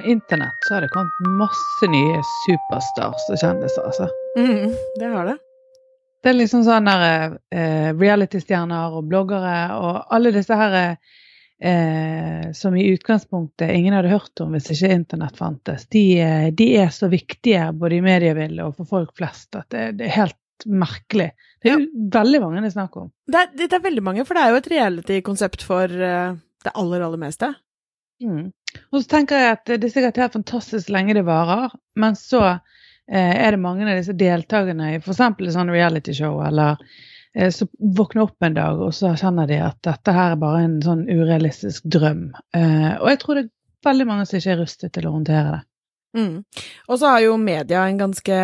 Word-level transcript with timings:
med 0.00 0.10
internett 0.10 0.56
så 0.60 0.74
har 0.74 0.80
det 0.80 0.88
kommet 0.88 1.12
masse 1.38 1.86
nye 1.90 2.22
superstars 2.46 3.28
og 3.30 3.38
kjendiser, 3.40 3.84
altså. 3.84 4.08
Mm, 4.38 4.74
det 5.00 5.06
har 5.12 5.26
det. 5.28 5.36
Det 6.22 6.30
er 6.30 6.36
liksom 6.36 6.64
sånn 6.64 6.88
der 6.88 7.36
eh, 7.52 7.90
reality-stjerner 7.96 8.96
og 8.96 9.08
bloggere 9.08 9.54
og 9.76 10.12
alle 10.12 10.32
disse 10.34 10.56
her 10.56 10.76
eh, 10.80 12.50
som 12.56 12.76
i 12.76 12.88
utgangspunktet 12.92 13.72
ingen 13.72 13.96
hadde 13.96 14.12
hørt 14.12 14.44
om 14.44 14.52
hvis 14.56 14.68
ikke 14.74 14.92
internett 14.94 15.40
fantes. 15.40 15.86
De, 15.92 16.04
eh, 16.20 16.50
de 16.52 16.68
er 16.82 16.92
så 16.92 17.08
viktige 17.12 17.70
både 17.72 17.98
i 17.98 18.04
mediebildet 18.04 18.66
og 18.66 18.76
for 18.76 18.92
folk 18.98 19.16
flest 19.16 19.56
at 19.56 19.68
det, 19.72 19.86
det 20.00 20.10
er 20.10 20.18
helt 20.18 20.68
merkelig. 20.68 21.30
Det 21.60 21.72
er 21.72 21.80
jo 21.80 22.10
veldig 22.20 22.44
mange 22.44 22.60
det 22.60 22.68
er 22.68 22.76
snakk 22.76 23.00
om. 23.00 23.08
Det 23.28 23.40
er, 23.40 23.56
det 23.56 23.72
er 23.72 23.88
veldig 23.88 24.04
mange, 24.04 24.28
for 24.28 24.36
det 24.36 24.44
er 24.44 24.52
jo 24.52 24.60
et 24.60 24.70
reality-konsept 24.76 25.64
for 25.64 25.88
det 25.88 26.72
aller, 26.76 27.00
aller 27.00 27.20
meste. 27.20 27.54
Mm. 28.20 28.50
Og 28.90 29.00
så 29.00 29.06
tenker 29.16 29.40
jeg 29.40 29.54
at 29.56 29.70
det 29.70 29.86
er 29.86 29.92
sikkert 29.92 30.20
helt 30.22 30.36
fantastisk 30.38 30.90
lenge 30.94 31.16
det 31.18 31.26
varer, 31.28 31.72
men 31.98 32.18
så 32.18 32.42
eh, 32.48 33.34
er 33.34 33.54
det 33.54 33.62
mange 33.62 33.86
av 33.86 33.96
disse 33.98 34.16
deltakerne 34.16 34.92
i 34.94 34.98
f.eks. 35.00 35.22
et 35.22 35.54
sånn 35.56 35.72
realityshow, 35.74 36.40
eller 36.46 36.80
eh, 37.34 37.50
så 37.54 37.68
våkner 37.78 38.26
opp 38.26 38.46
en 38.46 38.58
dag 38.58 38.82
og 38.82 38.94
så 38.96 39.14
kjenner 39.18 39.50
de 39.50 39.60
at 39.66 39.80
dette 39.86 40.14
her 40.14 40.36
er 40.36 40.42
bare 40.42 40.66
en 40.66 40.78
sånn 40.84 41.06
urealistisk 41.10 41.88
drøm. 41.90 42.28
Eh, 42.56 42.92
og 42.98 43.10
jeg 43.12 43.22
tror 43.24 43.40
det 43.40 43.46
er 43.48 43.90
veldig 43.90 44.08
mange 44.08 44.28
som 44.28 44.40
ikke 44.40 44.54
er 44.54 44.62
rustet 44.62 44.94
til 44.96 45.08
å 45.08 45.16
håndtere 45.16 45.56
det. 45.56 45.64
Mm. 46.18 46.42
Og 46.90 46.98
så 46.98 47.12
har 47.12 47.22
jo 47.22 47.36
media 47.38 47.84
en 47.86 48.00
ganske 48.00 48.38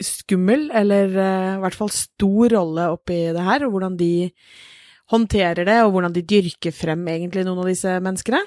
skummel, 0.00 0.68
eller 0.76 1.12
uh, 1.16 1.56
i 1.56 1.62
hvert 1.62 1.76
fall 1.76 1.92
stor 1.92 2.52
rolle 2.54 2.88
oppi 2.94 3.20
det 3.34 3.44
her, 3.44 3.64
og 3.64 3.74
hvordan 3.74 3.96
de 4.00 4.30
håndterer 5.10 5.66
det, 5.66 5.78
og 5.84 5.94
hvordan 5.94 6.14
de 6.14 6.24
dyrker 6.26 6.74
frem 6.74 7.06
egentlig 7.10 7.44
noen 7.46 7.62
av 7.64 7.70
disse 7.70 7.96
menneskene. 8.04 8.42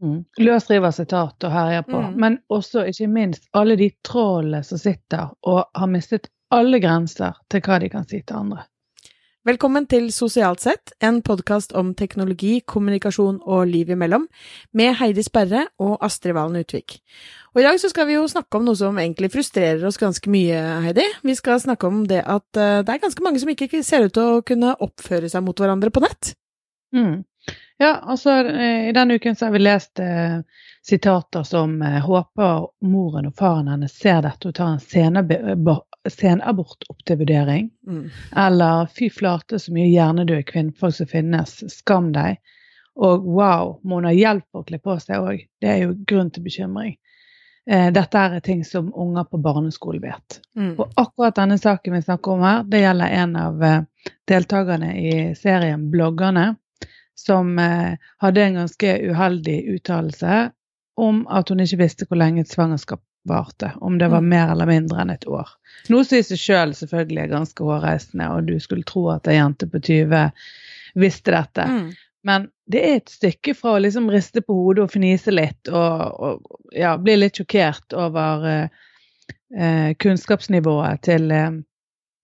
Mm. 0.00 0.24
Løsriver 0.40 0.88
og 0.88 1.52
herjer 1.52 1.82
på, 1.84 2.00
mm. 2.00 2.16
men 2.20 2.38
også 2.48 2.86
ikke 2.88 3.08
minst 3.12 3.48
alle 3.52 3.76
de 3.76 3.90
trollene 4.04 4.62
som 4.64 4.80
sitter 4.80 5.34
og 5.42 5.66
har 5.76 5.90
mistet 5.92 6.30
alle 6.50 6.80
grenser 6.80 7.36
til 7.50 7.60
hva 7.64 7.78
de 7.82 7.90
kan 7.92 8.06
si 8.08 8.22
til 8.22 8.36
andre. 8.36 8.64
Velkommen 9.48 9.86
til 9.88 10.10
Sosialt 10.12 10.60
sett, 10.60 10.90
en 11.00 11.22
podkast 11.24 11.72
om 11.72 11.94
teknologi, 11.96 12.58
kommunikasjon 12.60 13.38
og 13.48 13.70
liv 13.70 13.88
imellom, 13.88 14.26
med 14.76 14.98
Heidi 14.98 15.24
Sperre 15.24 15.62
og 15.80 15.94
Astrid 16.04 16.34
Valen 16.36 16.60
Utvik. 16.60 16.98
Og 17.54 17.62
i 17.62 17.64
dag 17.64 17.80
så 17.80 17.88
skal 17.88 18.04
vi 18.10 18.18
jo 18.18 18.26
snakke 18.28 18.58
om 18.58 18.68
noe 18.68 18.76
som 18.76 19.00
egentlig 19.00 19.30
frustrerer 19.32 19.86
oss 19.88 19.96
ganske 20.00 20.28
mye, 20.32 20.60
Heidi. 20.84 21.06
Vi 21.24 21.38
skal 21.38 21.60
snakke 21.60 21.88
om 21.88 22.02
det 22.10 22.20
at 22.20 22.48
uh, 22.60 22.82
det 22.84 22.92
er 22.92 23.00
ganske 23.00 23.24
mange 23.24 23.40
som 23.40 23.48
ikke 23.52 23.80
ser 23.80 24.10
ut 24.10 24.16
til 24.16 24.36
å 24.36 24.44
kunne 24.44 24.76
oppføre 24.76 25.32
seg 25.32 25.44
mot 25.46 25.56
hverandre 25.56 25.88
på 25.88 26.04
nett. 26.04 26.34
Mm. 26.92 27.22
Ja, 27.80 27.94
altså 28.02 28.30
i 28.60 28.92
denne 28.92 29.14
uken 29.16 29.36
så 29.36 29.46
har 29.46 29.52
vi 29.52 29.58
lest 29.58 29.98
eh, 29.98 30.40
sitater 30.82 31.42
som 31.42 31.82
eh, 31.82 32.00
håper 32.04 32.66
moren 32.84 33.30
og 33.30 33.38
faren 33.38 33.70
hennes 33.72 33.94
ser 33.96 34.20
dette 34.26 34.50
og 34.50 34.54
tar 34.58 34.74
en 34.74 35.78
senabort 36.12 36.84
opp 36.92 37.00
til 37.08 37.22
vurdering. 37.22 37.70
Mm. 37.88 38.10
Eller 38.36 38.84
fy 38.92 39.08
flate 39.08 39.56
så 39.58 39.72
mye 39.72 39.88
hjernedøde 39.88 40.44
kvinnfolk 40.52 40.98
som 40.98 41.08
finnes, 41.08 41.56
skam 41.72 42.12
deg. 42.12 42.36
Og 43.00 43.24
wow, 43.24 43.78
må 43.80 44.02
hun 44.02 44.10
ha 44.10 44.12
hjelp 44.12 44.60
å 44.60 44.66
kle 44.68 44.76
på 44.76 45.00
seg 45.00 45.24
òg? 45.24 45.48
Det 45.64 45.72
er 45.72 45.84
jo 45.86 45.96
grunn 46.04 46.28
til 46.36 46.44
bekymring. 46.44 46.98
Eh, 47.64 47.88
dette 47.96 48.28
er 48.28 48.40
ting 48.44 48.60
som 48.64 48.92
unger 48.92 49.24
på 49.24 49.40
barneskolen 49.40 50.04
vet. 50.04 50.42
Mm. 50.52 50.74
Og 50.76 51.00
akkurat 51.00 51.40
denne 51.40 51.56
saken 51.56 51.96
vi 51.96 52.04
snakker 52.04 52.36
om 52.36 52.44
her, 52.44 52.64
det 52.68 52.84
gjelder 52.84 53.20
en 53.24 53.36
av 53.48 53.62
eh, 53.64 53.84
deltakerne 54.28 54.96
i 55.00 55.20
serien 55.32 55.88
Bloggerne 55.88 56.50
som 57.20 57.58
eh, 57.58 58.00
hadde 58.24 58.44
en 58.44 58.58
ganske 58.62 58.96
uheldig 59.10 59.58
uttalelse 59.76 60.50
om 61.00 61.22
at 61.32 61.48
hun 61.48 61.62
ikke 61.64 61.82
visste 61.84 62.08
hvor 62.08 62.20
lenge 62.20 62.44
et 62.44 62.52
svangerskap 62.52 63.02
varte. 63.28 63.72
Om 63.80 63.98
det 63.98 64.08
var 64.08 64.24
mm. 64.24 64.28
mer 64.28 64.52
eller 64.52 64.68
mindre 64.68 65.02
enn 65.02 65.12
et 65.12 65.26
år. 65.28 65.48
Noe 65.92 66.04
som 66.04 66.18
i 66.18 66.24
seg 66.24 66.40
sjøl 66.40 66.60
selv 66.72 66.78
selvfølgelig 66.78 67.22
er 67.22 67.32
ganske 67.34 67.64
hårreisende, 67.64 68.28
og 68.34 68.48
du 68.48 68.54
skulle 68.60 68.86
tro 68.88 69.06
at 69.12 69.28
ei 69.28 69.36
jente 69.36 69.68
på 69.70 69.80
20 69.80 70.30
visste 71.00 71.34
dette. 71.34 71.66
Mm. 71.68 71.90
Men 72.26 72.48
det 72.70 72.80
er 72.84 72.98
et 72.98 73.12
stykke 73.12 73.54
fra 73.56 73.76
å 73.76 73.80
liksom 73.80 74.10
riste 74.12 74.42
på 74.44 74.56
hodet 74.56 74.84
og 74.84 74.92
fnise 74.92 75.32
litt 75.32 75.70
og, 75.72 76.00
og 76.20 76.76
ja, 76.76 76.94
bli 77.00 77.16
litt 77.16 77.40
sjokkert 77.40 77.96
over 77.96 78.46
eh, 78.48 78.86
eh 79.56 79.92
kunnskapsnivået 80.00 81.00
til 81.08 81.30
eh, 81.32 81.48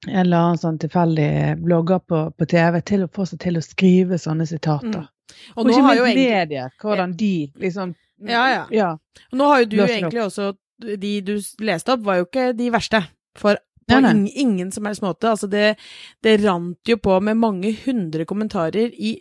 en 0.07 0.23
eller 0.23 0.37
annen 0.37 0.61
sånn 0.61 0.81
tilfeldig 0.81 1.31
blogger 1.65 2.03
på, 2.05 2.23
på, 2.37 2.49
TV 2.51 2.81
til 2.87 3.07
å 3.07 3.13
få 3.13 3.27
seg 3.29 3.41
til 3.43 3.59
å 3.59 3.65
skrive 3.65 4.19
sånne 4.21 4.47
sitater. 4.49 5.07
Mm. 5.07 5.13
Og, 5.57 5.63
og, 5.65 5.71
ikke 5.73 5.87
minst 5.89 6.21
medier, 6.21 6.75
hvordan 6.83 7.15
de 7.19 7.35
liksom 7.61 7.95
ja, 8.25 8.45
ja, 8.49 8.63
ja. 8.73 8.91
Nå 9.37 9.49
har 9.51 9.65
jo 9.65 9.67
du 9.75 9.81
egentlig 9.85 10.23
også 10.23 10.55
De 10.81 11.11
du 11.25 11.35
leste 11.61 11.93
opp, 11.93 12.05
var 12.07 12.21
jo 12.21 12.25
ikke 12.29 12.51
de 12.57 12.71
verste. 12.73 13.03
For 13.37 13.59
på 13.87 14.01
nei, 14.03 14.13
nei. 14.17 14.33
ingen 14.43 14.73
som 14.75 14.87
helst 14.89 15.05
måte. 15.05 15.31
Altså, 15.31 15.49
det, 15.51 15.77
det 16.25 16.41
rant 16.43 16.91
jo 16.91 16.97
på 16.99 17.21
med 17.23 17.39
mange 17.39 17.71
hundre 17.85 18.29
kommentarer 18.29 18.93
i 18.93 19.19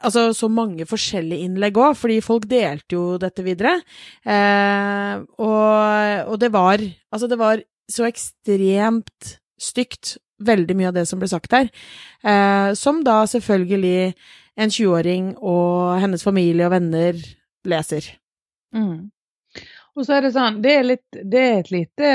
Altså 0.00 0.30
så 0.32 0.48
mange 0.48 0.86
forskjellige 0.88 1.44
innlegg 1.44 1.76
òg, 1.76 1.92
fordi 2.00 2.22
folk 2.24 2.46
delte 2.48 2.96
jo 2.96 3.18
dette 3.20 3.42
videre. 3.44 3.74
Eh, 4.24 5.18
og, 5.44 6.30
og 6.32 6.38
det 6.40 6.48
var 6.54 6.80
Altså, 6.80 7.28
det 7.28 7.36
var 7.36 7.60
så 7.90 8.06
ekstremt 8.08 9.34
stygt, 9.60 10.16
veldig 10.40 10.76
mye 10.76 10.88
av 10.88 10.96
det 10.96 11.06
som 11.08 11.20
ble 11.20 11.28
sagt 11.28 11.52
der. 11.52 11.68
Eh, 12.24 12.72
som 12.78 13.02
da 13.04 13.22
selvfølgelig 13.28 14.12
en 14.60 14.72
20-åring 14.72 15.34
og 15.36 16.00
hennes 16.00 16.24
familie 16.24 16.66
og 16.68 16.74
venner 16.74 17.20
leser. 17.68 18.06
Mm. 18.74 19.10
Og 19.98 20.06
så 20.06 20.16
er 20.16 20.24
det 20.24 20.34
sånn, 20.34 20.60
det 20.64 20.74
er, 20.78 20.84
litt, 20.86 21.06
det 21.12 21.40
er 21.44 21.56
et 21.58 21.72
lite 21.74 22.10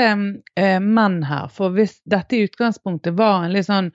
eh, 0.58 0.78
men 0.82 1.20
her. 1.28 1.50
For 1.52 1.74
hvis 1.76 1.98
dette 2.08 2.38
i 2.38 2.46
utgangspunktet 2.48 3.16
var 3.18 3.44
en 3.44 3.54
litt 3.54 3.68
sånn 3.68 3.90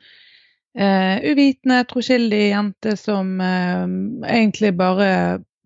eh, 0.78 1.18
uvitende, 1.25 1.81
troskyldig 1.89 2.44
jente 2.51 2.95
som 3.00 3.33
eh, 3.44 3.85
egentlig 4.29 4.75
bare 4.79 5.09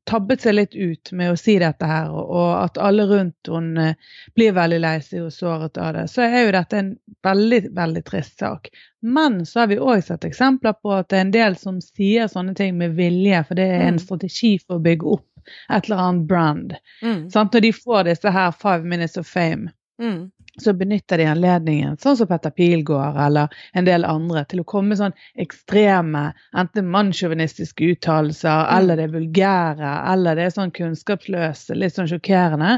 tabbet 0.05 0.41
seg 0.41 0.55
litt 0.55 0.75
ut 0.75 1.11
med 1.11 1.31
å 1.33 1.37
si 1.39 1.57
dette 1.61 1.87
her, 1.89 2.11
og 2.13 2.49
at 2.59 2.77
alle 2.81 3.05
rundt 3.09 3.49
henne 3.49 3.89
eh, 3.91 4.11
blir 4.37 4.55
veldig 4.57 4.79
lei 4.83 4.95
seg 5.03 5.25
og 5.25 5.33
såret 5.33 5.79
av 5.81 5.93
det, 5.97 6.05
så 6.11 6.25
er 6.25 6.45
jo 6.45 6.55
dette 6.55 6.81
en 6.81 6.91
veldig, 7.25 7.61
veldig 7.77 8.03
trist 8.07 8.39
sak. 8.39 8.69
Men 9.01 9.41
så 9.45 9.63
har 9.63 9.71
vi 9.73 9.79
òg 9.81 10.03
sett 10.05 10.27
eksempler 10.27 10.77
på 10.81 10.93
at 10.97 11.09
det 11.09 11.19
er 11.19 11.25
en 11.27 11.35
del 11.35 11.57
som 11.61 11.81
sier 11.83 12.29
sånne 12.31 12.55
ting 12.57 12.77
med 12.77 12.97
vilje, 12.99 13.41
for 13.47 13.57
det 13.59 13.69
er 13.71 13.87
en 13.87 13.99
mm. 13.99 14.03
strategi 14.05 14.55
for 14.61 14.77
å 14.77 14.85
bygge 14.85 15.17
opp 15.17 15.51
et 15.69 15.85
eller 15.89 16.05
annet 16.07 16.29
brand. 16.29 16.77
Mm. 17.01 17.27
Når 17.33 17.65
de 17.67 17.73
får 17.73 18.07
disse 18.09 18.37
her 18.37 18.53
five 18.53 18.85
minutes 18.85 19.17
of 19.21 19.29
fame. 19.29 19.73
Mm 20.01 20.29
så 20.61 20.73
benytter 20.73 21.19
de 21.19 21.27
anledningen, 21.29 21.97
sånn 22.01 22.17
som 22.19 22.29
Petter 22.29 22.53
Pilgaard 22.55 23.17
eller 23.27 23.55
en 23.75 23.87
del 23.87 24.07
andre, 24.07 24.45
til 24.49 24.61
å 24.63 24.67
komme 24.67 24.93
med 24.93 25.01
sånn 25.01 25.15
ekstreme, 25.41 26.29
enten 26.57 26.91
mannssjåvinistiske 26.93 27.91
uttalelser, 27.95 28.61
mm. 28.63 28.75
eller 28.77 28.99
det 28.99 29.07
er 29.07 29.15
vulgære, 29.17 29.95
eller 30.13 30.39
det 30.39 30.47
er 30.47 30.55
sånn 30.55 30.75
kunnskapsløse, 30.75 31.75
litt 31.75 31.97
sånn 31.97 32.09
sjokkerende. 32.11 32.77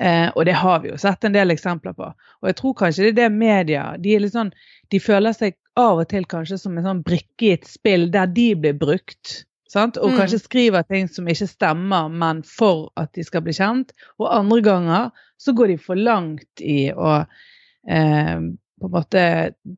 Eh, 0.00 0.28
og 0.34 0.46
det 0.46 0.56
har 0.56 0.80
vi 0.80 0.92
jo 0.92 0.98
sett 1.00 1.26
en 1.26 1.34
del 1.34 1.52
eksempler 1.52 1.96
på. 1.98 2.12
Og 2.40 2.48
jeg 2.48 2.58
tror 2.60 2.76
kanskje 2.78 3.04
det 3.04 3.10
er 3.10 3.16
det 3.18 3.30
media 3.34 3.82
De, 4.00 4.14
sånn, 4.32 4.52
de 4.88 5.00
føler 5.02 5.34
seg 5.36 5.58
av 5.80 6.00
og 6.00 6.08
til 6.08 6.24
kanskje 6.30 6.60
som 6.62 6.78
en 6.78 6.86
sånn 6.86 7.02
brikke 7.04 7.48
i 7.48 7.54
et 7.58 7.66
spill 7.68 8.08
der 8.14 8.30
de 8.30 8.52
blir 8.62 8.78
brukt. 8.78 9.42
Sant? 9.70 10.00
Og 10.00 10.14
mm. 10.14 10.16
kanskje 10.18 10.40
skriver 10.42 10.86
ting 10.88 11.10
som 11.10 11.28
ikke 11.30 11.46
stemmer, 11.50 12.08
men 12.10 12.40
for 12.46 12.88
at 12.98 13.12
de 13.14 13.26
skal 13.26 13.44
bli 13.46 13.54
kjent. 13.54 13.92
Og 14.18 14.30
andre 14.32 14.62
ganger 14.66 15.26
så 15.40 15.54
går 15.56 15.72
de 15.72 15.78
for 15.80 15.98
langt 15.98 16.60
i 16.64 16.90
å 16.92 17.14
eh, 17.88 18.36
på 18.80 18.88
en 18.88 18.92
måte 18.92 19.24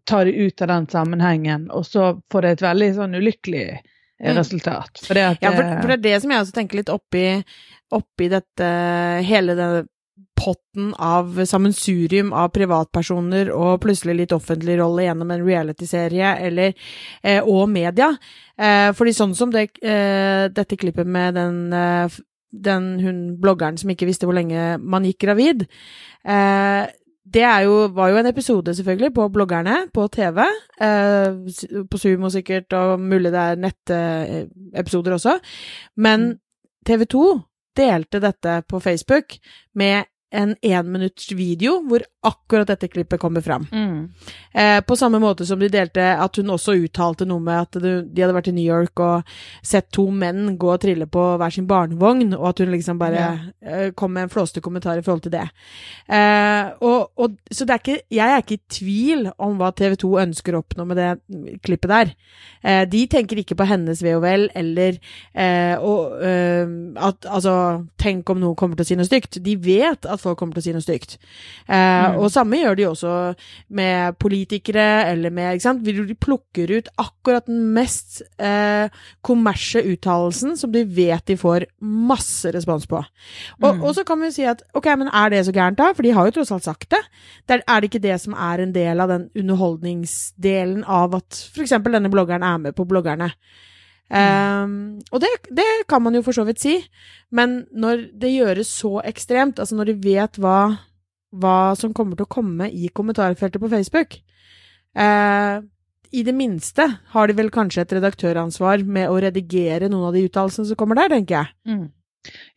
ta 0.04 0.24
det 0.24 0.32
ut 0.32 0.62
av 0.62 0.68
den 0.68 0.86
sammenhengen, 0.90 1.70
og 1.70 1.86
så 1.86 2.12
får 2.32 2.42
det 2.42 2.52
et 2.56 2.66
veldig 2.66 2.90
sånn 2.98 3.16
ulykkelig 3.18 3.64
eh, 3.70 3.80
mm. 4.22 4.36
resultat. 4.38 5.02
For 5.06 5.18
det, 5.18 5.24
at, 5.34 5.42
ja, 5.42 5.54
for, 5.56 5.72
for, 5.80 5.90
det 5.90 5.98
er 5.98 6.04
det 6.06 6.20
som 6.22 6.34
jeg 6.34 6.44
også 6.44 6.58
tenker 6.58 6.80
litt 6.82 6.92
oppi, 6.92 7.26
oppi 7.92 8.30
dette 8.32 8.68
hele 9.26 9.58
det 9.58 9.70
potten 10.42 10.94
av 10.98 11.44
sammensurium 11.46 12.32
av 12.34 12.50
privatpersoner 12.54 13.50
og 13.54 13.82
plutselig 13.84 14.16
litt 14.18 14.34
offentlig 14.34 14.78
rolle 14.80 15.06
gjennom 15.06 15.30
en 15.34 15.44
realityserie 15.46 16.32
eller 16.46 16.72
eh, 17.22 17.42
og 17.42 17.68
media. 17.70 18.10
Eh, 18.58 18.90
fordi 18.96 19.14
sånn 19.16 19.36
som 19.38 19.52
det, 19.54 19.68
eh, 19.82 20.48
dette 20.50 20.78
klippet 20.78 21.06
med 21.06 21.36
den, 21.38 21.60
eh, 21.76 22.20
den 22.52 23.00
hun 23.00 23.20
bloggeren 23.40 23.78
som 23.80 23.90
ikke 23.90 24.06
visste 24.08 24.28
hvor 24.28 24.36
lenge 24.36 24.76
man 24.78 25.06
gikk 25.08 25.24
gravid 25.24 25.64
eh, 26.24 26.90
det 27.32 27.44
jo, 27.64 27.86
var 27.94 28.10
jo 28.10 28.18
en 28.18 28.26
episode, 28.26 28.74
selvfølgelig, 28.74 29.12
på 29.14 29.28
bloggerne 29.32 29.76
på 29.94 30.08
TV. 30.12 30.42
Eh, 30.82 31.84
på 31.90 31.98
Sumo 31.98 32.28
sikkert, 32.28 32.72
og 32.72 33.00
mulig 33.00 33.30
det 33.32 33.40
er 33.40 33.60
nettepisoder 33.62 35.12
også. 35.12 35.38
Men. 35.96 36.34
TV 36.82 37.04
2 37.06 37.38
delte 37.76 38.20
dette 38.20 38.62
på 38.68 38.80
Facebook 38.82 39.36
med 39.78 40.08
en 40.32 40.54
énminutts 40.64 41.30
video 41.36 41.78
hvor 41.88 42.02
akkurat 42.24 42.68
dette 42.70 42.88
klippet 42.88 43.20
kommer 43.20 43.42
fram. 43.44 43.66
Mm. 43.72 44.08
Eh, 44.54 44.80
på 44.86 44.96
samme 44.96 45.18
måte 45.20 45.44
som 45.48 45.60
de 45.60 45.68
delte 45.72 46.04
at 46.16 46.38
hun 46.38 46.52
også 46.54 46.74
uttalte 46.84 47.26
noe 47.28 47.42
med 47.42 47.58
at 47.66 47.78
de 47.82 48.22
hadde 48.22 48.36
vært 48.36 48.48
i 48.52 48.54
New 48.56 48.64
York 48.64 49.00
og 49.02 49.28
sett 49.66 49.90
to 49.92 50.06
menn 50.14 50.54
gå 50.60 50.70
og 50.72 50.80
trille 50.84 51.08
på 51.10 51.24
hver 51.40 51.52
sin 51.52 51.66
barnevogn, 51.68 52.32
og 52.38 52.46
at 52.52 52.62
hun 52.64 52.72
liksom 52.72 53.00
bare 53.00 53.18
Ja. 53.22 53.32
eh, 53.62 53.90
kom 53.92 54.12
med 54.14 54.24
en 54.28 54.32
flåste 54.32 54.62
kommentar 54.64 54.98
i 54.98 55.02
forhold 55.02 55.22
til 55.26 55.32
det. 55.34 55.44
Eh, 56.08 56.70
og, 56.80 57.10
og, 57.16 57.36
så 57.50 57.66
det 57.66 57.74
er 57.74 57.82
ikke, 57.82 58.00
jeg 58.10 58.30
er 58.36 58.42
ikke 58.42 58.58
i 58.58 58.62
tvil 58.78 59.30
om 59.38 59.58
hva 59.60 59.72
TV 59.76 59.96
2 60.00 60.12
ønsker 60.26 60.54
å 60.56 60.62
oppnå 60.62 60.86
med 60.86 60.96
det 60.96 61.60
klippet 61.62 61.90
der. 61.92 62.14
Eh, 62.62 62.84
de 62.88 63.06
tenker 63.10 63.42
ikke 63.42 63.58
på 63.58 63.66
hennes 63.68 64.02
ve 64.02 64.14
og 64.16 64.22
vel, 64.24 64.48
eller 64.54 64.98
eh, 65.34 65.76
og, 65.78 66.16
eh, 66.22 66.66
at 67.02 67.26
altså 67.28 67.56
Tenk 68.02 68.28
om 68.32 68.40
noen 68.40 68.56
kommer 68.58 68.74
til 68.78 68.82
å 68.84 68.88
si 68.88 68.96
noe 68.98 69.06
stygt. 69.06 69.36
De 69.44 69.52
vet 69.62 70.06
at 70.10 70.21
folk 70.22 70.38
kommer 70.40 70.54
til 70.56 70.62
å 70.62 70.66
si 70.68 70.72
noe 70.76 70.84
stygt. 70.84 71.18
Eh, 71.68 71.78
Mm. 71.92 72.18
Og 72.22 72.30
samme 72.32 72.56
gjør 72.58 72.76
de 72.76 72.84
også 72.88 73.12
med 73.70 74.16
politikere, 74.18 75.04
eller 75.12 75.30
med 75.30 75.54
ikke 75.56 75.62
sant? 75.66 75.82
De 75.84 76.14
plukker 76.14 76.70
ut 76.78 76.88
akkurat 76.98 77.46
den 77.46 77.72
mest 77.74 78.22
eh, 78.38 78.88
kommersie 79.22 79.82
uttalelsen 79.92 80.56
som 80.58 80.72
de 80.72 80.84
vet 80.84 81.24
de 81.26 81.36
får 81.36 81.66
masse 81.82 82.44
respons 82.54 82.86
på. 82.86 83.02
Og, 83.62 83.74
Mm. 83.76 83.82
og 83.82 83.94
så 83.94 84.04
kan 84.06 84.20
vi 84.20 84.30
si 84.30 84.44
at 84.44 84.62
ok, 84.74 84.86
men 84.98 85.08
er 85.12 85.30
det 85.30 85.46
så 85.46 85.52
gærent 85.52 85.76
da? 85.76 85.92
For 85.92 86.02
de 86.02 86.10
har 86.12 86.26
jo 86.26 86.30
tross 86.38 86.52
alt 86.52 86.64
sagt 86.64 86.88
det. 86.90 87.02
det 87.46 87.60
er, 87.60 87.62
er 87.68 87.80
det 87.80 87.90
ikke 87.90 88.02
det 88.02 88.20
som 88.20 88.34
er 88.34 88.62
en 88.62 88.72
del 88.72 89.00
av 89.00 89.08
den 89.08 89.28
underholdningsdelen 89.36 90.84
av 90.84 91.14
at 91.14 91.42
f.eks. 91.54 91.70
denne 91.84 92.10
bloggeren 92.12 92.42
er 92.42 92.58
med 92.58 92.74
på 92.76 92.86
bloggerne? 92.88 93.32
Um, 94.12 95.00
og 95.08 95.22
det, 95.24 95.28
det 95.56 95.64
kan 95.88 96.02
man 96.04 96.12
jo 96.12 96.20
for 96.26 96.36
så 96.36 96.44
vidt 96.44 96.60
si, 96.60 96.74
men 97.32 97.62
når 97.72 98.10
det 98.20 98.34
gjøres 98.34 98.68
så 98.82 98.98
ekstremt, 99.08 99.56
altså 99.62 99.78
når 99.78 99.88
de 99.88 99.94
vet 100.04 100.36
hva, 100.42 100.58
hva 101.32 101.72
som 101.80 101.94
kommer 101.96 102.18
til 102.18 102.26
å 102.26 102.34
komme 102.34 102.68
i 102.68 102.90
kommentarfeltet 102.92 103.62
på 103.62 103.70
Facebook 103.72 104.18
uh, 105.00 105.64
I 106.12 106.24
det 106.28 106.34
minste 106.36 106.90
har 107.14 107.30
de 107.30 107.38
vel 107.40 107.48
kanskje 107.54 107.86
et 107.86 107.96
redaktøransvar 107.96 108.84
med 108.84 109.08
å 109.08 109.16
redigere 109.24 109.88
noen 109.88 110.10
av 110.10 110.18
de 110.18 110.26
uttalelsene 110.28 110.68
som 110.68 110.76
kommer 110.76 111.00
der, 111.00 111.14
tenker 111.16 111.38
jeg. 111.38 111.54
Mm. 111.72 111.86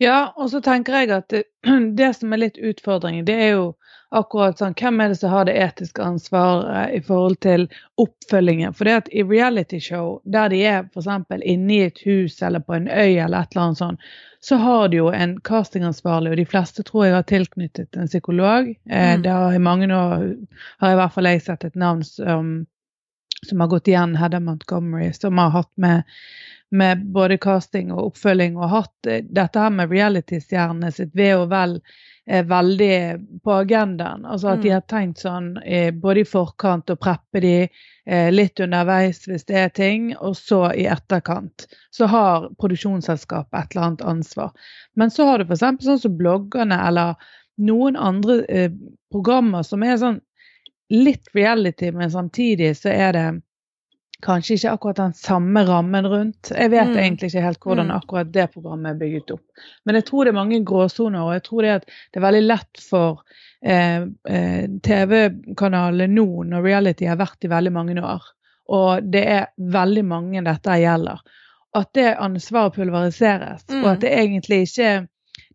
Ja, 0.03 0.17
og 0.35 0.51
så 0.51 0.59
tenker 0.61 0.99
jeg 0.99 1.13
at 1.15 1.31
det, 1.31 1.45
det 1.99 2.11
som 2.19 2.35
er 2.35 2.43
litt 2.49 2.59
utfordringen, 2.59 3.23
det 3.31 3.39
er 3.47 3.53
jo 3.55 3.69
akkurat 4.11 4.59
sånn 4.59 4.75
Hvem 4.77 4.99
er 5.01 5.09
det 5.09 5.15
som 5.19 5.29
har 5.33 5.45
det 5.45 5.55
etiske 5.57 6.03
ansvaret 6.03 6.93
i 6.93 7.01
forhold 7.01 7.39
til 7.41 7.67
oppfølgingen? 8.01 8.73
For 8.73 8.85
det 8.85 8.93
at 8.99 9.09
i 9.11 9.23
realityshow, 9.23 10.19
der 10.25 10.49
de 10.49 10.61
er 10.65 10.83
f.eks. 10.93 11.07
inne 11.41 11.73
i 11.73 11.81
et 11.87 11.99
hus 12.05 12.41
eller 12.41 12.59
på 12.59 12.73
en 12.77 12.87
øy 12.87 13.17
eller 13.17 13.41
et 13.41 13.55
eller 13.55 13.63
annet 13.65 13.77
sånt, 13.77 13.99
så 14.45 14.55
har 14.61 14.87
de 14.93 14.97
jo 14.97 15.07
en 15.09 15.39
castingansvarlig, 15.41 16.31
og 16.31 16.37
de 16.37 16.45
fleste 16.45 16.83
tror 16.85 17.05
jeg 17.05 17.15
har 17.15 17.23
tilknyttet 17.23 17.97
en 17.97 18.07
psykolog. 18.07 18.67
Eh, 18.89 19.15
Mm. 19.15 19.21
det 19.23 19.31
har 19.31 19.53
I 19.53 19.59
mange 19.59 19.87
år 19.89 20.35
har 20.79 20.91
i 20.91 20.95
hvert 20.95 21.13
fall 21.13 21.25
jeg 21.25 21.41
sett 21.41 21.63
et 21.65 21.75
navn 21.75 22.03
som, 22.03 22.67
som 23.47 23.59
har 23.59 23.67
gått 23.67 23.87
igjen, 23.87 24.15
Hedda 24.15 24.39
Montgomery, 24.39 25.11
som 25.13 25.37
har 25.37 25.49
hatt 25.49 25.71
med 25.77 26.03
med 26.71 27.05
både 27.13 27.37
casting 27.37 27.91
og 27.93 28.11
oppfølging, 28.11 28.57
og 28.57 28.69
hatt 28.69 29.07
eh, 29.07 29.23
dette 29.29 29.59
her 29.59 29.69
med 29.71 29.91
reality-stjernene 29.93 30.91
sitt 30.91 31.13
ve 31.15 31.33
og 31.37 31.49
vel 31.53 31.79
er 32.25 32.43
veldig 32.49 32.95
på 33.45 33.53
agendaen. 33.53 34.23
Altså 34.25 34.47
at 34.55 34.61
de 34.63 34.69
Mm. 34.71 34.73
har 34.73 34.81
tenkt 34.89 35.19
sånn 35.21 35.49
eh, 35.63 35.91
både 35.91 36.21
i 36.21 36.25
forkant 36.25 36.89
og 36.89 36.99
preppe 36.99 37.39
de 37.41 37.69
eh, 38.07 38.31
litt 38.33 38.59
underveis 38.59 39.27
hvis 39.27 39.45
det 39.45 39.55
er 39.55 39.69
ting, 39.69 40.15
og 40.17 40.33
så 40.35 40.71
i 40.73 40.87
etterkant. 40.89 41.67
Så 41.93 42.07
har 42.09 42.49
produksjonsselskapet 42.57 43.53
et 43.59 43.75
eller 43.75 43.85
annet 43.85 44.01
ansvar. 44.01 44.51
Men 44.95 45.11
så 45.11 45.25
har 45.29 45.37
du 45.37 45.45
f.eks. 45.45 45.85
sånn 45.85 45.99
som 46.01 46.17
bloggerne 46.17 46.79
eller 46.87 47.13
noen 47.57 47.95
andre 47.95 48.41
eh, 48.49 48.71
programmer 49.13 49.63
som 49.63 49.83
er 49.83 49.97
sånn 49.97 50.19
litt 50.89 51.29
reality, 51.33 51.91
men 51.91 52.11
samtidig 52.11 52.75
så 52.77 52.89
er 52.89 53.13
det 53.13 53.41
kanskje 54.25 54.55
ikke 54.57 54.71
akkurat 54.73 54.97
den 54.99 55.13
samme 55.13 55.61
rammen 55.67 56.07
rundt. 56.09 56.49
Jeg 56.51 56.71
vet 56.73 56.87
Mm. 56.89 56.97
egentlig 56.97 57.29
ikke 57.31 57.43
helt 57.45 57.59
hvordan 57.63 57.87
Mm. 57.91 57.95
akkurat 57.95 58.31
det 58.33 58.47
programmet 58.53 58.91
er 58.95 58.99
bygget 58.99 59.31
opp. 59.31 59.41
Men 59.85 59.95
jeg 59.95 60.05
tror 60.05 60.23
det 60.25 60.31
er 60.33 60.39
mange 60.41 60.59
gråsoner, 60.65 61.21
og 61.21 61.33
jeg 61.33 61.43
tror 61.43 61.61
det, 61.61 61.69
at 61.75 61.85
det 61.85 62.17
er 62.19 62.25
veldig 62.27 62.43
lett 62.47 62.81
for 62.89 63.21
eh, 63.65 64.01
eh, 64.27 64.67
TV-kanalene 64.83 66.07
nå, 66.13 66.25
når 66.45 66.63
reality 66.63 67.05
har 67.09 67.17
vært 67.17 67.45
i 67.45 67.51
veldig 67.51 67.71
mange 67.73 67.95
år, 68.01 68.21
og 68.69 69.11
det 69.11 69.23
er 69.27 69.47
veldig 69.59 70.03
mange 70.05 70.43
dette 70.45 70.77
gjelder, 70.81 71.19
at 71.75 71.89
det 71.93 72.15
ansvaret 72.17 72.73
pulveriseres, 72.75 73.65
Mm. 73.69 73.83
og 73.83 73.91
at 73.93 73.99
det 74.01 74.11
egentlig 74.13 74.61
ikke 74.67 75.07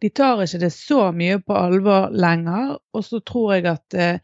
De 0.03 0.09
tar 0.11 0.37
ikke 0.43 0.59
det 0.61 0.73
så 0.73 1.11
mye 1.13 1.39
på 1.39 1.55
alvor 1.57 2.11
lenger, 2.13 2.79
og 2.95 3.03
så 3.05 3.21
tror 3.25 3.55
jeg 3.55 3.67
at 3.67 3.95
eh, 3.95 4.19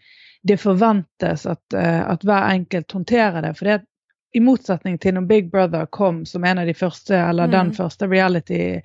det 0.47 0.59
forventes 0.61 1.47
at, 1.47 1.61
eh, 1.75 2.11
at 2.11 2.21
hver 2.25 2.51
enkelt 2.55 2.93
håndterer 2.93 3.43
det. 3.43 3.57
For 3.59 3.65
det, 3.65 3.83
i 4.35 4.41
motsetning 4.41 4.99
til 5.01 5.15
når 5.15 5.27
Big 5.27 5.51
Brother 5.51 5.87
kom 5.87 6.25
som 6.27 6.45
en 6.45 6.59
av 6.59 6.67
de 6.67 6.75
første, 6.75 7.15
eller 7.15 7.47
Mm. 7.47 7.51
den 7.53 7.75
første 7.75 8.07
reality 8.11 8.81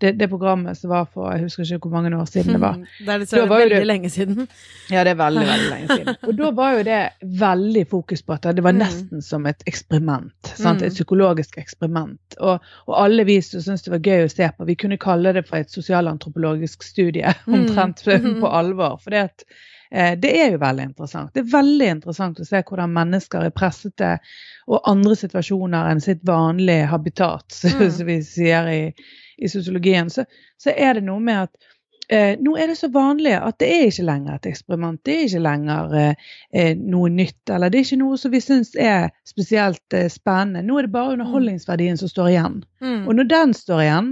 det, 0.00 0.14
det 0.18 0.28
programmet 0.30 0.78
som 0.78 0.88
var 0.90 1.04
for 1.12 1.30
Jeg 1.32 1.42
husker 1.42 1.62
ikke 1.76 1.88
hvor 1.90 2.00
mange 2.00 2.16
år 2.16 2.24
siden 2.24 2.52
det 2.54 2.60
var. 2.62 2.76
Det 3.04 3.08
er 3.08 3.18
dessverre 3.18 3.48
var 3.48 3.58
veldig 3.60 3.76
det- 3.76 3.86
lenge 3.86 4.08
siden. 4.10 4.48
Ja, 4.90 5.04
det 5.04 5.10
er 5.10 5.14
veldig, 5.20 5.42
veldig 5.46 5.70
lenge 5.70 5.88
siden. 5.96 6.16
Og 6.28 6.36
da 6.38 6.50
var 6.56 6.72
jo 6.78 6.82
det 6.82 7.10
veldig 7.22 7.86
fokus 7.90 8.22
på 8.22 8.32
at 8.32 8.42
det 8.56 8.62
var 8.64 8.72
Mm. 8.72 8.78
nesten 8.78 9.22
som 9.22 9.44
et 9.46 9.62
eksperiment. 9.66 10.32
Sant? 10.56 10.80
Mm. 10.80 10.86
Et 10.86 10.92
psykologisk 10.94 11.58
eksperiment. 11.58 12.18
Og, 12.40 12.60
og 12.88 12.94
alle 13.04 13.24
vi 13.28 13.40
som 13.42 13.60
syntes 13.60 13.82
det 13.84 13.92
var 13.92 13.98
gøy 14.00 14.24
å 14.24 14.30
se 14.32 14.48
på, 14.56 14.64
vi 14.66 14.74
kunne 14.74 14.96
kalle 14.96 15.32
det 15.34 15.46
for 15.46 15.56
et 15.58 15.70
sosialantropologisk 15.70 16.82
studie, 16.82 17.34
Mm. 17.46 17.54
omtrent 17.68 18.02
på 18.40 18.48
alvor. 18.48 18.96
For 19.04 19.10
det, 19.10 19.18
at, 19.28 19.44
det 19.90 20.30
er 20.38 20.52
jo 20.52 20.60
veldig 20.62 20.84
interessant. 20.86 21.32
Det 21.34 21.40
er 21.42 21.48
veldig 21.50 21.86
interessant 21.96 22.38
å 22.38 22.44
se 22.46 22.60
hvordan 22.62 22.92
mennesker 22.94 23.48
er 23.48 23.50
pressete 23.50 24.12
og 24.70 24.84
andre 24.86 25.16
situasjoner 25.18 25.90
enn 25.90 26.02
sitt 26.04 26.22
vanlige 26.28 26.86
habitat, 26.92 27.58
Mm. 27.74 27.90
som 27.90 28.06
vi 28.06 28.20
sier 28.22 28.70
i, 28.70 28.80
i 29.38 29.50
sosiologien. 29.50 30.10
Så, 30.14 30.24
så 30.62 30.70
er 30.76 30.94
det 31.00 31.06
noe 31.08 31.20
med 31.20 31.48
at 31.48 31.70
Eh, 32.10 32.32
nå 32.42 32.56
er 32.58 32.66
det 32.66 32.74
så 32.74 32.88
vanlig 32.90 33.36
at 33.36 33.60
det 33.62 33.68
er 33.70 33.84
ikke 33.86 34.02
lenger 34.02 34.34
et 34.34 34.46
eksperiment. 34.50 34.98
Det 35.06 35.12
er 35.14 35.28
ikke 35.28 35.42
lenger 35.44 35.92
eh, 35.94 36.24
eh, 36.58 36.72
noe 36.74 37.06
nytt, 37.14 37.52
eller 37.54 37.70
det 37.70 37.78
er 37.78 37.84
ikke 37.86 37.98
noe 38.00 38.16
som 38.18 38.32
vi 38.34 38.40
syns 38.42 38.72
er 38.74 39.12
spesielt 39.30 39.94
eh, 39.94 40.08
spennende. 40.10 40.64
Nå 40.66 40.80
er 40.80 40.88
det 40.88 40.92
bare 40.96 41.12
underholdningsverdien 41.14 42.00
som 42.00 42.10
står 42.10 42.32
igjen. 42.32 42.56
Mm. 42.82 43.04
Og 43.06 43.14
når 43.14 43.28
den 43.30 43.54
står 43.54 43.84
igjen, 43.84 44.08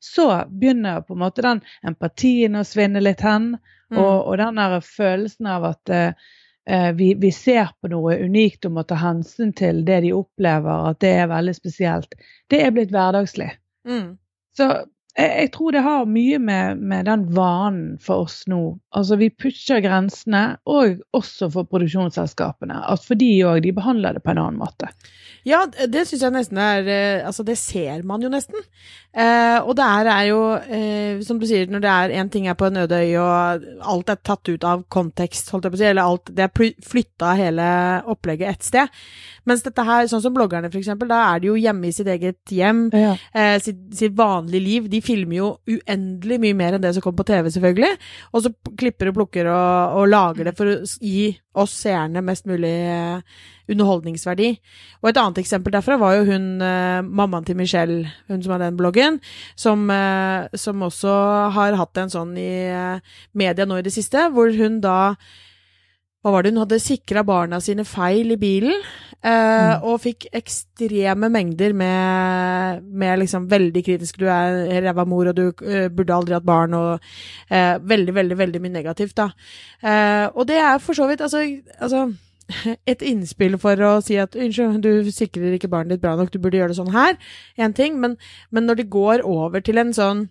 så 0.00 0.26
begynner 0.48 1.04
på 1.04 1.12
en 1.12 1.20
måte 1.26 1.44
den 1.44 1.60
empatien 1.92 2.56
å 2.56 2.64
svinne 2.64 3.04
litt 3.04 3.20
hen, 3.20 3.52
Mm. 3.92 3.98
og, 4.00 4.26
og 4.30 4.38
den 4.40 4.60
der 4.60 4.78
følelsen 4.80 5.48
av 5.52 5.66
at 5.68 5.92
eh, 5.92 6.88
vi, 6.96 7.12
vi 7.20 7.32
ser 7.34 7.72
på 7.80 7.90
noe 7.92 8.16
unikt 8.22 8.64
og 8.68 8.76
må 8.78 8.86
ta 8.88 8.96
hensyn 9.00 9.52
til 9.58 9.82
det 9.84 10.02
de 10.06 10.14
opplever, 10.16 10.88
at 10.92 11.00
det 11.04 11.12
er 11.20 11.30
veldig 11.32 11.54
spesielt. 11.58 12.16
Det 12.50 12.62
er 12.64 12.74
blitt 12.74 12.94
hverdagslig. 12.94 13.50
Mm. 13.88 14.16
Så 14.56 14.68
jeg, 15.18 15.50
tror 15.52 15.74
det 15.74 15.82
har 15.84 16.06
mye 16.08 16.38
med, 16.40 16.78
med 16.80 17.04
den 17.04 17.26
vanen 17.36 17.98
for 18.00 18.24
oss 18.24 18.42
nå. 18.48 18.78
Altså 18.96 19.18
Vi 19.20 19.28
pusher 19.30 19.82
grensene, 19.84 20.56
og 20.64 21.02
også 21.12 21.50
for 21.52 21.68
produksjonsselskapene. 21.68 22.78
At 22.88 23.04
for 23.04 23.20
de 23.20 23.28
òg, 23.44 23.60
de 23.66 23.74
behandler 23.76 24.16
det 24.16 24.22
på 24.24 24.32
en 24.32 24.40
annen 24.40 24.60
måte. 24.62 24.88
Ja, 25.44 25.64
det 25.66 26.04
syns 26.06 26.22
jeg 26.22 26.32
nesten 26.36 26.58
er 26.62 26.86
eh, 26.86 27.26
Altså, 27.26 27.42
det 27.42 27.56
ser 27.58 28.04
man 28.06 28.22
jo 28.22 28.30
nesten. 28.30 28.62
Eh, 29.12 29.58
og 29.60 29.74
det 29.76 29.84
er, 29.84 30.08
er 30.14 30.28
jo, 30.30 30.40
eh, 30.78 31.20
som 31.26 31.40
du 31.42 31.44
sier, 31.50 31.66
når 31.68 31.82
det 31.84 31.90
er 31.92 32.14
én 32.22 32.30
ting 32.32 32.46
er 32.48 32.56
på 32.56 32.70
en 32.70 32.78
øde 32.84 33.00
øy, 33.02 33.16
og 33.20 33.66
alt 33.92 34.12
er 34.14 34.20
tatt 34.24 34.48
ut 34.48 34.64
av 34.64 34.84
kontekst, 34.92 35.50
holdt 35.52 35.66
jeg 35.68 35.74
på 35.74 35.80
å 35.80 35.82
si, 35.82 35.88
eller 35.90 36.08
alt 36.08 36.30
Det 36.32 36.46
er 36.46 36.70
flytta 36.86 37.34
hele 37.36 37.66
opplegget 38.08 38.54
ett 38.54 38.68
sted. 38.70 39.02
Mens 39.44 39.64
dette 39.66 39.82
her, 39.84 40.06
sånn 40.08 40.22
som 40.22 40.32
bloggerne, 40.36 40.70
for 40.70 40.78
eksempel, 40.80 41.10
da 41.10 41.18
er 41.34 41.42
de 41.42 41.50
jo 41.50 41.58
hjemme 41.58 41.90
i 41.90 41.94
sitt 41.96 42.08
eget 42.08 42.54
hjem, 42.54 42.86
Ja. 42.94 43.16
eh, 43.34 43.58
sitt, 43.60 43.82
sitt 43.98 44.14
vanlige 44.16 44.62
liv. 44.62 44.88
De 44.88 45.01
filmer 45.02 45.36
jo 45.36 45.48
uendelig 45.68 46.38
mye 46.42 46.56
mer 46.58 46.76
enn 46.76 46.84
det 46.84 46.94
som 46.96 47.04
kommer 47.04 47.22
på 47.22 47.28
TV, 47.32 47.50
selvfølgelig. 47.54 47.90
Og 48.32 48.44
så 48.44 48.52
klipper 48.78 49.10
og 49.10 49.18
plukker 49.18 49.50
og, 49.52 49.98
og 50.00 50.10
lager 50.10 50.48
det 50.48 50.54
for 50.58 50.70
å 50.70 50.78
gi 50.82 51.32
oss 51.58 51.74
seerne 51.84 52.24
mest 52.24 52.48
mulig 52.48 52.72
eh, 52.72 53.20
underholdningsverdi. 53.72 54.50
Og 55.02 55.10
et 55.10 55.20
annet 55.20 55.42
eksempel 55.42 55.74
derfra 55.74 55.98
var 56.00 56.16
jo 56.16 56.26
hun 56.30 56.48
eh, 56.64 57.04
mammaen 57.04 57.46
til 57.48 57.58
Michelle, 57.60 58.10
hun 58.32 58.42
som 58.44 58.56
har 58.56 58.64
den 58.64 58.80
bloggen, 58.80 59.20
som, 59.58 59.84
eh, 59.92 60.48
som 60.58 60.88
også 60.88 61.16
har 61.58 61.78
hatt 61.80 62.02
en 62.02 62.12
sånn 62.12 62.36
i 62.40 62.52
media 63.38 63.68
nå 63.68 63.80
i 63.80 63.86
det 63.86 63.94
siste, 63.94 64.30
hvor 64.32 64.52
hun 64.56 64.80
da 64.84 65.14
hva 66.22 66.36
var 66.36 66.44
det 66.44 66.52
hun 66.52 66.62
hadde 66.62 66.78
sikra 66.78 67.24
barna 67.26 67.58
sine 67.58 67.82
feil 67.88 68.30
i 68.30 68.38
bilen, 68.38 68.84
eh, 69.24 69.84
og 69.86 70.00
fikk 70.02 70.26
ekstreme 70.32 71.30
mengder 71.32 71.74
med, 71.76 72.82
med 72.88 73.22
liksom 73.22 73.46
veldig 73.50 73.84
kritisk 73.84 74.18
Du 74.20 74.26
er 74.26 74.82
ræva 74.84 75.04
mor, 75.08 75.30
og 75.30 75.36
du 75.36 75.46
uh, 75.50 75.88
burde 75.88 76.14
aldri 76.14 76.36
hatt 76.36 76.48
barn, 76.48 76.74
og 76.74 76.98
uh, 77.52 77.76
veldig, 77.78 78.14
veldig, 78.14 78.38
veldig 78.38 78.62
mye 78.62 78.76
negativt, 78.80 79.16
da. 79.16 79.30
Og 80.34 80.46
det 80.48 80.58
er 80.62 80.78
for 80.78 80.94
så 80.94 81.08
vidt 81.10 81.20
altså, 81.24 81.42
altså 81.78 82.06
et 82.92 83.02
innspill 83.06 83.58
for 83.62 83.80
å 83.86 83.94
si 84.04 84.18
at 84.20 84.36
unnskyld, 84.36 84.82
du 84.84 85.10
sikrer 85.14 85.56
ikke 85.56 85.70
barnet 85.72 85.96
ditt 85.96 86.04
bra 86.04 86.14
nok, 86.18 86.32
du 86.32 86.40
burde 86.42 86.60
gjøre 86.60 86.74
det 86.74 86.80
sånn 86.80 86.94
her, 86.94 87.18
én 87.58 87.74
ting, 87.76 87.98
men, 88.02 88.16
men 88.50 88.68
når 88.68 88.82
det 88.82 88.92
går 88.92 89.26
over 89.28 89.64
til 89.64 89.80
en 89.82 89.94
sånn 89.96 90.26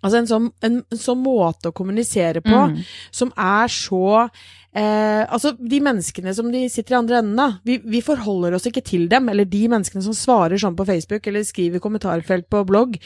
Altså 0.00 0.18
en 0.18 0.26
sånn, 0.30 0.48
en, 0.64 0.80
en 0.90 0.98
sånn 0.98 1.20
måte 1.22 1.68
å 1.70 1.76
kommunisere 1.76 2.40
på 2.42 2.62
Mm. 2.72 2.78
som 3.10 3.32
er 3.36 3.68
så 3.68 4.30
eh, 4.74 5.26
Altså, 5.28 5.52
de 5.58 5.80
menneskene 5.84 6.32
som 6.34 6.50
de 6.50 6.64
sitter 6.68 6.94
i 6.94 6.98
andre 6.98 7.18
enden 7.20 7.38
av, 7.38 7.58
vi, 7.64 7.78
vi 7.84 8.00
forholder 8.00 8.54
oss 8.56 8.66
ikke 8.66 8.82
til 8.84 9.08
dem. 9.08 9.28
Eller 9.28 9.44
de 9.44 9.66
menneskene 9.68 10.02
som 10.02 10.16
svarer 10.16 10.56
sånn 10.58 10.76
på 10.78 10.86
Facebook 10.88 11.26
eller 11.26 11.44
skriver 11.44 11.76
i 11.76 11.84
kommentarfelt 11.84 12.48
på 12.48 12.64
blogg. 12.66 12.98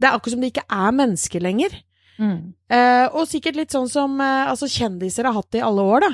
Det 0.00 0.06
er 0.08 0.14
akkurat 0.14 0.36
som 0.36 0.40
de 0.44 0.52
ikke 0.52 0.68
er 0.70 0.92
mennesker 0.96 1.40
lenger. 1.42 1.74
Mm. 2.20 2.52
Eh, 2.68 3.06
og 3.16 3.24
sikkert 3.28 3.56
litt 3.56 3.72
sånn 3.72 3.88
som 3.88 4.18
eh, 4.20 4.50
altså 4.52 4.68
kjendiser 4.68 5.24
har 5.24 5.32
hatt 5.32 5.50
det 5.52 5.62
i 5.62 5.64
alle 5.64 5.82
år, 5.82 6.04
da. 6.04 6.10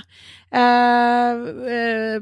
Eh, 0.54 1.32
eh, 1.76 2.20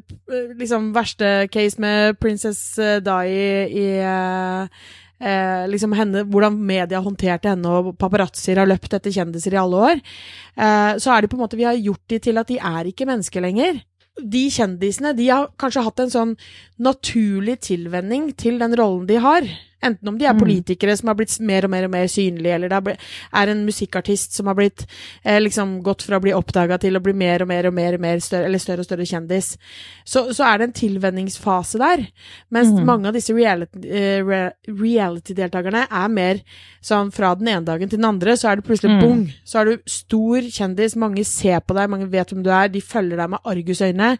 liksom 0.57 0.93
verste 0.97 1.49
case 1.53 1.81
med 1.81 2.19
Princess 2.19 2.63
Di 3.05 3.19
i 3.29 3.87
eh, 4.01 4.85
eh, 5.25 5.65
liksom 5.73 5.95
henne, 5.97 6.25
Hvordan 6.29 6.59
media 6.61 7.01
håndterte 7.03 7.51
henne, 7.53 7.71
og 7.71 7.97
paparazzoer 8.01 8.63
har 8.63 8.71
løpt 8.71 8.95
etter 8.95 9.15
kjendiser 9.15 9.57
i 9.57 9.61
alle 9.61 9.83
år. 9.91 10.05
Eh, 10.55 10.93
så 11.03 11.15
er 11.15 11.25
det 11.25 11.33
på 11.33 11.39
en 11.39 11.45
måte 11.47 11.59
Vi 11.59 11.67
har 11.67 11.81
gjort 11.81 12.05
de 12.13 12.21
til 12.23 12.41
at 12.41 12.51
de 12.53 12.61
er 12.61 12.91
ikke 12.91 13.09
mennesker 13.09 13.45
lenger. 13.45 13.83
De 14.21 14.45
kjendisene 14.53 15.15
de 15.19 15.31
har 15.33 15.49
kanskje 15.59 15.83
hatt 15.83 16.05
en 16.05 16.13
sånn 16.13 16.35
naturlig 16.79 17.59
tilvenning 17.67 18.31
til 18.39 18.61
den 18.63 18.77
rollen 18.79 19.09
de 19.11 19.19
har. 19.19 19.49
Enten 19.85 20.09
om 20.09 20.19
de 20.19 20.25
er 20.27 20.33
Mm. 20.35 20.41
politikere 20.41 20.97
som 20.97 21.09
har 21.09 21.15
blitt 21.19 21.35
mer 21.41 21.65
og 21.65 21.71
mer 21.71 21.85
og 21.85 21.91
mer 21.93 22.07
synlige, 22.09 22.55
eller 22.55 22.69
det 22.69 22.97
er 23.33 23.49
en 23.53 23.65
musikkartist 23.67 24.33
som 24.35 24.47
har 24.47 24.55
blitt 24.57 24.87
eh, 25.25 25.39
liksom 25.41 25.83
gått 25.83 26.03
fra 26.03 26.17
å 26.19 26.23
bli 26.25 26.33
oppdaga 26.33 26.79
til 26.81 26.97
å 26.97 27.03
bli 27.05 27.13
mer 27.13 27.43
og 27.43 27.49
mer 27.49 27.67
og 27.69 27.75
mer, 27.75 27.95
og 27.95 28.01
mer 28.01 28.19
større, 28.25 28.47
eller 28.49 28.59
større 28.59 28.81
og 28.81 28.89
større 28.89 29.07
kjendis. 29.07 29.57
Så, 30.05 30.33
så 30.33 30.45
er 30.49 30.59
det 30.59 30.69
en 30.69 30.77
tilvenningsfase 30.81 31.79
der. 31.79 32.07
Mens 32.51 32.73
mm. 32.73 32.85
mange 32.87 33.09
av 33.09 33.15
disse 33.15 33.35
reality-deltakerne 33.37 34.25
re- 34.25 34.75
reality-deltakerne 34.85 35.87
er 35.91 36.09
mer 36.13 36.41
sånn 36.85 37.11
fra 37.15 37.35
den 37.39 37.49
ene 37.49 37.65
dagen 37.67 37.89
til 37.89 37.99
den 38.01 38.09
andre, 38.09 38.37
så 38.37 38.51
er 38.53 38.57
det 38.61 38.67
plutselig 38.69 38.95
Mm. 38.95 39.01
bong. 39.01 39.23
Så 39.45 39.61
er 39.61 39.65
du 39.65 39.79
stor 39.91 40.41
kjendis, 40.53 40.97
mange 40.97 41.25
ser 41.25 41.61
på 41.61 41.75
deg, 41.75 41.89
mange 41.91 42.07
vet 42.11 42.29
hvem 42.31 42.43
du 42.45 42.51
er, 42.51 42.69
de 42.69 42.81
følger 42.81 43.17
deg 43.17 43.31
med 43.31 43.41
argusøyne. 43.45 44.19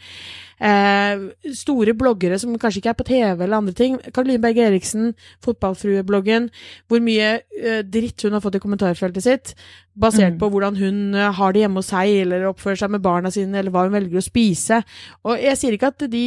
Eh, 0.61 1.25
store 1.57 1.95
bloggere 1.99 2.39
som 2.39 2.55
kanskje 2.59 2.79
ikke 2.83 2.93
er 2.93 2.99
på 3.01 3.07
TV 3.09 3.43
eller 3.45 3.57
andre 3.59 3.75
ting. 3.75 3.97
Karoline 4.15 4.43
Berg 4.43 4.59
Eriksen, 4.63 5.15
fotballfruebloggen. 5.45 6.51
Hvor 6.89 7.03
mye 7.05 7.31
eh, 7.59 7.83
dritt 7.83 8.23
hun 8.23 8.37
har 8.37 8.45
fått 8.45 8.59
i 8.59 8.63
kommentarfeltet 8.63 9.25
sitt, 9.27 9.55
basert 9.99 10.35
Mm. 10.35 10.39
på 10.41 10.51
hvordan 10.51 10.77
hun 10.79 11.15
eh, 11.15 11.33
har 11.33 11.53
det 11.53 11.65
hjemme 11.65 11.83
hos 11.83 11.91
seg, 11.91 12.15
eller 12.23 12.47
oppfører 12.53 12.79
seg 12.85 12.91
med 12.95 13.03
barna 13.03 13.31
sine, 13.35 13.59
eller 13.59 13.71
hva 13.75 13.85
hun 13.87 13.95
velger 13.95 14.19
å 14.19 14.25
spise. 14.25 14.83
Og 15.25 15.39
jeg 15.43 15.59
sier 15.59 15.77
ikke 15.77 15.93
at 15.93 16.07
de, 16.11 16.25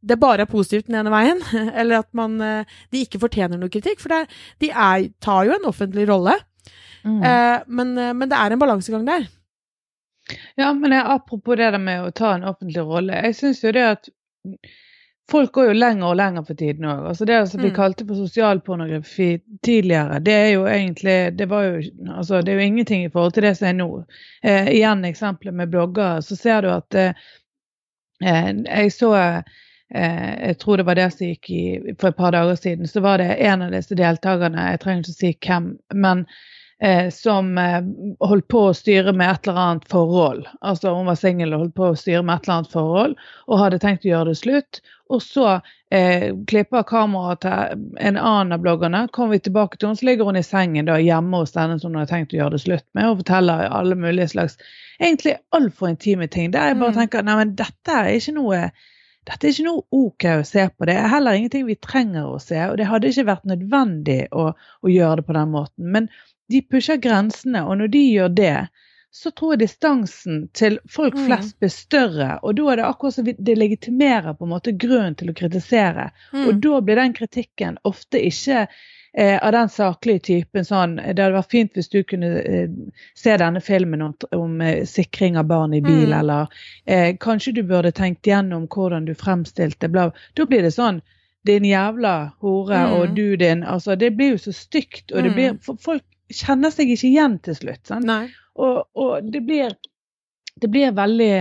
det 0.00 0.18
bare 0.20 0.42
er 0.46 0.50
positivt 0.50 0.88
den 0.88 0.98
ene 1.00 1.12
veien, 1.12 1.40
eller 1.80 2.00
at 2.02 2.08
man, 2.12 2.40
eh, 2.40 2.64
de 2.92 3.04
ikke 3.04 3.20
fortjener 3.20 3.58
noe 3.60 3.72
kritikk, 3.72 4.00
for 4.00 4.08
det, 4.08 4.26
de 4.64 4.72
er, 4.72 5.10
tar 5.20 5.44
jo 5.48 5.56
en 5.56 5.68
offentlig 5.70 6.08
rolle. 6.08 6.38
Mm. 7.04 7.20
Eh, 7.22 7.58
men, 7.68 7.98
eh, 7.98 8.14
men 8.16 8.28
det 8.28 8.36
er 8.38 8.52
en 8.56 8.60
balansegang 8.60 9.04
der. 9.06 9.28
Ja, 10.56 10.72
men 10.74 10.92
jeg, 10.92 11.02
apropos 11.06 11.56
det 11.56 11.70
der 11.72 11.78
med 11.78 12.04
å 12.04 12.10
ta 12.10 12.34
en 12.34 12.44
offentlig 12.44 12.82
rolle. 12.84 13.22
Jeg 13.24 13.36
syns 13.38 13.62
jo 13.64 13.72
det 13.72 13.84
at 13.94 14.08
folk 15.30 15.52
går 15.52 15.66
jo 15.70 15.76
lenger 15.76 16.06
og 16.08 16.16
lenger 16.16 16.44
for 16.48 16.56
tiden 16.56 16.86
òg. 16.88 17.06
Altså 17.10 17.24
det 17.28 17.38
som 17.50 17.60
vi 17.62 17.68
Mm. 17.68 17.74
kalte 17.76 18.06
for 18.08 18.14
sosialpornografi 18.16 19.40
tidligere, 19.64 20.20
det 20.24 20.32
er 20.32 20.50
jo 20.54 20.64
egentlig 20.66 21.36
det, 21.38 21.48
var 21.48 21.62
jo, 21.64 21.82
altså 22.16 22.40
det 22.42 22.52
er 22.52 22.60
jo 22.60 22.66
ingenting 22.68 23.04
i 23.04 23.10
forhold 23.12 23.32
til 23.36 23.42
det 23.42 23.56
som 23.58 23.68
er 23.68 23.72
nå. 23.76 24.04
Eh, 24.42 24.68
igjen 24.72 25.04
eksempelet 25.04 25.54
med 25.54 25.68
blogger, 25.70 26.20
så 26.20 26.36
ser 26.36 26.62
du 26.62 26.70
at 26.72 26.94
eh, 26.94 27.12
eh, 28.24 28.52
Jeg 28.64 28.92
så 28.92 29.14
eh, 29.14 29.42
Jeg 30.48 30.58
tror 30.58 30.76
det 30.76 30.86
var 30.86 30.94
det 30.94 31.10
som 31.12 31.26
gikk 31.26 31.50
i 31.50 31.94
For 32.00 32.08
et 32.08 32.16
par 32.16 32.30
dager 32.32 32.54
siden, 32.56 32.86
så 32.88 33.00
var 33.00 33.18
det 33.18 33.36
en 33.40 33.62
av 33.62 33.70
disse 33.72 33.94
deltakerne, 33.94 34.70
jeg 34.70 34.80
trenger 34.80 35.02
ikke 35.02 35.16
å 35.16 35.20
si 35.20 35.36
hvem, 35.46 35.68
men 35.94 36.26
eh, 36.82 37.08
som 37.14 37.58
eh, 37.58 37.80
holdt 38.20 38.48
på 38.48 38.66
å 38.68 38.74
styre 38.76 39.12
med 39.16 39.30
et 39.30 39.48
eller 39.48 39.60
annet 39.64 39.88
forhold. 39.90 40.46
Altså 40.60 40.94
hun 40.94 41.06
var 41.10 41.18
singel 41.18 41.54
og 41.54 41.64
holdt 41.64 41.74
på 41.78 41.88
å 41.92 41.96
styre 41.98 42.22
med 42.22 42.36
et 42.38 42.46
eller 42.48 42.60
annet 42.60 42.72
forhold, 42.76 43.18
og 43.48 43.60
hadde 43.62 43.80
tenkt 43.82 44.06
å 44.06 44.12
gjøre 44.12 44.32
det 44.32 44.38
slutt. 44.40 44.80
Og 45.08 45.22
så 45.24 45.46
eh, 45.90 46.34
klipper 46.50 46.84
kameraet 46.84 47.40
til 47.40 47.86
en 48.04 48.18
annen 48.20 48.52
av 48.52 48.60
bloggerne. 48.60 49.06
Kommer 49.16 49.38
vi 49.38 49.46
tilbake 49.46 49.78
til 49.80 49.88
henne, 49.88 49.96
så 50.02 50.08
ligger 50.10 50.28
hun 50.28 50.36
i 50.36 50.44
sengen 50.44 50.90
da, 50.90 50.98
hjemme 51.00 51.40
hos 51.40 51.54
denne 51.56 51.78
som 51.80 51.94
hun 51.94 52.02
har 52.02 52.10
tenkt 52.10 52.34
å 52.36 52.40
gjøre 52.42 52.58
det 52.58 52.62
slutt 52.66 52.84
med, 52.98 53.08
og 53.08 53.22
forteller 53.22 53.64
alle 53.72 53.96
mulige 53.96 54.28
slags 54.34 54.58
egentlig 55.00 55.38
altfor 55.56 55.94
intime 55.94 56.28
ting. 56.28 56.52
Der 56.52 56.70
jeg 56.72 56.78
bare 56.82 56.92
Mm. 56.92 57.00
tenker 57.00 57.24
nei, 57.24 57.36
men 57.40 57.56
dette 57.56 57.96
er 58.02 58.12
ikke 58.18 58.36
noe 58.36 58.62
dette 59.28 59.44
er 59.44 59.50
ikke 59.52 59.64
noe 59.66 59.82
ok 59.92 60.24
å 60.38 60.44
se 60.46 60.62
på. 60.72 60.86
Det 60.88 60.94
er 60.96 61.08
heller 61.12 61.36
ingenting 61.36 61.66
vi 61.68 61.74
trenger 61.84 62.24
å 62.30 62.38
se, 62.40 62.56
og 62.64 62.78
det 62.80 62.86
hadde 62.88 63.10
ikke 63.10 63.26
vært 63.28 63.44
nødvendig 63.50 64.22
å, 64.32 64.52
å 64.56 64.88
gjøre 64.88 65.16
det 65.20 65.24
på 65.26 65.36
den 65.36 65.50
måten. 65.52 65.90
Men 65.92 66.06
de 66.48 66.62
pusher 66.62 66.96
grensene, 66.96 67.62
og 67.64 67.78
når 67.78 67.88
de 67.92 68.02
gjør 68.12 68.28
det, 68.34 68.68
så 69.10 69.30
tror 69.32 69.54
jeg 69.54 69.58
distansen 69.60 70.48
til 70.54 70.78
folk 70.88 71.14
Mm. 71.16 71.26
flest 71.26 71.58
blir 71.60 71.68
større. 71.72 72.38
Og 72.42 72.54
da 72.56 72.62
er 72.72 72.76
det 72.76 72.84
akkurat 72.84 73.14
som 73.14 73.24
det 73.24 73.56
legitimerer 73.58 74.34
på 74.36 74.44
en 74.44 74.50
måte 74.52 74.72
grunnen 74.78 75.14
til 75.16 75.30
å 75.30 75.34
kritisere. 75.34 76.10
Og 76.32 76.54
Mm. 76.54 76.60
da 76.60 76.80
blir 76.80 76.96
den 76.96 77.12
kritikken 77.12 77.78
ofte 77.84 78.20
ikke 78.20 78.68
eh, 79.14 79.38
av 79.42 79.52
den 79.52 79.68
saklige 79.68 80.20
typen 80.20 80.64
sånn 80.64 80.96
Det 80.96 81.18
hadde 81.18 81.32
vært 81.34 81.50
fint 81.50 81.72
hvis 81.74 81.88
du 81.88 82.02
kunne 82.04 82.26
eh, 82.44 82.68
se 83.16 83.36
denne 83.36 83.60
filmen 83.60 84.02
om, 84.02 84.14
om 84.32 84.60
eh, 84.60 84.84
sikring 84.84 85.36
av 85.38 85.46
barn 85.48 85.74
i 85.74 85.80
bil, 85.80 86.08
Mm. 86.12 86.18
eller 86.20 86.46
eh, 86.86 87.16
kanskje 87.16 87.54
du 87.54 87.62
burde 87.62 87.90
tenkt 87.92 88.22
gjennom 88.26 88.68
hvordan 88.68 89.06
du 89.06 89.14
fremstilte 89.14 89.88
bla. 89.88 90.12
Da 90.36 90.44
blir 90.44 90.62
det 90.62 90.74
sånn 90.76 91.00
din 91.46 91.64
jævla 91.64 92.32
hore 92.40 92.76
Mm. 92.86 92.92
og 92.92 93.14
du 93.16 93.36
din 93.36 93.62
Altså, 93.64 93.96
det 93.98 94.14
blir 94.16 94.30
jo 94.32 94.36
så 94.36 94.52
stygt, 94.52 95.10
og 95.12 95.22
det 95.24 95.30
Mm. 95.32 95.34
blir 95.34 95.58
for 95.62 95.76
Folk 95.76 96.02
kjenner 96.34 96.72
seg 96.74 96.90
ikke 96.92 97.08
igjen 97.08 97.38
til 97.44 97.56
slutt. 97.56 97.84
Sant? 97.88 98.34
Og, 98.58 98.82
og 98.98 99.30
det 99.32 99.44
blir 99.46 99.76
det 100.60 100.68
blir 100.68 100.92
veldig 100.92 101.34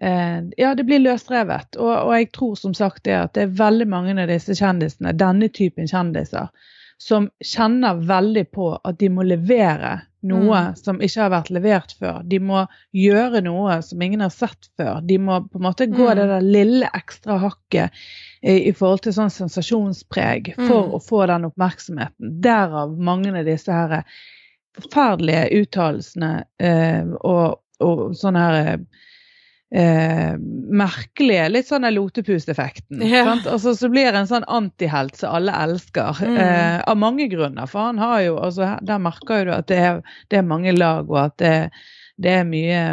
eh, 0.00 0.38
Ja, 0.56 0.74
det 0.74 0.84
blir 0.84 1.02
løsrevet. 1.02 1.76
Og, 1.76 1.92
og 1.92 2.14
jeg 2.16 2.30
tror 2.32 2.54
som 2.58 2.74
sagt 2.74 3.04
det 3.04 3.16
at 3.18 3.34
det 3.36 3.46
er 3.46 3.58
veldig 3.58 3.88
mange 3.90 4.16
av 4.22 4.30
disse 4.30 4.56
kjendisene, 4.58 5.14
denne 5.18 5.50
typen 5.52 5.90
kjendiser, 5.90 6.50
som 6.98 7.28
kjenner 7.44 8.00
veldig 8.08 8.46
på 8.54 8.72
at 8.80 8.98
de 9.00 9.10
må 9.12 9.26
levere 9.26 9.98
noe 10.24 10.60
Mm. 10.70 10.76
som 10.76 11.00
ikke 11.00 11.20
har 11.22 11.30
vært 11.30 11.50
levert 11.50 11.94
før. 12.00 12.22
De 12.28 12.38
må 12.40 12.66
gjøre 12.94 13.42
noe 13.44 13.80
som 13.82 14.02
ingen 14.02 14.20
har 14.24 14.30
sett 14.30 14.68
før. 14.78 15.00
De 15.06 15.18
må 15.18 15.40
på 15.50 15.60
en 15.60 15.66
måte 15.68 15.86
gå 15.86 16.08
Mm. 16.08 16.16
det 16.16 16.28
der 16.28 16.40
lille 16.40 16.90
ekstra 16.94 17.38
hakket 17.38 17.90
i, 18.42 18.68
i 18.68 18.72
forhold 18.72 19.02
til 19.02 19.12
sånn 19.12 19.30
sensasjonspreg 19.30 20.54
for 20.56 20.88
Mm. 20.88 20.94
å 20.96 21.02
få 21.02 21.26
den 21.26 21.44
oppmerksomheten. 21.50 22.40
Derav 22.40 22.96
mange 22.98 23.36
av 23.38 23.44
disse 23.44 23.72
her 23.72 24.04
forferdelige 24.74 25.50
uttalelsene 25.62 26.44
eh, 26.58 27.04
og, 27.22 27.60
og 27.80 28.14
sånne 28.18 28.38
her 28.48 28.78
eh, 29.74 30.34
merkelige 30.74 31.48
Litt 31.50 31.68
sånn 31.68 31.86
der 31.86 31.94
lotepuseffekten. 31.96 33.02
Ja. 33.08 33.24
Altså, 33.34 33.74
så 33.76 33.90
blir 33.92 34.10
det 34.10 34.22
en 34.22 34.30
sånn 34.30 34.46
antihelt 34.50 35.18
som 35.18 35.34
alle 35.38 35.54
elsker. 35.64 36.22
Mm. 36.22 36.38
Eh, 36.44 36.78
av 36.90 37.00
mange 37.00 37.28
grunner. 37.32 37.68
For 37.70 37.90
han 37.90 38.00
har 38.02 38.20
jo 38.26 38.38
altså, 38.38 38.74
Der 38.82 39.02
merker 39.02 39.48
du 39.48 39.54
at 39.56 39.68
det 39.72 39.80
er, 39.82 40.00
det 40.30 40.40
er 40.40 40.46
mange 40.46 40.74
lag, 40.76 41.10
og 41.10 41.20
at 41.26 41.38
det, 41.42 41.56
det, 42.22 42.38
er 42.40 42.48
mye, 42.48 42.84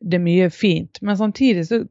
det 0.00 0.20
er 0.20 0.24
mye 0.28 0.48
fint. 0.54 1.02
Men 1.02 1.18
samtidig 1.18 1.66
så 1.70 1.84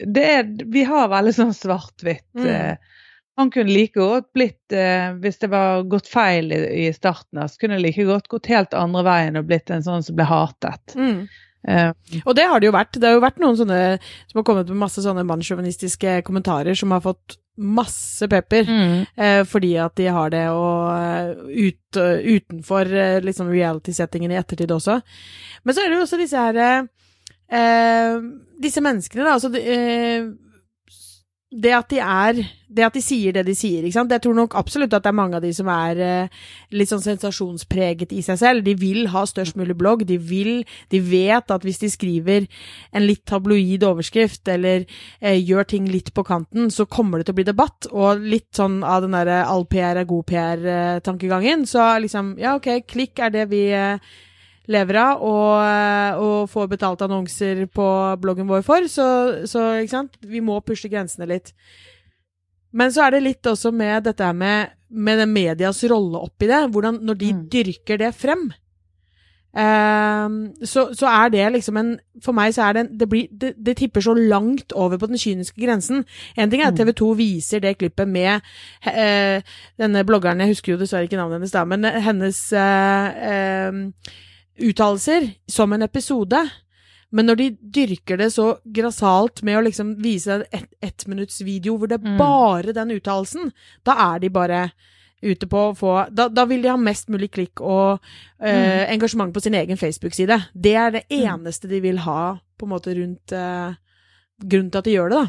det 0.00 0.22
er, 0.24 0.46
Vi 0.72 0.86
har 0.88 1.10
veldig 1.12 1.34
sånn 1.36 1.56
svart-hvitt. 1.56 2.28
Mm. 2.38 2.46
Eh, 2.48 2.96
han 3.40 3.50
kunne 3.52 3.72
like 3.72 3.96
godt 3.96 4.32
blitt, 4.36 4.72
eh, 4.72 5.12
hvis 5.20 5.38
det 5.40 5.48
var 5.52 5.84
gått 5.88 6.08
feil 6.08 6.52
i, 6.52 6.60
i 6.84 6.88
starten, 6.92 7.40
så 7.48 7.60
kunne 7.60 7.78
det 7.78 7.84
like 7.86 8.04
godt 8.08 8.28
gått 8.32 8.48
helt 8.52 8.76
andre 8.76 9.04
veien 9.06 9.36
og 9.40 9.46
blitt 9.48 9.72
en 9.72 9.84
sånn 9.84 10.04
som 10.04 10.16
ble 10.16 10.26
hatet. 10.28 10.96
Mm. 10.96 11.22
Eh, 11.68 11.92
Og 12.24 12.34
det 12.36 12.46
har 12.48 12.60
det 12.60 12.70
jo 12.70 12.72
vært. 12.72 12.96
Det 12.96 13.04
har 13.08 13.14
jo 13.18 13.24
vært 13.24 13.40
noen 13.42 13.56
sånne 13.58 13.80
som 14.30 14.38
har 14.40 14.44
kommet 14.48 14.68
med 14.68 14.80
masse 14.80 15.02
sånne 15.04 15.26
mannssjåvinistiske 15.28 16.22
kommentarer 16.24 16.74
som 16.78 16.90
har 16.94 17.02
fått 17.04 17.36
masse 17.60 18.28
pepper. 18.28 18.64
Eh, 19.16 19.42
fordi 19.44 19.74
at 19.76 19.94
de 19.96 20.06
har 20.08 20.30
det 20.32 20.46
og 20.48 20.92
eh, 20.96 21.34
ut, 21.68 21.96
uh, 22.00 22.16
utenfor 22.24 22.88
liksom 23.26 23.50
reality-settingen 23.52 24.32
i 24.32 24.38
ettertid 24.40 24.70
også. 24.72 25.00
Men 25.64 25.74
så 25.76 25.84
er 25.84 25.90
det 25.90 25.98
jo 25.98 26.06
også 26.06 26.20
disse 26.20 26.46
her 26.48 26.88
Disse 28.62 28.80
menneskene, 28.80 29.24
da. 29.26 29.32
Altså 29.34 29.50
eh, 29.58 30.28
det 31.50 31.72
at 31.74 31.90
de 31.90 31.98
er 31.98 32.40
Det 32.70 32.84
at 32.86 32.94
de 32.94 33.00
sier 33.02 33.34
det 33.34 33.42
de 33.48 33.54
sier, 33.58 33.82
ikke 33.82 33.96
sant. 33.96 34.12
Jeg 34.14 34.22
tror 34.22 34.36
nok 34.38 34.52
absolutt 34.54 34.92
at 34.94 35.02
det 35.02 35.10
er 35.10 35.16
mange 35.18 35.34
av 35.34 35.42
de 35.42 35.50
som 35.50 35.66
er 35.74 35.98
eh, 35.98 36.36
litt 36.70 36.86
sånn 36.86 37.02
sensasjonspreget 37.02 38.12
i 38.14 38.20
seg 38.22 38.38
selv. 38.38 38.62
De 38.62 38.76
vil 38.78 39.08
ha 39.10 39.24
størst 39.26 39.58
mulig 39.58 39.74
blogg. 39.74 40.04
De 40.06 40.20
vil 40.22 40.62
De 40.94 41.00
vet 41.02 41.50
at 41.50 41.66
hvis 41.66 41.82
de 41.82 41.90
skriver 41.90 42.46
en 42.94 43.02
litt 43.02 43.24
tabloid 43.26 43.82
overskrift, 43.82 44.46
eller 44.54 44.86
eh, 45.18 45.34
gjør 45.42 45.66
ting 45.74 45.90
litt 45.90 46.14
på 46.14 46.22
kanten, 46.22 46.70
så 46.70 46.86
kommer 46.86 47.18
det 47.18 47.26
til 47.26 47.34
å 47.34 47.40
bli 47.40 47.48
debatt. 47.50 47.90
Og 47.90 48.22
litt 48.22 48.54
sånn 48.54 48.84
av 48.86 49.02
den 49.02 49.18
derre 49.18 49.42
all 49.50 49.66
PR 49.66 49.98
er 49.98 50.06
god 50.06 50.30
PR-tankegangen. 50.30 51.66
Så 51.66 51.82
liksom, 52.06 52.36
ja 52.38 52.54
ok, 52.60 52.86
klikk 52.86 53.18
er 53.18 53.34
det 53.34 53.48
vi 53.50 53.66
eh, 53.74 53.98
lever 54.70 54.98
av, 55.02 55.22
og, 55.26 55.52
eh, 55.66 56.20
og 56.22 56.50
får 56.52 56.68
betalt 56.70 57.02
annonser 57.06 57.64
på 57.74 57.86
bloggen 58.22 58.48
vår 58.50 58.62
for, 58.66 58.86
så, 58.90 59.06
så 59.50 59.66
ikke 59.82 59.96
sant, 59.96 60.18
vi 60.22 60.42
må 60.44 60.60
pushe 60.62 60.90
grensene 60.92 61.26
litt. 61.30 61.52
Men 62.72 62.92
så 62.94 63.08
er 63.08 63.16
det 63.16 63.24
litt 63.24 63.50
også 63.50 63.72
med 63.74 64.06
dette 64.06 64.24
her 64.24 64.36
med 64.36 64.76
med 64.90 65.20
medias 65.30 65.84
rolle 65.86 66.18
oppi 66.18 66.48
det, 66.50 66.64
hvordan 66.74 66.96
når 67.06 67.18
de 67.20 67.28
Mm. 67.32 67.44
dyrker 67.52 67.98
det 67.98 68.08
frem, 68.18 68.48
Ehm, 69.50 70.52
så, 70.62 70.94
så 70.94 71.08
er 71.10 71.28
det 71.34 71.52
liksom 71.56 71.76
en 71.80 71.88
For 72.22 72.30
meg 72.36 72.52
så 72.54 72.68
er 72.68 72.72
det 72.76 72.80
en 72.84 72.98
det, 73.00 73.08
blir, 73.10 73.26
det, 73.34 73.54
det 73.58 73.76
tipper 73.80 74.00
så 74.04 74.14
langt 74.14 74.70
over 74.78 74.96
på 75.00 75.08
den 75.10 75.18
kyniske 75.18 75.58
grensen. 75.58 76.04
En 76.38 76.50
ting 76.50 76.62
er 76.62 76.68
at 76.68 76.74
Mm. 76.78 76.84
TV 76.86 76.92
2 76.92 77.08
viser 77.18 77.60
det 77.60 77.78
klippet 77.78 78.06
med 78.08 78.40
eh, 78.86 79.42
denne 79.78 80.04
bloggeren, 80.06 80.38
jeg 80.38 80.52
husker 80.54 80.72
jo 80.72 80.78
dessverre 80.78 81.08
ikke 81.08 81.18
navnet 81.18 81.40
hennes 81.40 81.50
da, 81.50 81.64
men 81.64 81.84
hennes 81.84 82.52
eh, 82.52 83.72
uttalelser 84.58 85.30
som 85.46 85.72
en 85.72 85.82
episode. 85.82 86.50
Men 87.12 87.26
når 87.26 87.36
de 87.36 87.48
dyrker 87.60 88.16
det 88.20 88.30
så 88.32 88.52
grassat 88.64 89.42
med 89.42 89.58
å 89.58 89.64
liksom 89.66 89.96
vise 90.02 90.30
en 90.34 90.44
ett 90.52 90.70
ettminuttsvideo 90.80 91.74
video 91.74 91.78
hvor 91.78 91.88
det 91.88 91.98
er 92.00 92.06
Mm. 92.08 92.18
bare 92.18 92.72
den 92.72 92.90
uttalelsen, 92.90 93.52
da 93.84 94.14
er 94.14 94.18
de 94.20 94.28
bare 94.30 94.70
ute 95.22 95.46
på 95.46 95.56
å 95.70 95.74
få 95.76 96.08
da, 96.14 96.28
da 96.28 96.44
vil 96.46 96.62
de 96.62 96.68
ha 96.68 96.76
mest 96.76 97.08
mulig 97.08 97.30
klikk 97.32 97.60
og 97.60 97.98
eh, 98.40 98.86
engasjement 98.92 99.34
på 99.34 99.40
sin 99.42 99.54
egen 99.54 99.76
Facebook-side. 99.76 100.38
Det 100.54 100.74
er 100.74 100.90
det 100.90 101.04
Mm. 101.10 101.26
eneste 101.40 101.68
de 101.68 101.80
vil 101.80 101.98
ha 101.98 102.38
på 102.58 102.66
en 102.66 102.70
måte 102.70 102.94
rundt 102.94 103.32
eh, 103.32 103.74
grunnen 104.40 104.70
til 104.70 104.78
at 104.78 104.84
de 104.84 104.94
gjør 104.94 105.10
det, 105.10 105.18
da. 105.18 105.26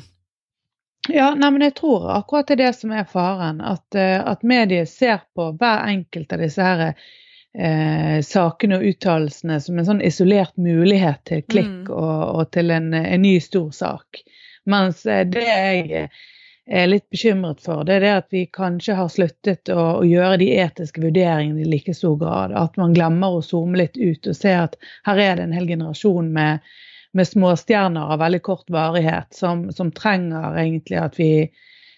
Ja, 1.09 1.33
nei, 1.33 1.49
men 1.49 1.61
jeg 1.61 1.73
tror 1.75 2.05
akkurat 2.13 2.45
det 2.47 2.59
er 2.59 2.67
det 2.67 2.75
som 2.75 2.91
er 2.91 3.03
faren. 3.05 3.59
At, 3.59 3.95
eh, 3.95 4.21
at 4.23 4.43
mediet 4.43 4.87
ser 4.87 5.23
på 5.35 5.57
hver 5.57 5.87
enkelt 5.89 6.31
av 6.33 6.39
disse 6.39 6.61
her 6.61 6.93
eh, 7.57 8.19
sakene 8.23 8.77
og 8.79 8.85
uttalelsene 8.91 9.59
som 9.61 9.79
en 9.79 9.87
sånn 9.87 10.03
isolert 10.05 10.55
mulighet 10.57 11.23
til 11.29 11.41
klikk 11.47 11.67
Mm. 11.71 11.95
og, 11.95 12.19
og 12.35 12.51
til 12.51 12.71
en, 12.71 12.93
en 12.93 13.21
ny 13.21 13.39
stor 13.39 13.71
sak. 13.71 14.21
Mens 14.65 15.05
eh, 15.05 15.25
det 15.27 15.47
jeg 15.47 16.09
er 16.71 16.87
litt 16.87 17.09
bekymret 17.09 17.59
for, 17.63 17.83
det 17.83 17.97
er 17.97 18.05
det 18.05 18.13
at 18.19 18.27
vi 18.31 18.45
kanskje 18.45 18.95
har 18.95 19.09
sluttet 19.09 19.69
å, 19.73 19.99
å 19.99 20.05
gjøre 20.05 20.37
de 20.37 20.51
etiske 20.61 21.01
vurderingene 21.01 21.65
i 21.65 21.67
like 21.67 21.93
stor 21.97 22.15
grad. 22.21 22.53
At 22.55 22.77
man 22.77 22.93
glemmer 22.93 23.39
å 23.39 23.41
zoome 23.41 23.81
litt 23.81 23.97
ut 23.97 24.27
og 24.27 24.37
se 24.37 24.53
at 24.55 24.77
her 25.09 25.17
er 25.19 25.35
det 25.35 25.49
en 25.49 25.57
hel 25.57 25.67
generasjon 25.67 26.31
med 26.31 26.71
med 27.11 27.27
småstjerner 27.27 28.13
av 28.13 28.21
veldig 28.21 28.39
kort 28.41 28.69
varighet, 28.71 29.33
som, 29.35 29.65
som 29.75 29.89
trenger 29.91 30.55
egentlig 30.55 30.95
at 30.95 31.17
vi 31.19 31.51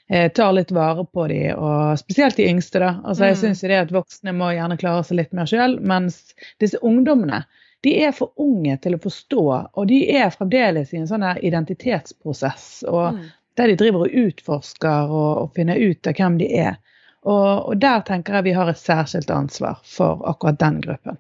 eh, 0.10 0.30
tar 0.32 0.54
litt 0.54 0.72
vare 0.72 1.06
på 1.06 1.28
de, 1.28 1.54
og 1.56 1.98
spesielt 2.00 2.36
de 2.38 2.48
yngste. 2.50 2.80
da. 2.80 3.00
Altså 3.04 3.26
Jeg 3.26 3.36
Mm. 3.38 3.42
syns 3.42 3.62
det 3.62 3.72
at 3.82 3.92
voksne 3.92 4.34
må 4.36 4.52
gjerne 4.54 4.78
klare 4.78 5.04
seg 5.04 5.18
litt 5.18 5.34
mer 5.34 5.46
sjøl, 5.46 5.80
mens 5.82 6.34
disse 6.60 6.78
ungdommene 6.82 7.46
de 7.84 7.98
er 8.06 8.12
for 8.12 8.32
unge 8.40 8.78
til 8.82 8.94
å 8.96 9.02
forstå, 9.02 9.42
og 9.76 9.88
de 9.88 10.10
er 10.16 10.30
fremdeles 10.30 10.94
i 10.94 10.98
en 10.98 11.08
sånn 11.08 11.26
identitetsprosess. 11.44 12.84
og 12.88 13.14
Mm. 13.14 13.26
Der 13.56 13.68
de 13.68 13.76
driver 13.76 14.00
og 14.08 14.10
utforsker 14.14 15.10
og, 15.12 15.38
og 15.44 15.52
finner 15.54 15.76
ut 15.78 16.08
av 16.08 16.14
hvem 16.16 16.38
de 16.40 16.48
er. 16.58 16.78
Og, 17.24 17.68
og 17.70 17.80
der 17.80 18.00
tenker 18.02 18.34
jeg 18.34 18.44
vi 18.44 18.52
har 18.52 18.68
et 18.70 18.78
særskilt 18.78 19.30
ansvar 19.30 19.78
for 19.84 20.24
akkurat 20.26 20.58
den 20.58 20.82
gruppen. 20.82 21.18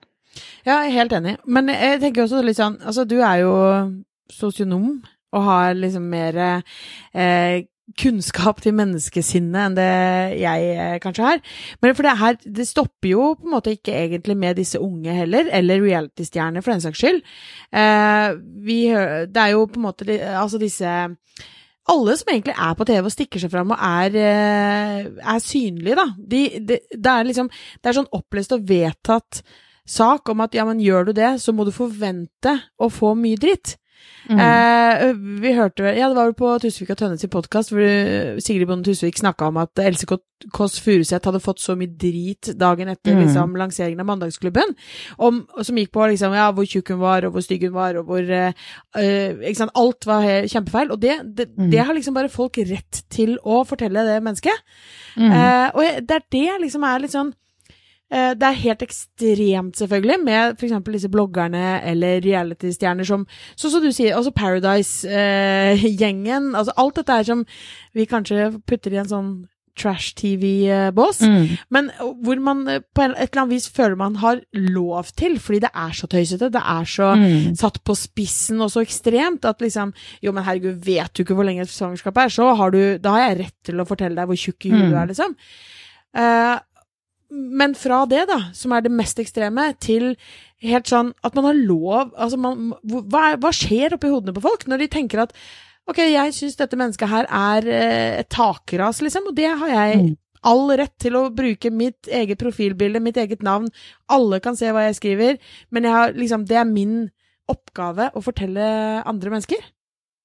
Ja, 0.66 0.82
jeg 0.82 0.88
er 0.88 0.98
helt 0.98 1.12
enig. 1.14 1.38
Men 1.46 1.68
jeg 1.68 2.00
tenker 2.02 2.24
også 2.24 2.44
litt 2.44 2.58
sånn 2.58 2.80
Altså, 2.82 3.06
du 3.08 3.20
er 3.22 3.38
jo 3.44 3.54
sosionom 4.32 5.04
og 5.34 5.44
har 5.44 5.76
liksom 5.76 6.10
mer 6.10 6.36
eh, 7.14 7.64
kunnskap 8.00 8.62
til 8.64 8.76
menneskesinnet 8.78 9.60
enn 9.60 9.76
det 9.78 9.88
jeg 10.40 10.70
eh, 10.72 11.00
kanskje 11.04 11.26
har. 11.28 11.42
Men 11.84 11.96
for 11.98 12.08
det 12.08 12.14
her 12.20 12.38
Det 12.44 12.68
stopper 12.68 13.10
jo 13.10 13.34
på 13.36 13.48
en 13.48 13.56
måte 13.58 13.74
ikke 13.76 13.96
egentlig 13.98 14.38
med 14.40 14.58
disse 14.58 14.80
unge 14.80 15.12
heller, 15.14 15.50
eller 15.52 15.84
reality-stjerner 15.84 16.64
for 16.64 16.74
den 16.74 16.86
saks 16.86 17.04
skyld. 17.04 17.22
Eh, 17.74 18.30
vi 18.64 18.80
Det 18.88 19.42
er 19.44 19.54
jo 19.54 19.66
på 19.66 19.82
en 19.82 19.88
måte 19.90 20.08
Altså 20.32 20.62
disse 20.62 20.88
alle 21.92 22.16
som 22.16 22.30
egentlig 22.32 22.56
er 22.56 22.76
på 22.80 22.86
TV 22.88 23.04
og 23.04 23.12
stikker 23.12 23.42
seg 23.44 23.52
fram 23.52 23.74
og 23.76 23.82
er, 23.84 24.16
eh, 24.16 25.00
er 25.20 25.44
synlige, 25.44 25.98
da. 26.00 26.06
De, 26.16 26.42
de, 26.64 26.80
det 26.96 27.12
er 27.12 27.28
liksom 27.28 27.50
Det 27.52 27.90
er 27.90 27.98
sånn 28.00 28.14
opplest 28.16 28.56
og 28.56 28.64
vedtatt 28.70 29.44
sak 29.84 30.30
om 30.32 30.40
at 30.40 30.54
ja, 30.56 30.64
men 30.64 30.80
gjør 30.80 31.10
du 31.10 31.18
det, 31.18 31.42
så 31.44 31.52
må 31.52 31.66
du 31.68 31.74
forvente 31.76 32.56
å 32.80 32.88
få 32.88 33.18
mye 33.20 33.36
dritt. 33.36 33.76
Mm. 34.30 34.40
Eh, 34.40 35.02
vi 35.44 35.52
hørte 35.52 35.84
vel 35.84 35.98
Ja, 36.00 36.08
det 36.08 36.16
var 36.16 36.30
vel 36.30 36.36
på 36.40 36.52
Tusvik 36.64 36.94
og 36.94 36.98
Tønnes 37.02 37.26
i 37.26 37.28
podkast 37.28 37.74
hvor 37.74 37.82
eh, 37.84 38.38
Sigrid 38.40 38.70
Bonde 38.70 38.86
Tusvik 38.88 39.18
snakka 39.20 39.50
om 39.50 39.58
at 39.60 39.76
Else 39.84 40.08
Kåss- 40.08 40.80
Furuseth 40.80 41.28
hadde 41.28 41.42
fått 41.44 41.60
så 41.60 41.76
mye 41.76 41.92
drit 42.00 42.54
dagen 42.60 42.88
etter 42.92 43.14
Mm. 43.18 43.22
liksom, 43.26 43.56
lanseringen 43.60 44.00
av 44.00 44.06
Mandagsklubben, 44.08 44.74
om, 45.20 45.42
som 45.62 45.76
gikk 45.76 45.92
på 45.92 46.08
liksom, 46.12 46.34
ja, 46.36 46.48
hvor 46.56 46.64
tjukk 46.68 46.90
hun 46.96 47.00
var, 47.04 47.26
og 47.28 47.34
hvor 47.36 47.44
stygg 47.44 47.64
hun 47.68 47.76
var, 47.76 47.96
og 48.00 48.08
hvor 48.08 48.24
eh, 48.32 48.54
eh, 48.96 49.36
ikke 49.44 49.60
sant, 49.60 49.76
Alt 49.76 50.06
var 50.08 50.24
kjempefeil. 50.48 50.92
Og 50.92 51.00
det, 51.04 51.20
det, 51.36 51.50
Mm. 51.58 51.70
det 51.72 51.80
har 51.86 51.94
liksom 51.94 52.14
bare 52.16 52.30
folk 52.32 52.58
rett 52.58 53.04
til 53.10 53.38
å 53.44 53.64
fortelle 53.68 54.04
det 54.08 54.22
mennesket. 54.24 54.56
Mm. 55.18 55.32
Eh, 55.32 55.70
og 55.76 56.08
det 56.08 56.12
er 56.16 56.24
det 56.32 56.62
liksom 56.64 56.84
er 56.88 57.00
litt 57.04 57.12
sånn 57.16 57.34
Det 58.12 58.44
er 58.46 58.60
helt 58.62 58.82
ekstremt, 58.86 59.76
selvfølgelig, 59.80 60.20
med 60.24 60.54
f.eks. 60.60 60.74
disse 60.94 61.10
bloggerne 61.10 61.80
eller 61.84 62.20
reality-stjerner 62.22 63.04
som 63.08 63.24
Sånn 63.58 63.72
som 63.74 63.82
du 63.82 63.90
sier, 63.92 64.14
altså 64.16 64.32
Paradise-gjengen. 64.36 66.52
altså 66.60 66.72
alt 66.78 66.96
dette 67.00 67.14
er 67.20 67.24
som 67.24 67.42
vi 67.96 68.06
kanskje 68.10 68.52
putter 68.70 68.94
i 68.94 68.98
en 69.02 69.10
sånn 69.10 69.32
trash-TV-bås. 69.82 71.22
Mm. 71.26 71.48
Men 71.74 71.88
hvor 72.22 72.38
man 72.46 72.60
eh, 72.70 72.84
på 72.94 73.02
et 73.08 73.16
eller 73.18 73.42
annet 73.42 73.56
vis 73.56 73.66
føler 73.74 73.96
man 73.98 74.16
har 74.22 74.44
lov 74.54 75.10
til, 75.18 75.40
fordi 75.42 75.64
det 75.64 75.72
er 75.74 75.92
så 75.98 76.06
tøysete. 76.12 76.52
Det 76.54 76.62
er 76.62 76.86
så 76.86 77.16
Mm. 77.18 77.56
satt 77.58 77.82
på 77.84 77.96
spissen 77.98 78.62
og 78.62 78.70
så 78.70 78.84
ekstremt 78.86 79.46
at 79.50 79.62
liksom 79.66 79.94
Jo, 80.22 80.32
men 80.32 80.44
herregud, 80.46 80.78
vet 80.86 81.10
du 81.14 81.24
ikke 81.24 81.34
hvor 81.34 81.46
lenge 81.50 81.62
et 81.66 81.70
svangerskap 81.74 82.18
er, 82.18 82.30
så 82.30 82.54
har 82.56 82.70
du 82.72 83.00
Da 83.00 83.10
har 83.18 83.30
jeg 83.30 83.40
rett 83.40 83.56
til 83.66 83.76
å 83.82 83.86
fortelle 83.88 84.14
deg 84.16 84.28
hvor 84.30 84.38
tjukk 84.38 84.66
i 84.66 84.70
huet 84.70 84.90
du 84.90 84.94
Mm. 84.94 85.02
er, 85.02 85.08
liksom. 85.10 85.36
Eh, 86.16 86.60
men 87.34 87.74
fra 87.78 88.04
det, 88.10 88.28
da, 88.30 88.40
som 88.54 88.74
er 88.76 88.86
det 88.86 88.92
mest 88.94 89.18
ekstreme, 89.24 89.72
til 89.82 90.12
helt 90.64 90.88
sånn 90.90 91.10
at 91.26 91.36
man 91.36 91.48
har 91.50 91.58
lov 91.60 92.12
Altså, 92.14 92.38
man, 92.40 92.70
hva, 92.86 93.34
hva 93.42 93.52
skjer 93.56 93.96
oppi 93.98 94.12
hodene 94.12 94.36
på 94.36 94.44
folk 94.46 94.68
når 94.70 94.84
de 94.86 94.90
tenker 94.94 95.24
at 95.26 95.34
Ok, 95.90 95.98
jeg 96.00 96.32
syns 96.38 96.56
dette 96.56 96.78
mennesket 96.80 97.10
her 97.12 97.26
er 97.28 97.66
eh, 97.68 98.20
et 98.22 98.30
takras, 98.32 99.02
liksom, 99.04 99.26
og 99.32 99.36
det 99.36 99.50
har 99.50 99.68
jeg 99.74 99.98
Mm. 100.00 100.14
all 100.48 100.70
rett 100.80 100.94
til 101.00 101.18
å 101.20 101.26
bruke 101.36 101.72
mitt 101.72 102.08
eget 102.08 102.40
profilbilde, 102.40 103.02
mitt 103.04 103.18
eget 103.20 103.44
navn. 103.44 103.68
Alle 104.08 104.40
kan 104.40 104.56
se 104.56 104.72
hva 104.72 104.86
jeg 104.88 104.96
skriver, 105.02 105.38
men 105.72 105.84
jeg 105.84 105.92
har, 105.92 106.14
liksom, 106.16 106.46
det 106.48 106.56
er 106.62 106.66
min 106.72 107.10
oppgave 107.52 108.10
å 108.16 108.24
fortelle 108.24 108.64
andre 109.04 109.34
mennesker. 109.36 109.60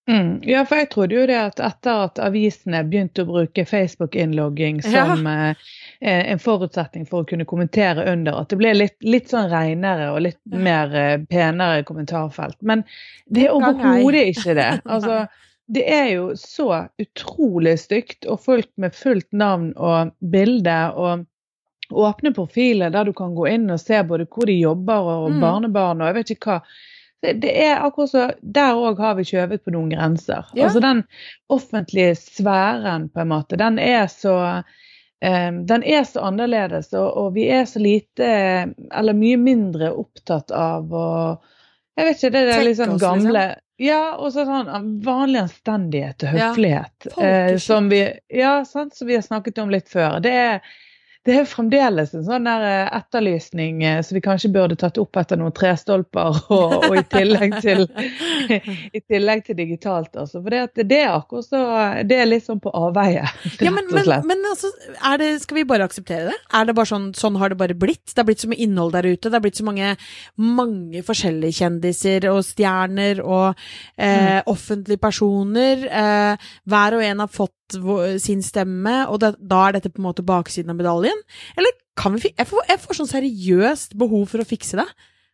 Mm. 0.08 0.30
Ja, 0.48 0.62
for 0.64 0.78
jeg 0.80 0.88
trodde 0.94 1.18
jo 1.18 1.26
det 1.28 1.36
at 1.36 1.58
etter 1.60 2.04
at 2.06 2.18
avisene 2.22 2.84
begynte 2.88 3.26
å 3.26 3.28
bruke 3.28 3.66
Facebook-innlogging 3.68 4.78
som 4.86 5.26
eh, 5.28 5.66
en 6.00 6.38
forutsetning 6.38 7.06
for 7.08 7.24
å 7.24 7.26
kunne 7.28 7.44
kommentere 7.44 8.04
under, 8.12 8.36
at 8.40 8.48
det 8.52 8.58
ble 8.60 8.70
litt, 8.74 8.96
litt 9.02 9.30
sånn 9.32 9.48
renere 9.50 10.12
og 10.14 10.20
litt 10.22 10.38
Ja. 10.52 10.58
mer 10.58 10.94
eh, 10.94 11.18
penere 11.26 11.82
kommentarfelt. 11.84 12.56
Men 12.62 12.84
det 13.26 13.46
er 13.48 13.54
overhodet 13.56 14.28
ikke 14.36 14.54
det. 14.54 14.68
Altså, 14.86 15.26
det 15.66 15.82
er 15.90 16.06
jo 16.14 16.28
så 16.38 16.86
utrolig 17.02 17.74
stygt, 17.82 18.26
og 18.30 18.40
folk 18.40 18.68
med 18.76 18.94
fullt 18.94 19.26
navn 19.32 19.72
og 19.76 20.12
bilde 20.20 20.76
og 20.94 21.26
åpne 21.90 22.32
profiler 22.36 22.90
der 22.92 23.04
du 23.04 23.12
kan 23.16 23.34
gå 23.34 23.46
inn 23.48 23.66
og 23.72 23.80
se 23.80 23.98
både 24.04 24.26
hvor 24.28 24.46
de 24.46 24.54
jobber 24.60 25.10
og 25.12 25.30
Mm. 25.32 25.40
barnebarn 25.40 26.00
og 26.02 26.06
jeg 26.10 26.14
vet 26.14 26.30
ikke 26.36 26.50
hva. 26.54 26.60
Det, 27.22 27.50
er 27.50 27.80
akkurat 27.82 28.10
så, 28.12 28.24
Der 28.42 28.76
òg 28.78 28.98
har 29.02 29.14
vi 29.18 29.24
kjøvet 29.26 29.64
på 29.64 29.72
noen 29.74 29.90
grenser. 29.90 30.44
Ja. 30.54 30.68
Altså 30.68 30.80
Den 30.80 31.02
offentlige 31.50 32.14
sfæren, 32.14 33.08
på 33.10 33.20
en 33.24 33.28
måte, 33.32 33.56
den 33.58 33.78
er 33.82 34.06
så 34.06 34.36
eh, 34.58 34.62
den 35.20 35.82
er 35.82 36.04
så 36.06 36.20
annerledes, 36.28 36.92
og, 36.94 37.32
vi 37.34 37.48
er 37.50 37.64
så 37.66 37.80
lite, 37.82 38.26
eller 38.94 39.16
mye 39.18 39.36
mindre 39.42 39.92
opptatt 39.98 40.50
av 40.54 40.92
å 40.94 41.08
Jeg 41.98 42.06
vet 42.06 42.20
ikke, 42.22 42.30
det 42.36 42.42
er 42.44 42.60
litt 42.62 42.68
liksom 42.70 42.92
oss, 42.94 43.02
gamle 43.02 43.46
Ja, 43.82 44.16
og 44.18 44.30
så 44.34 44.44
sånn 44.46 45.00
vanlig 45.02 45.40
anstendighet 45.42 46.22
og 46.22 46.38
Ja, 46.38 46.50
høflighet. 46.50 47.08
eh, 47.18 47.56
som 47.62 47.88
vi 47.90 48.04
Ja, 48.30 48.64
sant, 48.64 48.94
som 48.94 49.08
vi 49.10 49.14
har 49.18 49.22
snakket 49.26 49.58
om 49.58 49.70
litt 49.74 49.88
før. 49.90 50.20
Det 50.22 50.32
er 50.32 50.60
det 51.26 51.34
er 51.34 51.48
fremdeles 51.48 52.12
en 52.16 52.24
sånn 52.24 52.46
der 52.46 52.64
eh, 52.64 52.90
etterlysning 52.98 53.82
eh, 53.84 53.98
som 54.06 54.16
vi 54.16 54.22
kanskje 54.24 54.50
burde 54.54 54.76
tatt 54.78 54.98
opp 55.00 55.18
etter 55.20 55.38
noen 55.40 55.54
trestolper, 55.56 56.38
og, 56.54 56.74
og 56.88 56.94
i, 56.96 57.02
tillegg 57.10 57.56
til, 57.64 57.84
i 58.96 59.02
tillegg 59.02 59.44
til 59.48 59.58
digitalt. 59.58 60.14
Altså. 60.14 60.40
For 60.40 60.54
det, 60.54 60.86
det 60.88 61.00
er 61.04 61.16
akkurat 61.16 61.48
så 61.48 61.60
Det 62.08 62.16
er 62.18 62.28
litt 62.28 62.46
sånn 62.46 62.62
på 62.62 62.72
avveie, 62.74 63.26
rett 63.44 63.66
Ja, 63.66 63.74
men, 63.74 63.90
og 63.90 63.98
men, 63.98 64.06
slett. 64.06 64.28
men 64.30 64.46
altså, 64.52 64.72
er 65.10 65.20
det, 65.22 65.30
skal 65.44 65.60
vi 65.60 65.66
bare 65.68 65.88
akseptere 65.88 66.30
det? 66.30 66.38
Er 66.60 66.70
det 66.70 66.76
bare 66.78 66.92
sånn, 66.92 67.10
sånn 67.18 67.38
har 67.42 67.52
det 67.52 67.60
bare 67.60 67.78
blitt? 67.78 68.06
Det 68.12 68.22
har 68.22 68.28
blitt 68.30 68.46
så 68.46 68.52
mye 68.52 68.62
innhold 68.64 68.94
der 68.96 69.10
ute. 69.10 69.28
Det 69.28 69.36
har 69.36 69.44
blitt 69.44 69.60
så 69.60 69.68
mange, 69.68 69.92
mange 70.38 71.04
forskjellige 71.06 71.60
kjendiser 71.60 72.28
og 72.32 72.40
stjerner 72.46 73.22
og 73.24 73.58
eh, 74.00 74.40
offentlige 74.48 75.02
personer. 75.02 75.84
Eh, 75.88 76.50
hver 76.68 76.98
og 76.98 77.04
en 77.04 77.24
har 77.26 77.32
fått 77.32 77.57
sin 78.22 78.42
stemme, 78.42 79.06
og 79.08 79.20
det, 79.20 79.34
da 79.40 79.68
er 79.68 79.72
dette 79.78 79.90
på 79.92 80.00
en 80.02 80.08
måte 80.08 80.24
baksiden 80.26 80.70
av 80.70 80.76
medaljen? 80.80 81.20
Eller 81.56 81.76
kan 81.98 82.14
vi 82.16 82.30
jeg 82.32 82.46
får, 82.46 82.66
jeg 82.68 82.80
får 82.86 83.00
sånn 83.02 83.12
seriøst 83.14 83.96
behov 83.98 84.26
for 84.30 84.40
å 84.44 84.48
fikse 84.48 84.76
det. 84.80 84.88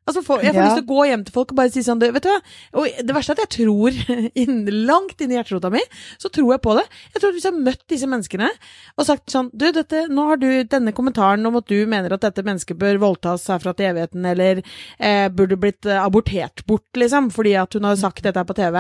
Altså, 0.05 0.21
for, 0.21 0.43
jeg 0.45 0.53
får 0.53 0.61
Ja. 0.61 0.65
lyst 0.69 0.77
til 0.77 0.85
å 0.85 0.93
gå 0.99 1.05
hjem 1.09 1.23
til 1.25 1.33
folk 1.33 1.53
og 1.55 1.57
bare 1.57 1.71
si 1.73 1.81
sånn 1.81 1.97
det, 1.99 2.11
Vet 2.13 2.27
du 2.27 2.29
hva? 2.29 2.41
Og 2.77 2.85
det 3.09 3.15
verste 3.17 3.33
er 3.33 3.39
at 3.41 3.47
jeg 3.47 3.65
tror, 3.65 3.95
inn, 4.43 4.67
langt 4.85 5.17
inni 5.25 5.33
hjerterota 5.39 5.71
mi, 5.73 5.81
så 6.21 6.29
tror 6.29 6.51
jeg 6.53 6.61
på 6.61 6.75
det. 6.77 6.85
Jeg 7.15 7.23
tror 7.23 7.31
at 7.31 7.39
hvis 7.39 7.47
jeg 7.49 7.55
har 7.55 7.63
møtt 7.71 7.85
disse 7.89 8.09
menneskene 8.13 8.51
og 8.99 9.07
sagt 9.09 9.33
sånn 9.33 9.49
Du, 9.57 9.65
dette, 9.73 10.03
nå 10.13 10.27
har 10.29 10.37
du 10.37 10.51
denne 10.69 10.93
kommentaren 10.93 11.49
om 11.49 11.57
at 11.57 11.65
du 11.73 11.87
mener 11.89 12.13
at 12.13 12.21
dette 12.21 12.45
mennesket 12.45 12.77
bør 12.77 13.01
voldtas 13.01 13.49
herfra 13.49 13.73
til 13.73 13.95
evigheten, 13.95 14.29
eller 14.29 14.61
eh, 15.01 15.31
burde 15.33 15.57
blitt 15.57 15.89
eh, 15.89 15.97
abortert 16.05 16.67
bort, 16.69 16.85
liksom, 17.01 17.31
fordi 17.33 17.57
at 17.65 17.73
hun 17.73 17.89
har 17.89 17.97
sagt 17.97 18.21
dette 18.29 18.37
her 18.37 18.45
på 18.53 18.61
TV. 18.61 18.77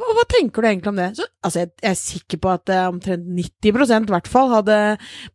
Hva, 0.00 0.14
hva 0.16 0.22
tenker 0.32 0.62
du 0.64 0.68
egentlig 0.68 0.90
om 0.94 0.98
det? 0.98 1.08
Så, 1.18 1.26
altså, 1.44 1.60
jeg, 1.60 1.70
jeg 1.82 1.90
er 1.90 1.98
sikker 1.98 2.40
på 2.40 2.52
at 2.54 2.72
uh, 2.72 2.86
omtrent 2.88 3.26
90% 3.36 4.08
i 4.08 4.14
hvert 4.14 4.30
fall 4.30 4.48
hadde 4.54 4.78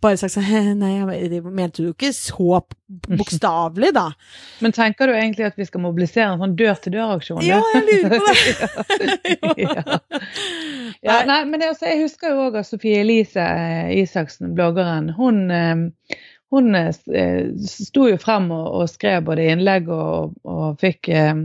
bare 0.01 0.17
sagt 0.17 0.33
sånn 0.33 0.79
Nei, 0.81 0.95
det 1.29 1.43
mente 1.45 1.85
du 1.85 1.91
ikke 1.91 2.09
så 2.15 2.63
bokstavelig, 3.05 3.91
da. 3.95 4.07
Men 4.65 4.73
tenker 4.75 5.09
du 5.09 5.15
egentlig 5.15 5.47
at 5.49 5.59
vi 5.59 5.67
skal 5.69 5.83
mobilisere 5.85 6.31
en 6.33 6.41
sånn 6.41 6.57
dør-til-dør-aksjon? 6.57 7.43
Ja, 7.45 7.61
jeg 7.75 7.85
lurer 7.89 8.17
på 8.17 8.33
det. 8.33 9.63
ja. 9.65 9.99
ja, 11.05 11.17
nei, 11.29 11.39
men 11.49 11.65
altså, 11.65 11.89
jeg 11.89 12.03
husker 12.03 12.33
jo 12.33 12.47
òg 12.47 12.59
at 12.61 12.69
Sofie 12.69 13.01
Elise 13.03 13.41
eh, 13.41 13.95
Isaksen, 14.01 14.53
bloggeren, 14.57 15.11
hun, 15.17 15.43
eh, 15.53 16.17
hun 16.53 16.77
sto 16.93 18.09
jo 18.09 18.21
frem 18.21 18.49
og, 18.53 18.67
og 18.81 18.89
skrev 18.91 19.25
både 19.29 19.49
innlegg 19.53 19.89
og, 19.93 20.37
og 20.45 20.79
fikk 20.81 21.09
eh, 21.13 21.43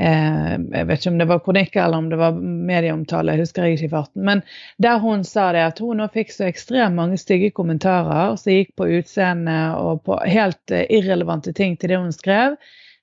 eh, 0.00 0.54
Jeg 0.56 0.88
vet 0.88 1.00
ikke 1.00 1.12
om 1.12 1.20
det 1.20 1.28
var 1.30 1.42
kronikker 1.44 1.82
eller 1.84 2.02
om 2.02 2.08
det 2.10 2.18
var 2.20 2.40
medieomtale, 2.40 3.34
jeg 3.34 3.46
husker 3.46 3.66
jeg 3.66 3.78
ikke 3.78 3.88
i 3.88 3.92
farten. 3.94 4.24
Men 4.24 4.42
der 4.78 4.98
hun 5.02 5.24
sa 5.26 5.50
det 5.56 5.64
at 5.66 5.82
hun 5.84 6.00
nå 6.02 6.08
fikk 6.14 6.34
så 6.34 6.48
ekstremt 6.48 6.98
mange 6.98 7.18
stygge 7.20 7.50
kommentarer 7.56 8.36
som 8.40 8.54
gikk 8.54 8.74
på 8.78 8.90
utseende 8.98 9.58
og 9.78 10.04
på 10.08 10.20
helt 10.26 10.74
eh, 10.74 10.86
irrelevante 11.00 11.54
ting 11.56 11.76
til 11.76 11.94
det 11.94 12.02
hun 12.02 12.14
skrev. 12.14 12.58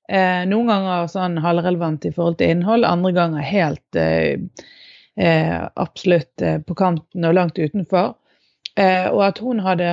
Eh, 0.10 0.44
noen 0.46 0.70
ganger 0.70 1.08
sånn 1.10 1.40
halvrelevant 1.42 2.06
i 2.06 2.14
forhold 2.14 2.38
til 2.40 2.54
innhold, 2.54 2.86
andre 2.86 3.12
ganger 3.16 3.48
helt 3.48 3.98
eh, 3.98 4.38
eh, 5.18 5.56
absolutt 5.82 6.42
eh, 6.46 6.60
på 6.62 6.78
kanten 6.78 7.26
og 7.26 7.38
langt 7.38 7.60
utenfor. 7.60 8.16
Og 8.76 9.22
at 9.24 9.38
hun 9.40 9.62
hadde 9.64 9.86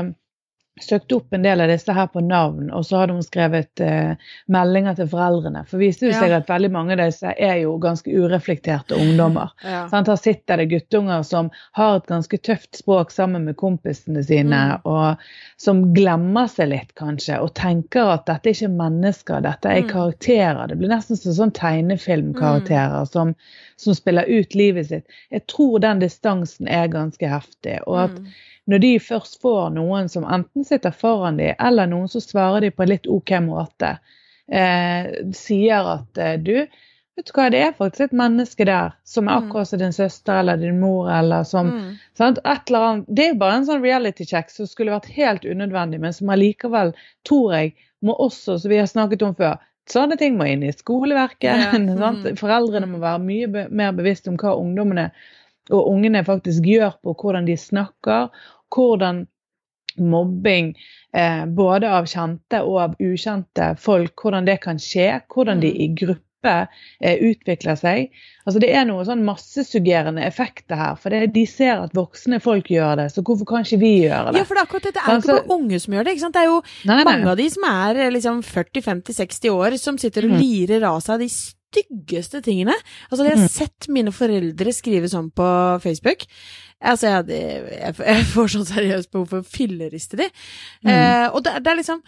søkt 0.80 1.12
opp 1.12 1.34
en 1.36 1.42
del 1.44 1.60
av 1.60 1.68
disse 1.68 1.92
her 1.92 2.06
på 2.08 2.22
navn, 2.24 2.70
og 2.72 2.84
så 2.88 3.02
hadde 3.02 3.12
hun 3.12 3.22
skrevet 3.22 3.80
eh, 3.84 4.14
meldinger 4.48 4.94
til 4.96 5.06
foreldrene. 5.12 5.66
For 5.68 5.76
det 5.78 5.88
viser 5.90 6.06
jo 6.06 6.12
Ja. 6.14 6.20
seg 6.22 6.32
at 6.32 6.46
veldig 6.48 6.70
mange 6.72 6.92
av 6.92 7.02
disse 7.02 7.34
er 7.38 7.56
jo 7.60 7.74
ganske 7.78 8.08
ureflekterte 8.08 8.96
ungdommer. 8.96 9.50
Ja. 9.62 9.82
Sant? 9.92 10.08
Her 10.08 10.16
sitter 10.16 10.56
det 10.56 10.70
guttunger 10.70 11.22
som 11.28 11.50
har 11.72 11.96
et 11.96 12.06
ganske 12.06 12.38
tøft 12.40 12.74
språk 12.80 13.10
sammen 13.12 13.44
med 13.44 13.56
kompisene 13.56 14.24
sine, 14.24 14.62
Mm. 14.80 14.80
og 14.86 15.16
som 15.58 15.92
glemmer 15.94 16.48
seg 16.48 16.68
litt, 16.70 16.94
kanskje, 16.94 17.38
og 17.42 17.52
tenker 17.54 18.08
at 18.14 18.24
dette 18.26 18.46
er 18.48 18.52
ikke 18.54 18.76
mennesker, 18.76 19.42
dette 19.42 19.66
er 19.68 19.82
Mm. 19.82 19.88
karakterer. 19.90 20.68
Det 20.68 20.78
blir 20.78 20.88
nesten 20.88 21.16
som 21.18 21.32
sånn 21.32 21.52
tegnefilmkarakterer 21.52 23.04
som, 23.12 23.34
som 23.76 23.94
spiller 23.94 24.24
ut 24.28 24.54
livet 24.54 24.86
sitt. 24.88 25.06
Jeg 25.30 25.46
tror 25.46 25.80
den 25.80 25.98
distansen 26.00 26.66
er 26.68 26.88
ganske 26.88 27.28
heftig. 27.28 27.78
og 27.86 27.98
at 28.04 28.10
Mm. 28.18 28.26
Når 28.70 28.78
de 28.84 28.92
først 29.02 29.40
får 29.42 29.70
noen 29.74 30.08
som 30.08 30.24
enten 30.24 30.64
sitter 30.64 30.90
foran 30.94 31.36
dem, 31.40 31.54
eller 31.58 31.86
noen 31.90 32.08
som 32.08 32.20
svarer 32.22 32.60
dem 32.62 32.72
på 32.76 32.84
en 32.84 32.92
litt 32.92 33.06
OK 33.10 33.32
måte, 33.42 33.96
eh, 34.52 35.10
sier 35.34 35.88
at 35.96 36.18
eh, 36.18 36.36
du, 36.38 36.54
vet 37.16 37.26
du 37.26 37.32
hva, 37.36 37.48
det 37.52 37.62
er 37.66 37.74
faktisk 37.76 38.06
et 38.06 38.14
menneske 38.16 38.64
der 38.68 38.94
som 39.04 39.28
er 39.28 39.40
Mm. 39.40 39.48
akkurat 39.48 39.68
som 39.68 39.78
din 39.82 39.92
søster 39.92 40.38
eller 40.40 40.56
din 40.56 40.78
mor, 40.80 41.10
eller 41.10 41.44
som 41.44 41.66
Mm. 41.70 41.98
sant? 42.14 42.38
Et 42.44 42.70
eller 42.70 42.78
annet. 42.86 43.06
Det 43.08 43.28
er 43.28 43.34
bare 43.34 43.56
en 43.56 43.66
sånn 43.66 43.82
reality 43.82 44.24
check 44.24 44.50
som 44.50 44.66
skulle 44.66 44.92
vært 44.94 45.10
helt 45.12 45.42
unødvendig, 45.44 46.00
men 46.00 46.12
som 46.12 46.28
allikevel, 46.30 46.94
tror 47.24 47.52
jeg, 47.54 47.74
må 48.02 48.14
også, 48.18 48.58
som 48.60 48.68
vi 48.70 48.78
har 48.78 48.86
snakket 48.86 49.22
om 49.22 49.34
før, 49.34 49.58
Sånne 49.90 50.14
ting 50.16 50.36
må 50.38 50.44
inn 50.46 50.62
i 50.62 50.70
skoleverket. 50.70 51.42
Ja. 51.42 51.72
Mm. 51.78 52.36
Foreldrene 52.38 52.86
må 52.86 53.00
være 53.02 53.18
mye 53.18 53.48
be 53.50 53.64
mer 53.68 53.90
bevisst 53.92 54.28
om 54.28 54.36
hva 54.38 54.52
ungdommene 54.54 55.08
og 55.70 55.86
ungene 55.92 56.24
faktisk 56.24 56.64
gjør 56.66 56.96
på 57.02 57.14
hvordan 57.14 57.46
de 57.46 57.56
snakker, 57.56 58.30
hvordan 58.74 59.26
mobbing 59.98 60.72
eh, 61.14 61.44
både 61.46 61.88
av 61.92 62.06
kjente 62.08 62.62
og 62.64 62.78
av 62.80 62.94
ukjente 63.02 63.74
folk, 63.78 64.14
hvordan 64.22 64.46
det 64.48 64.60
kan 64.64 64.78
skje, 64.80 65.20
hvordan 65.28 65.60
de 65.60 65.70
Mm. 65.72 65.80
i 65.84 65.88
gruppe 65.94 66.68
eh, 67.00 67.18
utvikler 67.22 67.76
seg. 67.78 68.08
Altså 68.46 68.58
Det 68.60 68.70
er 68.74 68.84
noen 68.88 69.04
sånn 69.06 69.22
massesuggerende 69.24 70.24
effekter 70.26 70.74
her, 70.76 70.96
for 70.96 71.10
det, 71.10 71.28
de 71.34 71.44
ser 71.46 71.76
at 71.84 71.92
voksne 71.94 72.40
folk 72.42 72.66
gjør 72.72 72.96
det, 72.96 73.12
så 73.14 73.22
hvorfor 73.22 73.44
kan 73.46 73.62
ikke 73.62 73.78
vi 73.78 73.92
gjøre 74.08 74.32
det? 74.32 74.38
Ja, 74.40 74.44
for 74.48 74.54
det 74.54 74.60
er 74.62 74.66
akkurat 74.66 74.82
det. 74.82 74.94
Det 74.94 75.02
er 75.04 75.12
Altså- 75.14 75.36
ikke 75.36 75.46
bare 75.48 75.58
unge 75.58 75.78
som 75.80 75.94
gjør 75.94 76.04
det. 76.04 76.12
ikke 76.16 76.20
sant? 76.24 76.34
Det 76.34 76.40
er 76.42 76.50
jo 76.50 76.62
nei, 76.86 77.04
mange 77.04 77.28
av 77.30 77.36
de 77.36 77.48
som 77.50 77.62
er 77.64 77.96
eh, 78.06 78.10
liksom 78.10 78.42
40-50-60 78.42 79.50
år, 79.52 79.76
som 79.78 79.98
sitter 79.98 80.24
og 80.24 80.30
Mm. 80.30 80.40
lirer 80.40 80.82
av 80.88 81.00
seg 81.02 81.18
de 81.20 81.28
styggeste 81.72 82.42
tingene. 82.44 82.74
Altså, 83.10 83.24
jeg 83.24 83.32
har 83.36 83.42
Mm. 83.42 83.48
sett 83.48 83.88
mine 83.88 84.12
foreldre 84.12 84.72
skrive 84.76 85.08
sånn 85.08 85.30
på 85.32 85.80
Facebook. 85.82 86.26
Altså, 86.82 87.06
jeg, 87.08 87.70
jeg, 87.70 87.94
jeg 87.98 88.24
får 88.34 88.52
sånn 88.56 88.66
seriøst 88.68 89.10
behov 89.12 89.28
for 89.30 89.40
å 89.40 89.46
filleriste 89.46 90.16
de. 90.20 90.28
Mm. 90.84 90.90
Eh, 90.92 91.26
og 91.32 91.42
det, 91.46 91.56
det 91.64 91.72
er 91.72 91.80
liksom 91.80 92.02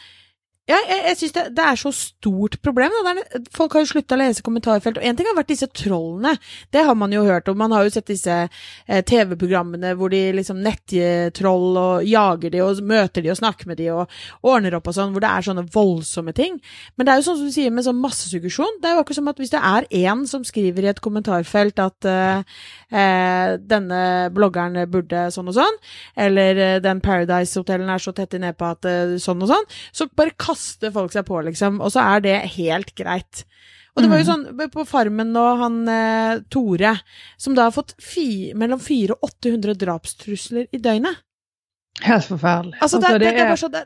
ja, 0.65 0.79
jeg, 0.89 1.01
jeg 1.11 1.17
syns 1.21 1.35
det, 1.37 1.43
det 1.59 1.65
er 1.69 1.77
så 1.77 1.91
stort 1.93 2.55
problem. 2.65 2.95
Er, 3.05 3.19
folk 3.53 3.75
har 3.77 3.83
jo 3.85 3.91
slutta 3.91 4.17
å 4.17 4.21
lese 4.23 4.45
kommentarfelt. 4.45 4.97
Og 4.97 5.05
én 5.05 5.17
ting 5.19 5.27
har 5.29 5.37
vært 5.37 5.51
disse 5.53 5.69
trollene. 5.77 6.39
Det 6.73 6.87
har 6.89 6.97
man 6.97 7.13
jo 7.13 7.25
hørt 7.27 7.51
om. 7.53 7.59
Man 7.61 7.75
har 7.77 7.85
jo 7.85 7.93
sett 7.93 8.09
disse 8.09 8.37
eh, 8.47 9.03
TV-programmene 9.05 9.93
hvor 9.99 10.09
de 10.15 10.23
liksom 10.39 10.63
nettroll 10.65 11.77
og 11.77 12.09
jager 12.09 12.55
de 12.55 12.63
og 12.65 12.81
møter 12.81 13.21
de 13.21 13.33
og 13.35 13.37
snakker 13.43 13.69
med 13.69 13.83
de 13.83 13.91
og 13.93 14.17
ordner 14.41 14.79
opp 14.79 14.89
og 14.89 14.97
sånn, 14.97 15.13
hvor 15.13 15.27
det 15.27 15.35
er 15.35 15.49
sånne 15.51 15.67
voldsomme 15.75 16.33
ting. 16.37 16.57
Men 16.97 17.05
det 17.05 17.13
er 17.13 17.21
jo 17.21 17.27
sånn 17.29 17.39
som 17.43 17.53
du 17.53 17.57
sier 17.59 17.75
med 17.75 17.85
sånn 17.85 18.01
massesuggesjon. 18.01 18.81
Det 18.81 18.89
er 18.89 18.97
jo 18.97 19.05
akkurat 19.05 19.21
som 19.21 19.31
at 19.35 19.45
hvis 19.45 19.53
det 19.53 19.61
er 19.61 19.91
én 20.01 20.25
som 20.31 20.49
skriver 20.49 20.89
i 20.89 20.93
et 20.95 21.05
kommentarfelt 21.05 21.85
at 21.85 22.09
eh, 22.09 22.57
eh, 22.89 23.59
denne 23.61 24.01
bloggeren 24.33 24.81
burde 24.89 25.29
sånn 25.35 25.53
og 25.53 25.59
sånn, 25.61 25.79
eller 26.17 26.65
eh, 26.71 26.81
den 26.85 27.05
Paradise-hotellen 27.05 27.93
er 27.93 28.01
så 28.01 28.17
tett 28.17 28.41
i 28.41 28.43
nedpå 28.47 28.73
at 28.73 28.89
eh, 28.89 29.17
sånn 29.21 29.45
og 29.45 29.53
sånn, 29.53 29.71
så 29.93 30.09
bare 30.17 30.33
kaster 30.55 30.93
folk 30.95 31.13
seg 31.13 31.27
på, 31.27 31.43
liksom. 31.51 31.81
Og 31.85 31.91
så 31.93 32.01
er 32.15 32.25
det 32.25 32.37
helt 32.57 32.95
greit. 32.95 33.45
Og 33.95 34.03
det 34.03 34.09
var 34.11 34.19
jo 34.19 34.27
sånn 34.27 34.71
på 34.75 34.83
Farmen 34.91 35.29
nå, 35.31 35.43
han 35.61 35.77
eh, 35.87 36.41
Tore, 36.51 36.97
som 37.39 37.55
da 37.55 37.69
har 37.69 37.75
fått 37.77 37.93
fi, 38.03 38.51
mellom 38.59 38.81
400 38.83 39.15
og 39.15 39.29
800 39.29 39.77
drapstrusler 39.85 40.67
i 40.75 40.81
døgnet. 40.83 41.21
Helt 42.03 42.27
forferdelig. 42.27 42.75
Altså, 42.83 42.99
det, 42.99 43.13
det, 43.23 43.29
det 43.31 43.45
er 43.45 43.53
bare 43.53 43.61
så 43.61 43.71
det, 43.71 43.85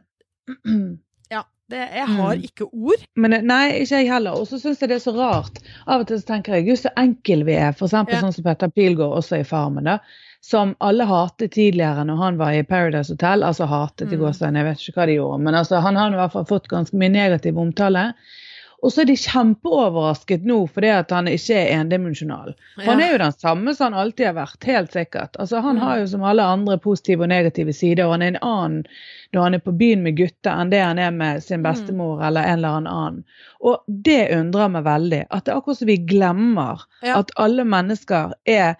Ja. 1.35 1.43
Det, 1.69 1.77
jeg 1.93 2.07
har 2.09 2.31
Mm. 2.39 2.45
ikke 2.49 2.65
ord. 2.73 3.03
Men 3.21 3.35
nei, 3.45 3.83
ikke 3.83 3.99
jeg 4.01 4.09
heller. 4.09 4.39
Og 4.41 4.47
så 4.49 4.57
syns 4.57 4.81
jeg 4.81 4.89
det 4.89 4.97
er 4.97 5.03
så 5.05 5.13
rart. 5.13 5.59
Av 5.85 6.01
og 6.01 6.07
til 6.09 6.17
så 6.23 6.25
tenker 6.31 6.55
jeg 6.57 6.65
gud 6.71 6.79
så 6.81 6.95
enkel 6.97 7.45
vi 7.45 7.59
er. 7.61 7.75
For 7.77 7.85
eksempel 7.91 8.17
Ja. 8.17 8.23
sånn 8.25 8.33
som 8.33 8.47
Petter 8.47 8.71
Pilgaard 8.73 9.19
også 9.19 9.37
i 9.43 9.45
Farmen, 9.45 9.85
da. 9.85 9.99
Som 10.41 10.75
alle 10.81 11.05
hatet 11.05 11.53
tidligere 11.53 12.05
når 12.07 12.17
han 12.17 12.37
var 12.39 12.53
i 12.55 12.63
Paradise 12.63 13.13
Hotel. 13.13 13.43
Altså 13.43 13.67
hatet 13.67 14.13
i 14.13 14.17
Mm. 14.17 14.21
gåseøynene, 14.23 14.59
jeg 14.63 14.65
vet 14.69 14.85
ikke 14.89 15.01
hva 15.01 15.07
de 15.07 15.17
gjorde. 15.19 15.41
Men 15.43 15.55
altså, 15.55 15.81
han 15.83 15.97
har 15.97 16.13
i 16.13 16.17
hvert 16.21 16.33
fall 16.33 16.45
fått 16.47 16.69
ganske 16.69 16.95
mye 16.97 17.11
negativ 17.11 17.59
omtale. 17.59 18.13
Og 18.83 18.93
så 18.93 19.01
er 19.03 19.07
de 19.07 19.17
kjempeoverrasket 19.17 20.45
nå 20.47 20.61
fordi 20.71 20.91
at 20.95 21.11
han 21.11 21.27
ikke 21.27 21.57
er 21.59 21.73
endimensjonal. 21.81 22.53
Han 22.85 23.01
er 23.03 23.11
jo 23.13 23.19
den 23.19 23.33
samme 23.35 23.75
som 23.75 23.93
han 23.93 24.01
alltid 24.05 24.27
har 24.27 24.35
vært, 24.37 24.65
helt 24.65 24.93
sikkert. 24.95 25.35
Altså, 25.43 25.61
han 25.61 25.77
Mm. 25.77 25.83
har 25.83 25.99
jo 25.99 26.07
som 26.07 26.23
alle 26.23 26.43
andre 26.43 26.79
positive 26.79 27.23
og 27.23 27.29
negative 27.29 27.73
sider, 27.75 28.05
og 28.07 28.13
han 28.13 28.23
er 28.23 28.27
en 28.27 28.39
annen 28.43 28.85
når 29.35 29.43
han 29.43 29.55
er 29.55 29.59
på 29.59 29.77
byen 29.77 30.03
med 30.03 30.17
gutter 30.17 30.53
enn 30.61 30.71
det 30.71 30.81
han 30.81 30.99
er 30.99 31.11
med 31.11 31.43
sin 31.43 31.61
Mm. 31.61 31.73
bestemor 31.73 32.23
eller 32.25 32.43
en 32.45 32.59
eller 32.59 32.69
annen. 32.79 33.25
Og 33.61 33.81
det 33.89 34.31
undrer 34.31 34.69
meg 34.71 34.85
veldig. 34.85 35.27
At 35.31 35.45
det 35.45 35.53
er 35.53 35.57
akkurat 35.61 35.77
som 35.79 35.87
vi 35.87 35.97
glemmer 35.99 36.79
at 37.03 37.31
alle 37.37 37.65
mennesker 37.65 38.33
er 38.47 38.77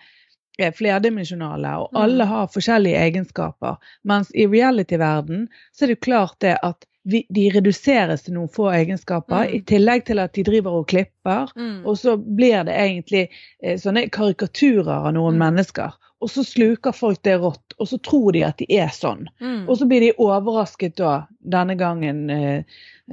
er 0.59 0.71
flerdimensjonale, 0.75 1.77
og 1.79 1.89
Mm. 1.93 2.01
alle 2.03 2.25
har 2.25 2.47
forskjellige 2.47 2.97
egenskaper. 2.99 3.77
Mens 4.05 4.31
i 4.35 4.47
reality-verden 4.47 5.49
så 5.73 5.85
er 5.85 5.89
det 5.95 6.01
klart 6.01 6.37
det 6.41 6.57
at 6.63 6.85
vi, 7.05 7.25
de 7.33 7.51
reduseres 7.55 8.23
til 8.23 8.35
noen 8.35 8.49
få 8.53 8.67
egenskaper, 8.75 9.47
Mm. 9.49 9.55
i 9.55 9.61
tillegg 9.61 10.05
til 10.05 10.19
at 10.19 10.33
de 10.35 10.43
driver 10.45 10.71
og 10.81 10.87
klipper. 10.89 11.49
Mm. 11.57 11.87
Og 11.87 11.97
så 11.97 12.17
blir 12.17 12.65
det 12.65 12.75
egentlig 12.75 13.29
eh, 13.63 13.77
sånne 13.79 14.11
karikaturer 14.11 15.07
av 15.07 15.13
noen 15.15 15.35
Mm. 15.35 15.39
mennesker. 15.39 15.93
Og 16.21 16.31
så 16.31 16.43
sluker 16.45 16.93
folk 16.93 17.21
det 17.23 17.37
rått, 17.39 17.75
og 17.79 17.89
så 17.89 17.99
tror 18.03 18.33
de 18.35 18.41
at 18.43 18.59
de 18.59 18.67
er 18.75 18.89
sånn. 18.91 19.29
Mm. 19.39 19.69
Og 19.69 19.77
så 19.79 19.87
blir 19.87 20.01
de 20.03 20.13
overrasket 20.19 20.97
da, 20.99 21.13
denne 21.47 21.77
gangen 21.79 22.25
eh, 22.35 22.65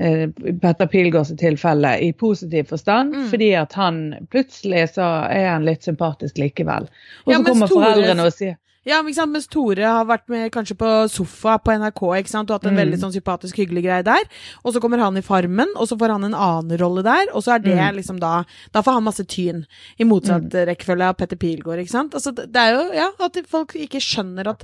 eh, 0.01 0.23
Petter 0.61 0.89
Pilgaards 0.89 1.29
tilfelle, 1.37 1.91
i 2.01 2.11
positiv 2.17 2.71
forstand, 2.73 3.13
Mm. 3.15 3.27
fordi 3.29 3.51
at 3.61 3.73
han 3.77 4.15
plutselig 4.33 4.87
så 4.95 5.29
er 5.29 5.51
han 5.51 5.65
litt 5.69 5.85
sympatisk 5.85 6.37
likevel. 6.41 6.89
Og 7.25 7.33
Ja, 7.33 7.37
så 7.37 7.51
kommer 7.51 7.67
foreldrene 7.67 8.25
og 8.25 8.33
sier 8.33 8.57
Ja, 8.85 8.99
men 9.01 9.09
ikke 9.11 9.17
sant, 9.17 9.33
mens 9.33 9.47
Tore 9.49 9.81
har 9.81 10.05
vært 10.05 10.27
med 10.29 10.51
kanskje 10.53 10.75
på 10.77 10.89
sofa 11.09 11.55
på 11.57 11.73
NRK 11.73 12.01
ikke 12.19 12.29
sant, 12.29 12.51
og 12.51 12.59
hatt 12.59 12.67
en 12.69 12.75
Mm. 12.75 12.81
veldig 12.83 12.99
sånn 13.01 13.13
sympatisk 13.15 13.57
hyggelig 13.57 13.81
greie 13.83 14.03
der, 14.05 14.23
og 14.63 14.73
så 14.75 14.79
kommer 14.79 14.99
han 15.01 15.17
i 15.17 15.21
Farmen, 15.25 15.71
og 15.75 15.87
så 15.89 15.97
får 15.97 16.11
han 16.13 16.23
en 16.23 16.33
annen 16.37 16.77
rolle 16.77 17.01
der, 17.03 17.25
og 17.33 17.41
så 17.41 17.55
er 17.55 17.59
det 17.65 17.73
Mm. 17.75 17.95
liksom 17.97 18.19
da 18.19 18.43
Da 18.71 18.81
får 18.83 18.93
han 18.93 19.03
masse 19.03 19.25
tyn, 19.25 19.65
i 19.99 20.03
motsatt 20.03 20.49
rekkefølge 20.53 21.01
av 21.09 21.17
Petter 21.17 21.35
Pilgaard, 21.35 21.79
ikke 21.79 21.89
sant. 21.89 22.13
Altså, 22.13 22.31
det 22.35 22.55
er 22.55 22.71
jo, 22.77 22.93
ja, 22.93 23.09
at 23.19 23.45
folk 23.47 23.73
ikke 23.73 23.99
skjønner 23.99 24.47
at 24.47 24.63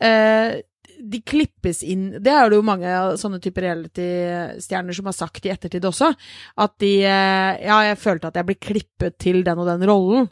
eh, 0.00 0.60
de 1.00 1.20
klippes 1.20 1.82
inn 1.82 2.12
Det 2.22 2.26
er 2.32 2.48
det 2.50 2.56
jo 2.56 2.62
mange 2.62 2.86
sånne 3.18 3.40
typer 3.42 3.62
reality-stjerner 4.08 4.94
som 4.94 5.04
har 5.06 5.12
sagt 5.16 5.44
i 5.46 5.50
ettertid 5.50 5.82
også. 5.84 6.14
At 6.58 6.76
de 6.78 7.02
eh, 7.04 7.64
Ja, 7.66 7.80
jeg 7.90 7.98
følte 7.98 8.26
at 8.30 8.34
jeg 8.34 8.46
ble 8.46 8.54
klippet 8.54 9.18
til 9.18 9.42
den 9.46 9.58
og 9.58 9.66
den 9.66 9.86
rollen. 9.88 10.28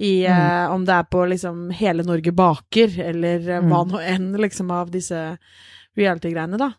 I, 0.00 0.26
mm. 0.26 0.32
eh, 0.32 0.72
om 0.72 0.84
det 0.84 0.94
er 0.96 1.08
på 1.12 1.26
liksom 1.28 1.68
Hele 1.76 2.02
Norge 2.02 2.32
baker, 2.32 2.94
eller 3.04 3.44
eh, 3.44 3.60
hva 3.60 3.82
mm. 3.84 3.90
nå 3.92 4.00
enn, 4.00 4.30
liksom, 4.40 4.70
av 4.72 4.88
disse 4.94 5.18
reality-greiene, 5.98 6.56
da. 6.60 6.70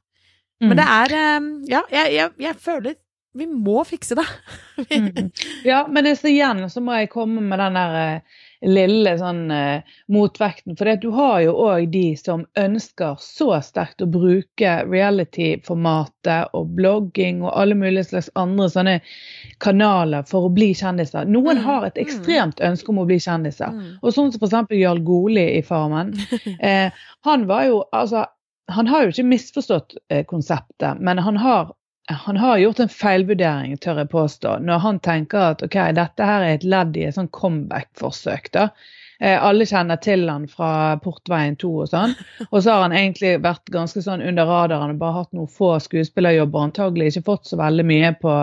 Mm. 0.62 0.72
Men 0.72 0.80
det 0.80 0.90
er 0.96 1.18
eh, 1.20 1.40
Ja, 1.76 1.86
jeg, 1.94 2.16
jeg, 2.18 2.36
jeg 2.42 2.58
føler 2.62 2.98
vi 3.38 3.46
må 3.48 3.80
fikse 3.88 4.18
det. 4.18 4.26
mm. 4.92 5.30
Ja, 5.64 5.86
men 5.88 6.04
det, 6.04 6.18
så 6.20 6.28
igjen 6.28 6.66
så 6.68 6.82
må 6.84 6.98
jeg 6.98 7.14
komme 7.14 7.40
med 7.46 7.62
den 7.62 7.78
der 7.78 7.94
eh, 8.00 8.40
lille 8.68 9.14
sånn 9.22 9.46
motvekten. 10.12 10.76
For 10.76 10.92
du 11.00 11.08
har 11.16 11.38
jo 11.46 11.54
òg 11.70 11.86
de 11.94 12.10
som 12.20 12.44
ønsker 12.60 13.22
så 13.24 13.54
sterkt 13.64 14.04
å 14.04 14.10
bruke 14.12 14.74
reality-formatet 14.90 16.52
og 16.58 16.74
blogging 16.76 17.40
og 17.46 17.54
alle 17.54 17.78
mulige 17.80 18.10
slags 18.10 18.34
andre 18.36 18.68
sånne 18.74 18.98
kanaler 19.62 20.26
for 20.28 20.48
å 20.48 20.54
bli 20.54 20.72
kjendiser. 20.78 21.30
Noen 21.30 21.62
mm. 21.62 21.66
har 21.66 21.88
et 21.88 21.98
mm. 21.98 22.04
ekstremt 22.04 22.64
ønske 22.66 22.94
om 22.94 23.02
å 23.02 23.08
bli 23.10 23.20
kjendiser. 23.22 23.74
Mm. 23.76 23.98
Og 24.02 24.16
sånn 24.16 24.32
som 24.34 24.44
f.eks. 24.44 24.76
Jarl 24.78 25.04
Goli 25.08 25.48
i 25.58 25.66
Farmen. 25.66 26.16
Eh, 26.62 26.94
han 27.26 27.46
var 27.50 27.64
jo 27.66 27.82
altså 27.96 28.26
han 28.72 28.88
har 28.88 29.04
jo 29.04 29.12
ikke 29.12 29.26
misforstått 29.28 29.96
eh, 30.14 30.24
konseptet, 30.30 31.00
men 31.00 31.20
han 31.20 31.38
har 31.42 31.72
han 32.12 32.38
har 32.38 32.58
gjort 32.58 32.80
en 32.80 32.90
feilvurdering, 32.90 33.78
tør 33.78 34.02
jeg 34.02 34.10
påstå, 34.12 34.58
når 34.66 34.82
han 34.84 35.00
tenker 35.00 35.54
at 35.54 35.62
ok, 35.64 35.78
dette 35.96 36.26
her 36.28 36.44
er 36.44 36.58
et 36.58 36.66
ledd 36.68 36.98
i 36.98 37.06
et 37.08 37.16
sånn 37.16 37.30
comeback-forsøk. 37.32 38.50
da. 38.52 38.68
Eh, 39.22 39.38
alle 39.38 39.68
kjenner 39.70 40.00
til 40.02 40.26
han 40.30 40.48
fra 40.50 40.98
Portveien 41.04 41.56
2 41.62 41.72
og 41.84 41.90
sånn. 41.92 42.16
Og 42.52 42.58
så 42.64 42.74
har 42.74 42.88
han 42.88 42.96
egentlig 42.98 43.36
vært 43.44 43.70
ganske 43.70 44.02
sånn 44.02 44.24
under 44.26 44.50
radaren 44.50 44.96
og 44.96 45.02
bare 45.04 45.20
hatt 45.20 45.36
noen 45.38 45.52
få 45.52 45.76
skuespillerjobber. 45.84 46.72
Antagelig 46.72 47.12
ikke 47.12 47.28
fått 47.30 47.52
så 47.52 47.62
veldig 47.62 47.86
mye 47.86 48.12
på, 48.18 48.34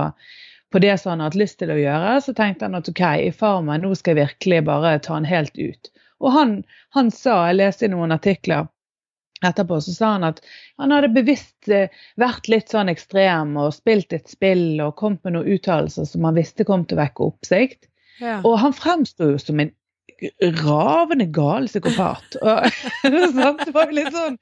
på 0.73 0.81
det 0.85 0.95
som 1.01 1.11
han 1.11 1.21
har 1.21 1.31
hatt 1.31 1.39
lyst 1.41 1.59
til 1.63 1.73
å 1.73 1.79
gjøre. 1.79 2.17
Så 2.25 2.35
tenkte 2.37 2.69
han 2.69 2.79
at 2.79 2.89
ok, 2.91 3.05
i 3.29 3.31
Farmen 3.35 3.85
nå 3.85 3.95
skal 3.97 4.17
jeg 4.17 4.29
virkelig 4.29 4.65
bare 4.69 4.99
ta 5.05 5.17
han 5.17 5.29
helt 5.29 5.57
ut. 5.57 5.93
Og 6.19 6.35
han, 6.35 6.59
han 6.97 7.13
sa, 7.15 7.45
jeg 7.49 7.61
leste 7.61 7.87
i 7.87 7.93
noen 7.93 8.13
artikler 8.15 8.69
etterpå 9.47 9.81
så 9.81 9.93
sa 9.95 10.09
han 10.17 10.27
at 10.27 10.41
han 10.83 10.91
hadde 10.91 11.13
bevisst 11.15 11.69
eh, 11.71 11.93
vært 12.19 12.49
litt 12.51 12.73
sånn 12.75 12.91
ekstrem 12.91 13.55
og 13.61 13.77
spilt 13.77 14.13
et 14.17 14.31
spill 14.31 14.81
og 14.83 14.97
kommet 14.99 15.23
med 15.27 15.37
noen 15.37 15.53
uttalelser 15.55 16.09
som 16.11 16.27
han 16.27 16.39
visste 16.39 16.67
kom 16.67 16.83
til 16.85 16.99
å 16.99 17.03
vekke 17.05 17.29
oppsikt. 17.29 17.87
Ja. 18.19 18.41
Og 18.43 18.59
han 18.59 18.75
fremsto 18.75 19.31
jo 19.33 19.39
som 19.39 19.63
en 19.63 19.71
ravende 20.63 21.27
gal 21.35 21.69
psykopat. 21.69 22.39
Og, 22.43 22.79
det 23.65 23.75
var 23.75 23.93
litt 23.95 24.13
sånn. 24.15 24.39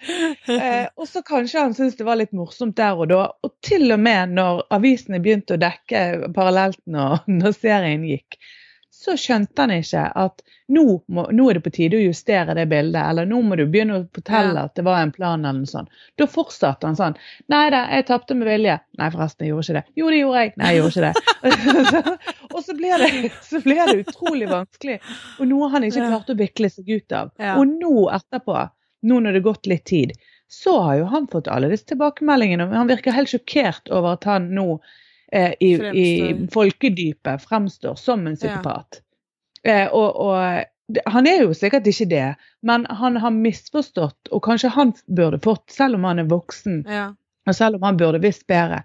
Eh, 0.52 0.86
og 0.96 1.08
så 1.10 1.22
kanskje 1.26 1.64
han 1.66 1.76
syntes 1.76 1.98
det 1.98 2.06
var 2.08 2.20
litt 2.20 2.34
morsomt 2.36 2.76
der 2.78 2.98
og 2.98 3.10
da. 3.12 3.22
Og 3.44 3.54
til 3.66 3.90
og 3.92 4.02
med 4.02 4.36
når 4.36 4.64
avisene 4.76 5.20
begynte 5.22 5.56
å 5.56 5.62
dekke 5.62 6.32
parallelt 6.36 6.80
når, 6.90 7.26
når 7.30 7.58
serien 7.58 8.06
gikk, 8.08 8.38
så 8.96 9.12
skjønte 9.20 9.60
han 9.60 9.72
ikke 9.74 10.02
at 10.16 10.40
nå, 10.72 10.82
må, 11.12 11.26
nå, 11.36 11.44
er 11.50 11.58
det 11.58 11.62
på 11.66 11.72
tide 11.74 11.98
å 11.98 12.04
justere 12.06 12.54
det 12.56 12.64
bildet, 12.70 12.98
eller 13.02 13.28
nå 13.28 13.42
må 13.44 13.58
du 13.58 13.66
begynne 13.68 13.98
å 13.98 14.04
fortelle 14.16 14.62
at 14.66 14.72
det 14.78 14.86
var 14.86 15.02
en 15.02 15.12
plan, 15.14 15.44
eller 15.44 15.60
noe 15.60 15.70
sånt. 15.70 15.92
Da 16.16 16.26
fortsatte 16.30 16.88
han 16.88 16.96
sånn. 16.98 17.18
Nei 17.52 17.66
da, 17.74 17.82
jeg 17.92 18.06
tapte 18.08 18.36
med 18.38 18.48
vilje. 18.48 18.78
Nei, 18.96 19.10
forresten, 19.12 19.44
jeg 19.44 19.52
gjorde 19.52 19.66
ikke 19.66 19.76
det. 19.76 20.00
Jo, 20.00 20.08
det 20.14 20.22
gjorde 20.22 20.42
jeg. 20.46 20.54
Nei, 20.62 20.72
jeg 20.72 20.80
gjorde 20.80 20.94
ikke 20.94 21.12
det. 21.12 22.32
og 22.54 22.58
så 22.64 22.78
ble, 22.80 22.94
det, 23.02 23.32
så 23.50 23.62
ble, 23.66 23.78
det, 23.82 23.98
utrolig 24.06 24.50
vanskelig, 24.50 24.98
og 25.36 25.52
noe 25.52 25.70
han 25.76 25.88
ikke 25.90 26.08
klarte 26.08 26.34
å 26.34 26.40
vikle 26.40 26.72
seg 26.72 26.92
ut 26.96 27.18
av. 27.20 27.34
Ja. 27.36 27.58
Og 27.60 27.76
nå 27.76 28.08
etterpå, 28.16 28.58
nå 29.06 29.20
når 29.20 29.36
det 29.36 29.42
har 29.42 29.48
gått 29.52 29.70
litt 29.70 29.86
tid, 29.92 30.16
så 30.48 30.78
har 30.80 31.02
jo 31.02 31.10
han 31.12 31.28
fått 31.28 31.52
alle 31.52 31.68
disse 31.68 31.92
tilbakemeldingene. 31.92 32.72
Han 32.72 32.88
virker 32.88 33.12
helt 33.12 33.28
sjokkert 33.28 33.92
over 33.92 34.16
at 34.16 34.24
han 34.30 34.54
nå 34.56 34.78
eh, 35.32 35.52
i, 35.60 35.72
i, 35.74 36.08
folkedypet 36.52 37.42
fremstår 37.42 37.94
som 38.00 38.26
en 38.26 38.36
psykopat. 38.36 39.00
Ja. 39.62 39.72
Eh, 39.72 39.88
og, 39.92 40.20
og, 40.26 41.00
han 41.10 41.26
er 41.26 41.42
jo 41.42 41.54
sikkert 41.56 41.88
ikke 41.90 42.06
det, 42.10 42.26
men 42.62 42.86
han 42.86 43.18
har 43.18 43.34
misforstått, 43.34 44.30
og 44.30 44.44
kanskje 44.46 44.70
han 44.76 44.94
burde 45.06 45.40
fått, 45.42 45.64
selv 45.74 45.98
om 45.98 46.06
han 46.06 46.22
er 46.22 46.28
voksen, 46.30 46.84
ja. 46.86 47.08
og 47.48 47.58
selv 47.58 47.80
om 47.80 47.88
han 47.88 47.98
burde 47.98 48.22
visst 48.22 48.46
bedre, 48.46 48.84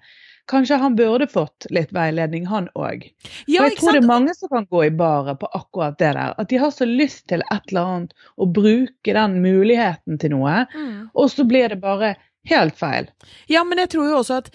Kanskje 0.52 0.76
han 0.76 0.96
burde 0.96 1.28
fått 1.32 1.66
litt 1.70 1.94
veiledning, 1.96 2.46
han 2.50 2.68
òg. 2.76 3.06
Ja, 3.46 3.68
jeg 3.68 3.78
tror 3.78 3.96
det 3.96 4.02
er 4.02 4.10
mange 4.10 4.34
som 4.36 4.50
kan 4.52 4.66
gå 4.68 4.84
i 4.88 4.92
baret 4.92 5.40
på 5.40 5.48
akkurat 5.56 5.96
det 6.02 6.10
der. 6.18 6.34
At 6.42 6.50
de 6.52 6.60
har 6.60 6.74
så 6.76 6.88
lyst 6.90 7.28
til 7.32 7.44
et 7.46 7.72
eller 7.72 7.94
annet 7.94 8.28
å 8.36 8.50
bruke 8.50 9.16
den 9.16 9.38
muligheten 9.46 10.20
til 10.20 10.34
noe, 10.36 10.66
mm. 10.74 11.12
og 11.14 11.32
så 11.32 11.46
blir 11.48 11.72
det 11.72 11.80
bare 11.84 12.16
helt 12.50 12.78
feil. 12.78 13.08
Ja, 13.52 13.64
men 13.68 13.80
jeg 13.84 13.94
tror 13.94 14.10
jo 14.10 14.20
også 14.20 14.42
at 14.42 14.52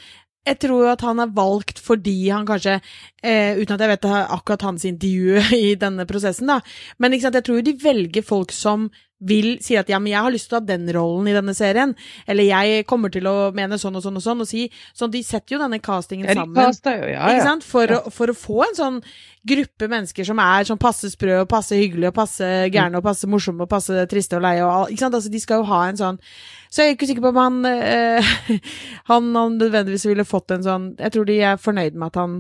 jeg 0.47 0.61
tror 0.63 0.85
jo 0.85 0.93
at 0.93 1.03
han 1.07 1.23
er 1.23 1.33
valgt 1.35 1.81
fordi 1.83 2.17
han 2.31 2.47
kanskje, 2.49 2.79
eh, 3.23 3.59
uten 3.59 3.75
at 3.77 3.85
jeg 3.85 3.93
vet 3.95 4.09
akkurat 4.13 4.67
hans 4.69 4.87
intervju 4.89 5.43
i 5.71 5.75
denne 5.81 6.07
prosessen, 6.09 6.53
da, 6.53 6.61
men 7.03 7.17
jeg 7.19 7.43
tror 7.43 7.61
jo 7.61 7.67
de 7.67 7.77
velger 7.83 8.27
folk 8.27 8.55
som 8.55 8.89
vil 9.25 9.57
si 9.65 9.77
at 9.81 9.89
ja, 9.89 9.99
men 10.03 10.13
jeg 10.13 10.25
har 10.27 10.33
lyst 10.33 10.51
til 10.51 10.59
å 10.59 10.61
ha 10.61 10.67
den 10.69 10.85
rollen 10.93 11.31
i 11.31 11.35
denne 11.37 11.55
serien, 11.57 11.95
eller 12.29 12.45
jeg 12.45 12.85
kommer 12.89 13.13
til 13.13 13.29
å 13.31 13.51
mene 13.57 13.79
sånn 13.81 13.97
og 13.97 14.05
sånn 14.05 14.19
og 14.21 14.25
sånn, 14.25 14.43
og 14.45 14.49
si 14.49 14.67
sånn, 14.93 15.13
De 15.15 15.23
setter 15.25 15.57
jo 15.57 15.61
denne 15.63 15.79
castingen 15.81 16.29
sammen 16.29 16.59
caster 16.59 17.01
jo, 17.01 17.09
ja, 17.15 17.31
ja. 17.39 17.55
For. 17.65 17.97
Å, 17.97 18.13
for, 18.13 18.33
Å, 18.33 18.37
få 18.37 18.59
en 18.67 18.77
sånn 18.77 18.99
gruppe 19.47 19.89
mennesker 19.89 20.27
som 20.27 20.41
er 20.43 20.67
sånn 20.69 20.81
passe 20.83 21.09
sprø 21.13 21.39
og 21.45 21.49
passe 21.49 21.79
hyggelig 21.79 22.11
og 22.11 22.17
passe 22.19 22.51
gærne 22.75 23.01
og 23.01 23.07
passe 23.07 23.31
morsomme 23.31 23.65
og 23.65 23.71
passe 23.71 24.05
triste 24.11 24.37
og 24.37 24.45
leie 24.45 24.65
og 24.65 24.73
alt, 24.73 24.93
ikke 24.93 25.07
sant? 25.07 25.17
Altså, 25.17 25.33
de 25.33 25.41
skal 25.41 25.63
jo 25.63 25.71
ha 25.71 25.81
en 25.87 26.01
sånn 26.01 26.21
Så 26.69 26.83
jeg 26.83 26.93
er 26.93 26.99
ikke 26.99 27.09
sikker 27.13 27.25
på 27.25 27.33
om 27.33 27.41
han, 27.41 27.63
øh, 27.71 28.35
han, 29.13 29.31
han 29.39 29.57
nødvendigvis 29.63 30.09
ville 30.11 30.29
fått 30.29 30.53
en 30.53 30.67
sånn 30.67 30.91
Jeg 30.99 31.15
tror 31.15 31.31
de 31.31 31.41
er 31.41 31.63
fornøyd 31.63 31.97
med 31.97 32.11
at 32.11 32.21
han 32.21 32.37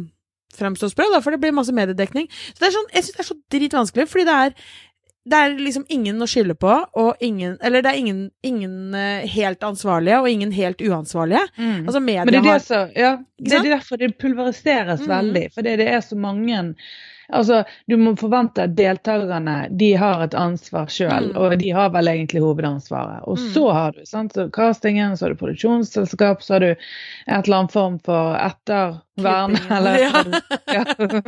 fremstår 0.56 0.92
sprø, 0.92 1.06
da, 1.12 1.20
for 1.20 1.34
det 1.34 1.40
blir 1.42 1.54
masse 1.54 1.74
mediedekning. 1.74 2.28
Så 2.54 2.60
det 2.60 2.68
er 2.68 2.74
sånn, 2.76 2.90
jeg 2.94 3.06
syns 3.06 3.16
det 3.16 3.22
er 3.22 3.28
så 3.28 3.36
dritvanskelig, 3.52 4.06
fordi 4.08 4.26
det 4.28 4.36
er 4.44 4.54
det 5.26 5.38
er 5.42 5.56
liksom 5.58 5.84
ingen 5.90 6.22
å 6.22 6.28
skylde 6.30 6.54
på, 6.54 6.70
og 6.94 7.24
ingen 7.24 7.56
Eller 7.64 7.82
det 7.82 7.90
er 7.90 7.98
ingen, 7.98 8.20
ingen 8.46 8.94
uh, 8.94 9.26
helt 9.26 9.64
ansvarlige, 9.66 10.20
og 10.22 10.30
ingen 10.30 10.52
helt 10.54 10.80
uansvarlige. 10.80 11.42
Mm. 11.58 11.82
Altså 11.82 12.00
media 12.00 12.24
Men 12.24 12.36
det 12.36 12.42
er, 12.42 12.46
det, 12.46 12.62
så, 12.68 12.80
ja, 12.94 13.12
det 13.42 13.58
er 13.58 13.68
derfor 13.72 14.00
det 14.02 14.12
pulveriseres 14.22 15.02
mm. 15.02 15.10
veldig. 15.10 15.44
Fordi 15.58 15.76
det 15.82 15.90
er 15.90 16.00
så 16.06 16.18
mange 16.18 16.62
Altså, 17.28 17.64
du 17.90 17.96
må 17.98 18.12
forvente 18.14 18.62
at 18.68 18.76
deltakerne 18.78 19.56
de 19.74 19.88
har 19.98 20.20
et 20.22 20.34
ansvar 20.38 20.86
sjøl, 20.94 21.32
mm. 21.32 21.38
og 21.42 21.56
de 21.58 21.72
har 21.74 21.90
vel 21.94 22.10
egentlig 22.12 22.42
hovedansvaret. 22.44 23.24
Og 23.26 23.40
mm. 23.40 23.48
så 23.50 23.64
har 23.74 23.96
du 23.96 24.04
sant, 24.06 24.36
så 24.36 24.46
castingen, 24.54 25.16
så 25.16 25.26
har 25.26 25.34
du 25.34 25.40
produksjonsselskap, 25.40 26.44
så 26.46 26.54
har 26.54 26.62
du 26.62 26.70
et 26.70 27.40
eller 27.40 27.56
annet 27.58 27.74
form 27.74 27.98
for 28.06 28.38
etter 28.38 29.00
Vern, 29.16 29.56
eller 29.70 29.96
ja. 29.98 30.24
ja. 30.68 30.82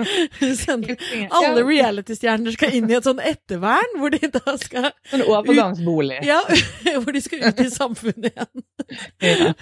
sånn, 0.61 0.85
Alle 1.33 1.63
reality-stjerner 1.65 2.53
skal 2.53 2.75
inn 2.77 2.91
i 2.91 2.97
et 2.99 3.07
sånn 3.07 3.21
ettervern, 3.25 3.95
hvor 3.97 4.13
de 4.13 4.29
da 4.35 4.57
skal 4.61 4.91
En 5.17 5.25
overgangsbolig. 5.25 6.19
Ja, 6.29 6.43
hvor 7.03 7.17
de 7.17 7.23
skal 7.25 7.47
ut 7.49 7.63
i 7.65 7.69
samfunnet 7.73 8.29
igjen. 8.29 8.67
ja. 9.25 9.55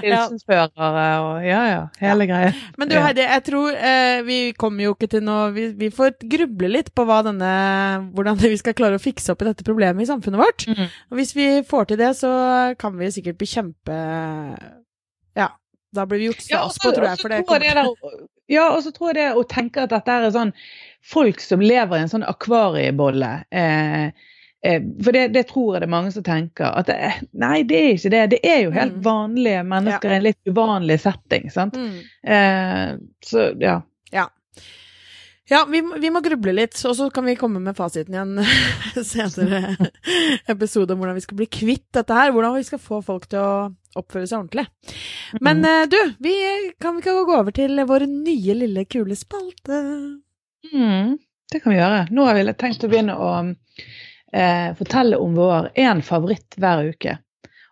Tilsynsførere 0.00 1.06
og 1.24 1.44
ja 1.44 1.60
ja, 1.68 1.84
hele 2.00 2.24
ja. 2.24 2.30
greia. 2.32 2.56
Men 2.80 2.90
du 2.90 2.96
Heidi, 2.96 3.24
jeg 3.26 3.44
tror 3.50 3.76
eh, 3.76 4.22
vi 4.24 4.40
kommer 4.56 4.88
jo 4.88 4.96
ikke 4.96 5.10
til 5.12 5.24
noe 5.28 5.52
vi, 5.56 5.68
vi, 5.76 5.92
får 5.92 6.16
gruble 6.24 6.72
litt 6.72 6.90
på 6.96 7.04
hva 7.08 7.20
denne, 7.26 7.52
hvordan 8.16 8.40
vi 8.40 8.54
skal 8.60 8.76
klare 8.78 8.96
å 8.96 9.02
fikse 9.02 9.34
opp 9.34 9.44
i 9.44 9.50
dette 9.50 9.66
problemet 9.66 10.06
i 10.06 10.08
samfunnet 10.08 10.40
vårt. 10.40 10.68
Mm. 10.72 10.84
Og 11.12 11.20
hvis 11.20 11.36
vi 11.36 11.48
får 11.68 11.92
til 11.92 12.00
det, 12.00 12.14
så 12.16 12.32
kan 12.80 12.96
vi 12.96 13.12
sikkert 13.12 13.40
bekjempe 13.40 13.96
ja, 13.98 14.77
da 15.94 16.06
blir 16.06 16.18
vi 16.18 16.28
gjort 16.28 16.42
stas 16.44 16.78
på, 16.82 16.92
tror 16.92 17.06
jeg. 17.10 17.20
For 17.22 17.32
det 17.32 17.42
kommer. 17.48 17.94
Ja, 18.48 18.70
og 18.72 18.82
så 18.84 18.92
tror 18.92 19.12
jeg 19.12 19.20
det 19.20 19.28
å 19.36 19.44
tenke 19.48 19.84
at 19.84 19.92
dette 19.92 20.14
er 20.14 20.32
sånn 20.32 20.54
folk 21.04 21.40
som 21.44 21.62
lever 21.64 21.98
i 21.98 22.04
en 22.04 22.12
sånn 22.12 22.26
akvariebolle. 22.28 23.30
Eh, 23.50 24.06
eh, 24.64 24.88
for 25.04 25.16
det, 25.16 25.28
det, 25.36 25.44
tror 25.50 25.74
jeg 25.74 25.82
det 25.82 25.88
er 25.88 25.94
mange 25.96 26.14
som 26.14 26.24
tenker. 26.26 26.72
At 26.72 26.88
det, 26.88 27.12
nei, 27.36 27.62
det 27.68 27.82
er 27.82 27.92
ikke 27.96 28.14
det. 28.14 28.24
Det 28.34 28.40
er 28.44 28.64
jo 28.66 28.74
helt 28.76 28.98
mm. 28.98 29.04
vanlige 29.04 29.62
mennesker 29.68 30.12
i 30.12 30.18
en 30.18 30.26
litt 30.30 30.50
uvanlig 30.50 30.98
setting. 31.04 31.48
sant? 31.52 31.76
Mm. 31.76 32.00
Eh, 32.34 32.90
så 33.24 33.50
ja. 33.60 33.80
ja. 34.14 34.28
Ja, 35.48 35.62
vi, 35.64 35.80
vi, 35.80 36.10
må 36.12 36.20
gruble 36.20 36.52
litt, 36.52 36.76
og 36.84 36.92
så 36.96 37.06
kan 37.12 37.24
vi 37.24 37.36
komme 37.40 37.60
med 37.64 37.76
fasiten 37.76 38.16
i 38.16 38.20
en 38.20 38.34
senere 39.12 39.78
episode 40.52 40.92
om 40.92 41.00
hvordan 41.00 41.16
vi 41.16 41.24
skal 41.24 41.38
bli 41.40 41.48
kvitt 41.48 41.86
dette 41.96 42.16
her. 42.16 42.34
Hvordan 42.36 42.58
vi 42.58 42.66
skal 42.68 42.82
få 42.82 43.00
folk 43.04 43.24
til 43.32 43.40
å 43.40 43.52
oppføre 44.00 44.26
seg 44.26 44.40
ordentlig. 44.40 44.66
Men 45.40 45.62
mm. 45.64 45.90
du, 45.92 45.98
vi 46.24 46.34
kan 46.80 46.96
vi 46.96 47.04
ikke 47.04 47.16
gå 47.28 47.38
over 47.42 47.54
til 47.54 47.84
vår 47.88 48.06
nye 48.10 48.58
lille 48.62 48.84
kule 48.90 49.16
spalte? 49.18 49.80
Mm, 50.72 51.16
det 51.52 51.62
kan 51.62 51.72
vi 51.72 51.78
gjøre. 51.78 52.02
Nå 52.10 52.26
har 52.28 52.38
vi 52.38 52.58
tenkt 52.58 52.84
å 52.84 52.90
begynne 52.90 53.16
å 53.16 53.30
eh, 53.46 54.74
fortelle 54.78 55.20
om 55.22 55.34
vår 55.38 55.72
én 55.78 56.02
favoritt 56.04 56.58
hver 56.60 56.90
uke. 56.92 57.18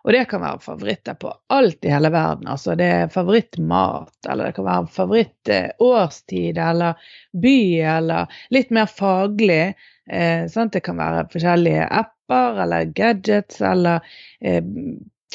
Og 0.07 0.13
det 0.15 0.23
kan 0.31 0.39
være 0.39 0.63
favoritter 0.63 1.17
på 1.19 1.33
alt 1.51 1.83
i 1.83 1.91
hele 1.91 2.09
verden. 2.13 2.47
Altså 2.47 2.77
det 2.79 2.85
er 2.87 3.09
favorittmat, 3.11 4.13
eller 4.29 4.47
det 4.47 4.55
kan 4.55 4.67
være 4.69 4.93
favorittårstid 4.95 6.59
eller 6.63 7.09
by, 7.35 7.59
eller 7.97 8.39
litt 8.55 8.71
mer 8.71 8.87
faglig. 8.87 9.75
Eh, 10.07 10.47
det 10.47 10.83
kan 10.85 11.01
være 11.01 11.27
forskjellige 11.33 11.89
apper 11.99 12.63
eller 12.63 12.87
gadgets 12.95 13.59
eller 13.59 13.99
eh, 14.39 14.63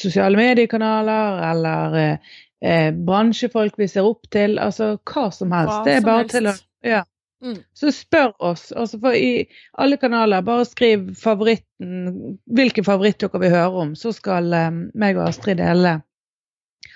sosiale 0.01 0.37
mediekanaler 0.41 1.43
eller 1.51 1.97
eh, 2.01 2.35
eh, 2.65 2.91
bransjefolk 2.95 3.75
vi 3.79 3.89
ser 3.89 4.07
opp 4.09 4.29
til. 4.33 4.59
Altså 4.59 4.95
hva 4.99 5.27
som 5.35 5.53
helst. 5.53 5.75
Hva 5.81 5.85
det 5.89 5.97
er 5.99 6.07
bare 6.07 6.25
helst. 6.25 6.37
til 6.37 6.53
å 6.53 6.55
ja. 6.89 7.03
Mm. 7.43 7.57
Så 7.75 7.91
spør 7.91 8.33
oss. 8.39 8.69
Altså 8.73 9.01
for 9.03 9.17
I 9.19 9.49
alle 9.83 9.97
kanaler, 9.99 10.45
bare 10.47 10.65
skriv 10.69 11.09
favoritten, 11.19 12.37
hvilken 12.47 12.87
favoritt 12.87 13.19
dere 13.19 13.41
vil 13.43 13.51
høre 13.51 13.83
om, 13.87 13.97
så 13.99 14.13
skal 14.15 14.53
eh, 14.55 14.69
meg 14.95 15.19
og 15.19 15.27
Astrid 15.29 15.59
dele. 15.59 15.97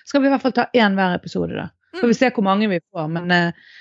Skal 0.06 0.22
vi 0.22 0.28
i 0.28 0.30
hvert 0.30 0.44
fall 0.44 0.54
ta 0.54 0.68
én 0.78 0.94
hver 0.94 1.16
episode, 1.18 1.56
da. 1.58 1.68
Så 1.96 2.04
Får 2.04 2.12
vi 2.12 2.18
se 2.20 2.30
hvor 2.36 2.44
mange 2.46 2.68
vi 2.70 2.78
får. 2.92 3.08
Men, 3.10 3.30
eh, 3.34 3.74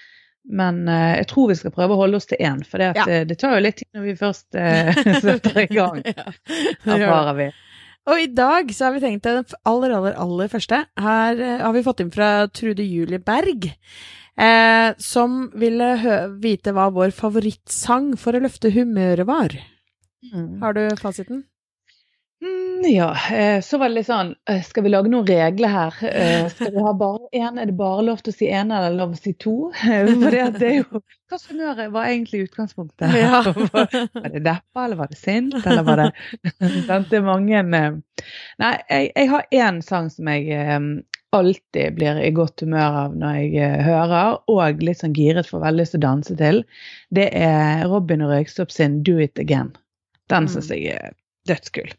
men 0.57 0.87
eh, 0.89 1.11
jeg 1.19 1.27
tror 1.29 1.51
vi 1.51 1.57
skal 1.59 1.73
prøve 1.75 1.93
å 1.93 1.99
holde 2.01 2.17
oss 2.17 2.25
til 2.29 2.41
én, 2.41 2.63
for 2.65 2.81
det, 2.81 2.91
at, 2.95 3.13
Ja. 3.13 3.23
det 3.29 3.37
tar 3.41 3.53
jo 3.59 3.61
litt 3.65 3.77
tid 3.83 3.89
når 3.93 4.07
vi 4.09 4.15
først 4.17 4.57
setter 5.27 5.61
i 5.61 5.69
gang. 5.69 6.01
Ja, 6.15 6.25
det 6.33 6.97
det. 6.97 6.97
Erfarer 6.97 7.37
vi. 7.43 7.47
Og 8.05 8.21
i 8.21 8.27
dag 8.29 8.69
så 8.75 8.87
har 8.87 8.95
vi 8.95 9.01
tenkt 9.01 9.25
den 9.25 9.41
aller, 9.65 9.95
aller, 9.97 10.17
aller 10.21 10.51
første. 10.51 10.83
Her 11.01 11.41
eh, 11.41 11.63
har 11.63 11.73
vi 11.73 11.85
fått 11.85 12.03
inn 12.03 12.13
fra 12.13 12.45
Trude 12.53 12.85
Julie 12.85 13.21
Berg, 13.23 13.71
eh, 14.37 14.89
som 15.01 15.47
ville 15.57 15.89
vite 16.43 16.75
hva 16.75 16.91
vår 16.93 17.15
favorittsang 17.17 18.13
for 18.21 18.37
å 18.37 18.43
løfte 18.45 18.73
humøret 18.75 19.25
var. 19.29 19.57
Mm. 20.29 20.61
Har 20.61 20.77
du 20.77 20.83
fasiten? 21.01 21.43
Mm, 22.43 22.81
ja, 22.91 23.17
eh, 23.31 23.61
så 23.61 23.77
var 23.79 23.89
det 23.89 23.95
litt 23.95 24.07
sånn 24.09 24.33
eh, 24.49 24.59
Skal 24.67 24.83
vi 24.83 24.89
lage 24.91 25.07
noen 25.09 25.25
regler 25.25 25.71
her? 25.71 25.95
Eh, 26.03 26.49
Skal 26.51 26.73
vi 26.75 26.83
ha 26.83 26.91
bare 26.99 27.29
én? 27.31 27.55
Er 27.61 27.69
det 27.69 27.77
bare 27.79 28.03
lov 28.03 28.19
til 28.25 28.33
å 28.33 28.35
si 28.35 28.49
én, 28.51 28.73
eller 28.75 28.91
lov 28.97 29.13
til 29.15 29.21
å 29.21 29.23
si 29.23 29.33
to? 29.39 29.53
For 30.25 30.35
det, 30.35 30.41
er 30.67 30.75
jo 30.81 30.99
Hva 30.99 31.39
slags 31.39 31.47
humør 31.53 31.79
var 31.95 32.09
egentlig 32.11 32.43
utgangspunktet? 32.49 33.15
Ja. 33.15 33.39
Var 34.19 34.29
det 34.35 34.43
deppa, 34.45 34.83
eller 34.83 34.99
var 34.99 35.09
det 35.13 35.17
sint, 35.21 35.55
eller 35.63 35.87
var 35.87 36.03
det 36.03 36.09
Det 37.09 37.17
er 37.21 37.25
mange 37.25 37.63
Nei, 37.65 38.75
jeg, 38.91 39.09
jeg 39.15 39.31
har 39.31 39.47
én 39.55 39.81
sang 39.85 40.11
som 40.11 40.27
jeg 40.29 40.59
alltid 41.35 41.95
blir 41.97 42.19
i 42.23 42.31
godt 42.35 42.61
humør 42.63 42.99
av 43.05 43.15
når 43.19 43.39
jeg 43.41 43.81
hører, 43.83 44.37
og 44.51 44.83
litt 44.83 45.01
sånn 45.01 45.15
giret 45.15 45.49
for 45.49 45.63
veldig 45.63 45.83
lyst 45.83 45.95
til 45.95 45.99
å 46.03 46.05
danse 46.05 46.35
til. 46.39 46.61
Det 47.15 47.27
er 47.35 47.83
Robin 47.91 48.23
og 48.23 48.31
Røyksopp 48.31 48.71
sin 48.71 49.01
'Do 49.03 49.17
It 49.23 49.39
Again'. 49.41 49.73
Den 50.31 50.47
Mm. 50.47 50.51
syns 50.53 50.69
jeg 50.71 50.95
er 50.95 51.11
dødskul. 51.49 51.91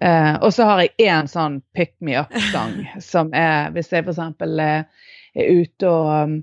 Eh, 0.00 0.34
og 0.44 0.52
så 0.52 0.66
har 0.68 0.82
jeg 0.84 1.08
én 1.08 1.28
sånn 1.30 1.60
pick 1.76 1.94
me 2.04 2.18
up-sang, 2.20 2.82
som 3.12 3.32
er 3.36 3.70
hvis 3.76 3.92
jeg 3.92 4.04
f.eks. 4.04 4.18
Eh, 4.20 4.84
er 5.36 5.50
ute 5.62 5.88
og 5.88 6.10
um, 6.30 6.36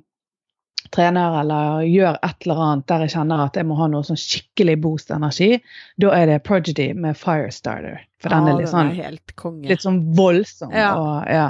trener 0.94 1.40
eller 1.40 1.82
gjør 1.90 2.20
et 2.22 2.46
eller 2.46 2.60
annet 2.68 2.88
der 2.92 3.06
jeg 3.06 3.14
kjenner 3.16 3.42
at 3.48 3.56
jeg 3.58 3.66
må 3.66 3.78
ha 3.80 3.88
noe 3.90 4.06
sånn 4.06 4.20
skikkelig 4.20 4.76
boost-energi, 4.84 5.56
da 6.02 6.12
er 6.14 6.28
det 6.30 6.44
Prodigy 6.46 6.92
med 6.94 7.18
Firestarter. 7.18 8.04
For 8.22 8.30
den 8.30 8.46
Ja, 8.48 8.54
er 8.54 8.60
litt 8.62 8.70
sånn, 8.70 8.92
helt 8.94 9.34
konge. 9.40 9.68
litt 9.72 9.82
sånn 9.82 10.02
voldsom. 10.18 10.72
Ja. 10.78 10.92
Og, 11.00 11.16
ja. 11.34 11.48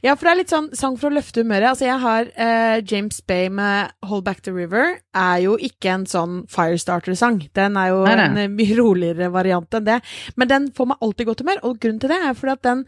Ja, 0.00 0.14
for 0.16 0.26
det 0.26 0.32
er 0.32 0.38
litt 0.38 0.52
sånn 0.52 0.70
sang 0.76 0.94
for 1.00 1.10
å 1.10 1.16
løfte 1.18 1.42
humøret. 1.44 1.74
Altså, 1.74 1.84
jeg 1.84 2.00
har 2.00 2.30
eh, 2.32 2.78
James 2.88 3.20
Bay 3.28 3.50
med 3.52 3.92
Hold 4.08 4.24
Back 4.24 4.40
the 4.46 4.54
River. 4.54 4.94
Er 5.12 5.42
jo 5.44 5.58
ikke 5.60 5.92
en 5.92 6.06
sånn 6.08 6.38
Firestarter-sang. 6.48 7.42
Den 7.56 7.76
er 7.76 7.90
jo 7.92 8.04
Nei, 8.08 8.28
en 8.30 8.54
mye 8.56 8.78
roligere 8.78 9.28
variant 9.34 9.76
enn 9.76 9.88
det. 9.90 9.98
Men 10.40 10.52
den 10.52 10.70
får 10.76 10.92
meg 10.92 11.04
alltid 11.04 11.28
godt 11.28 11.44
humør, 11.44 11.60
og 11.68 11.82
grunnen 11.82 12.00
til 12.00 12.14
det 12.14 12.20
er 12.24 12.38
fordi 12.38 12.56
at 12.56 12.64
den 12.70 12.86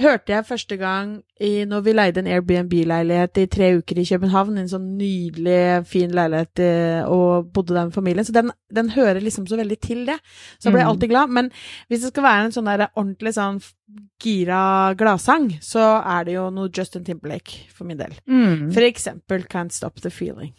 hørte 0.00 0.32
jeg 0.32 0.46
første 0.46 0.76
gang 0.76 1.12
i, 1.40 1.64
når 1.68 1.82
vi 1.86 1.94
leide 1.94 2.20
en 2.20 2.28
Airbnb-leilighet 2.30 3.40
i 3.40 3.46
tre 3.52 3.70
uker 3.78 4.00
i 4.00 4.04
København. 4.08 4.58
En 4.60 4.68
sånn 4.70 4.86
nydelig, 4.98 5.86
fin 5.88 6.12
leilighet, 6.14 6.62
eh, 6.64 7.08
og 7.08 7.48
bodde 7.54 7.76
der 7.76 7.88
med 7.88 7.96
familien. 7.96 8.26
Så 8.26 8.34
den, 8.36 8.52
den 8.72 8.90
hører 8.92 9.22
liksom 9.24 9.46
så 9.48 9.58
veldig 9.60 9.78
til 9.80 10.04
det. 10.08 10.18
Så 10.58 10.68
jeg 10.68 10.76
ble 10.76 10.84
jeg 10.84 10.90
alltid 10.92 11.12
glad. 11.14 11.34
Men 11.38 11.50
hvis 11.88 12.04
det 12.04 12.12
skal 12.12 12.28
være 12.28 12.48
en 12.48 12.56
sånn 12.56 12.70
der 12.70 12.86
ordentlig 12.88 13.34
sånn 13.36 13.60
gira 14.22 14.60
gladsang, 14.98 15.50
så 15.64 15.86
er 16.02 16.28
det 16.28 16.36
jo 16.36 16.48
noe 16.52 16.72
Justin 16.72 17.06
Timberlake 17.06 17.66
for 17.72 17.88
min 17.88 18.00
del. 18.00 18.16
Mm. 18.28 18.70
For 18.76 18.84
eksempel 18.86 19.48
Can't 19.48 19.74
Stop 19.76 20.02
The 20.04 20.12
Feeling. 20.12 20.54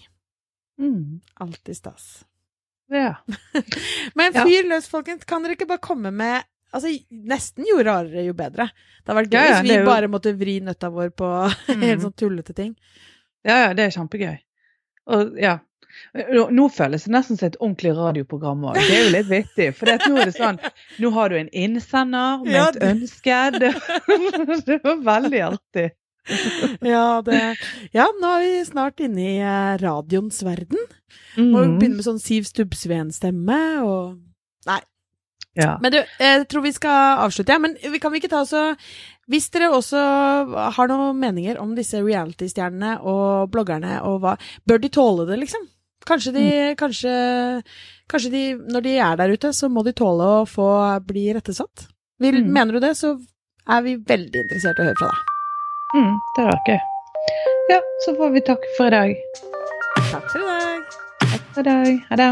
Mm. 0.82 1.22
Alltid 1.44 1.78
stas. 1.78 2.26
ja. 2.94 3.18
Men 4.18 4.34
fyr 4.34 4.70
løs, 4.70 4.90
folkens. 4.90 5.26
Kan 5.28 5.46
dere 5.46 5.58
ikke 5.58 5.70
bare 5.70 5.84
komme 5.84 6.14
med 6.14 6.48
Altså, 6.74 6.90
nesten 7.12 7.66
jo 7.66 7.78
rarere, 7.84 8.26
jo 8.28 8.34
bedre. 8.34 8.66
Det 8.74 9.08
hadde 9.08 9.22
vært 9.22 9.32
gøy 9.32 9.38
Ja, 9.40 9.46
ja, 9.48 9.62
hvis 9.62 9.70
vi 9.72 9.78
jo- 9.78 9.86
bare 9.86 10.08
måtte 10.12 10.34
vri 10.38 10.60
nøtta 10.62 10.90
vår 10.92 11.10
på 11.16 11.30
Mm. 11.76 11.82
helt 11.82 12.02
sånn 12.02 12.16
tullete 12.16 12.54
ting. 12.56 12.76
ja, 13.46 13.68
ja, 13.68 13.74
det 13.74 13.86
er 13.88 13.96
kjempegøy. 13.96 14.38
Og 15.08 15.38
ja. 15.40 15.60
Nå, 16.14 16.68
føles 16.70 17.06
det 17.08 17.12
nesten 17.14 17.38
som 17.40 17.48
et 17.48 17.56
ordentlig 17.60 17.94
radioprogram 17.98 18.66
òg. 18.70 18.76
Det 18.76 18.92
er 18.94 19.04
jo 19.06 19.14
litt 19.16 19.30
vittig. 19.32 19.70
For 19.74 19.86
det 19.90 20.02
nå 20.06 20.18
er 20.20 20.26
det 20.30 20.36
sånn 20.36 20.60
Nå 21.00 21.10
har 21.16 21.30
du 21.30 21.38
en 21.40 21.50
innsender 21.50 22.44
med 22.44 22.54
Ja, 22.54 22.68
et 22.70 22.84
ønske. 22.84 23.38
Det, 23.58 23.72
det 24.68 24.78
var 24.84 25.00
veldig 25.08 25.42
artig. 25.48 25.88
Ja, 26.84 27.22
det 27.24 27.40
Ja, 27.96 28.10
nå 28.20 28.34
er 28.36 28.44
vi 28.44 28.52
snart 28.68 29.00
inne 29.00 29.24
i 29.24 29.38
eh, 29.40 29.78
radioens 29.82 30.44
verden. 30.44 30.78
Må 31.38 31.64
Mm. 31.64 31.80
begynne 31.80 31.96
med 31.96 32.06
sånn 32.06 32.20
Siv 32.22 32.44
Stubbsveen-stemme 32.52 33.58
og 33.88 34.20
Nei. 34.68 34.82
Ja. 35.58 35.76
Men 35.82 35.92
du, 35.96 35.98
jeg 36.22 36.48
tror 36.52 36.62
vi 36.66 36.72
skal 36.76 37.24
avslutte, 37.26 37.56
ja. 37.56 37.60
Men 37.64 37.74
vi 37.82 38.00
kan 38.00 38.14
vi 38.14 38.20
ikke 38.22 38.30
ta 38.34 38.44
så 38.46 38.64
Hvis 39.28 39.50
dere 39.52 39.72
også 39.76 40.00
har 40.78 40.88
noen 40.88 41.18
meninger 41.20 41.58
om 41.60 41.74
disse 41.76 42.00
reality-stjernene 42.00 43.00
og 43.02 43.50
bloggerne 43.52 43.98
og 44.08 44.22
hva 44.24 44.36
Bør 44.70 44.80
de 44.84 44.92
tåle 44.94 45.26
det, 45.28 45.40
liksom? 45.42 45.66
Kanskje 46.08 46.32
de, 46.38 46.44
kanskje, 46.80 47.14
kanskje 48.08 48.32
de 48.32 48.44
Når 48.72 48.86
de 48.86 48.94
er 49.04 49.18
der 49.20 49.34
ute, 49.34 49.52
så 49.52 49.68
må 49.68 49.84
de 49.84 49.92
tåle 49.98 50.30
å 50.42 50.46
få 50.48 50.68
bli 51.08 51.26
rettesatt. 51.36 51.88
Vil, 52.22 52.40
Mm. 52.46 52.54
Mener 52.54 52.78
du 52.78 52.80
det, 52.86 52.94
så 52.98 53.16
er 53.68 53.82
vi 53.84 53.98
veldig 53.98 54.46
interessert 54.46 54.80
i 54.80 54.86
å 54.86 54.88
høre 54.88 55.02
fra 55.02 55.10
deg. 55.12 55.34
Mm, 55.98 56.16
det 56.38 56.46
var 56.48 56.62
gøy. 56.70 56.80
Ja, 57.74 57.82
så 58.06 58.14
får 58.18 58.32
vi 58.38 58.42
takke 58.48 58.72
for 58.78 58.88
i 58.88 58.96
dag. 58.96 59.16
Takk 60.12 60.32
for 60.32 60.40
i 60.40 60.48
dag. 60.48 60.98
Takk 61.26 61.46
for 61.54 61.62
i 61.62 61.68
dag. 61.68 61.92
Ha 62.10 62.16
det. 62.24 62.32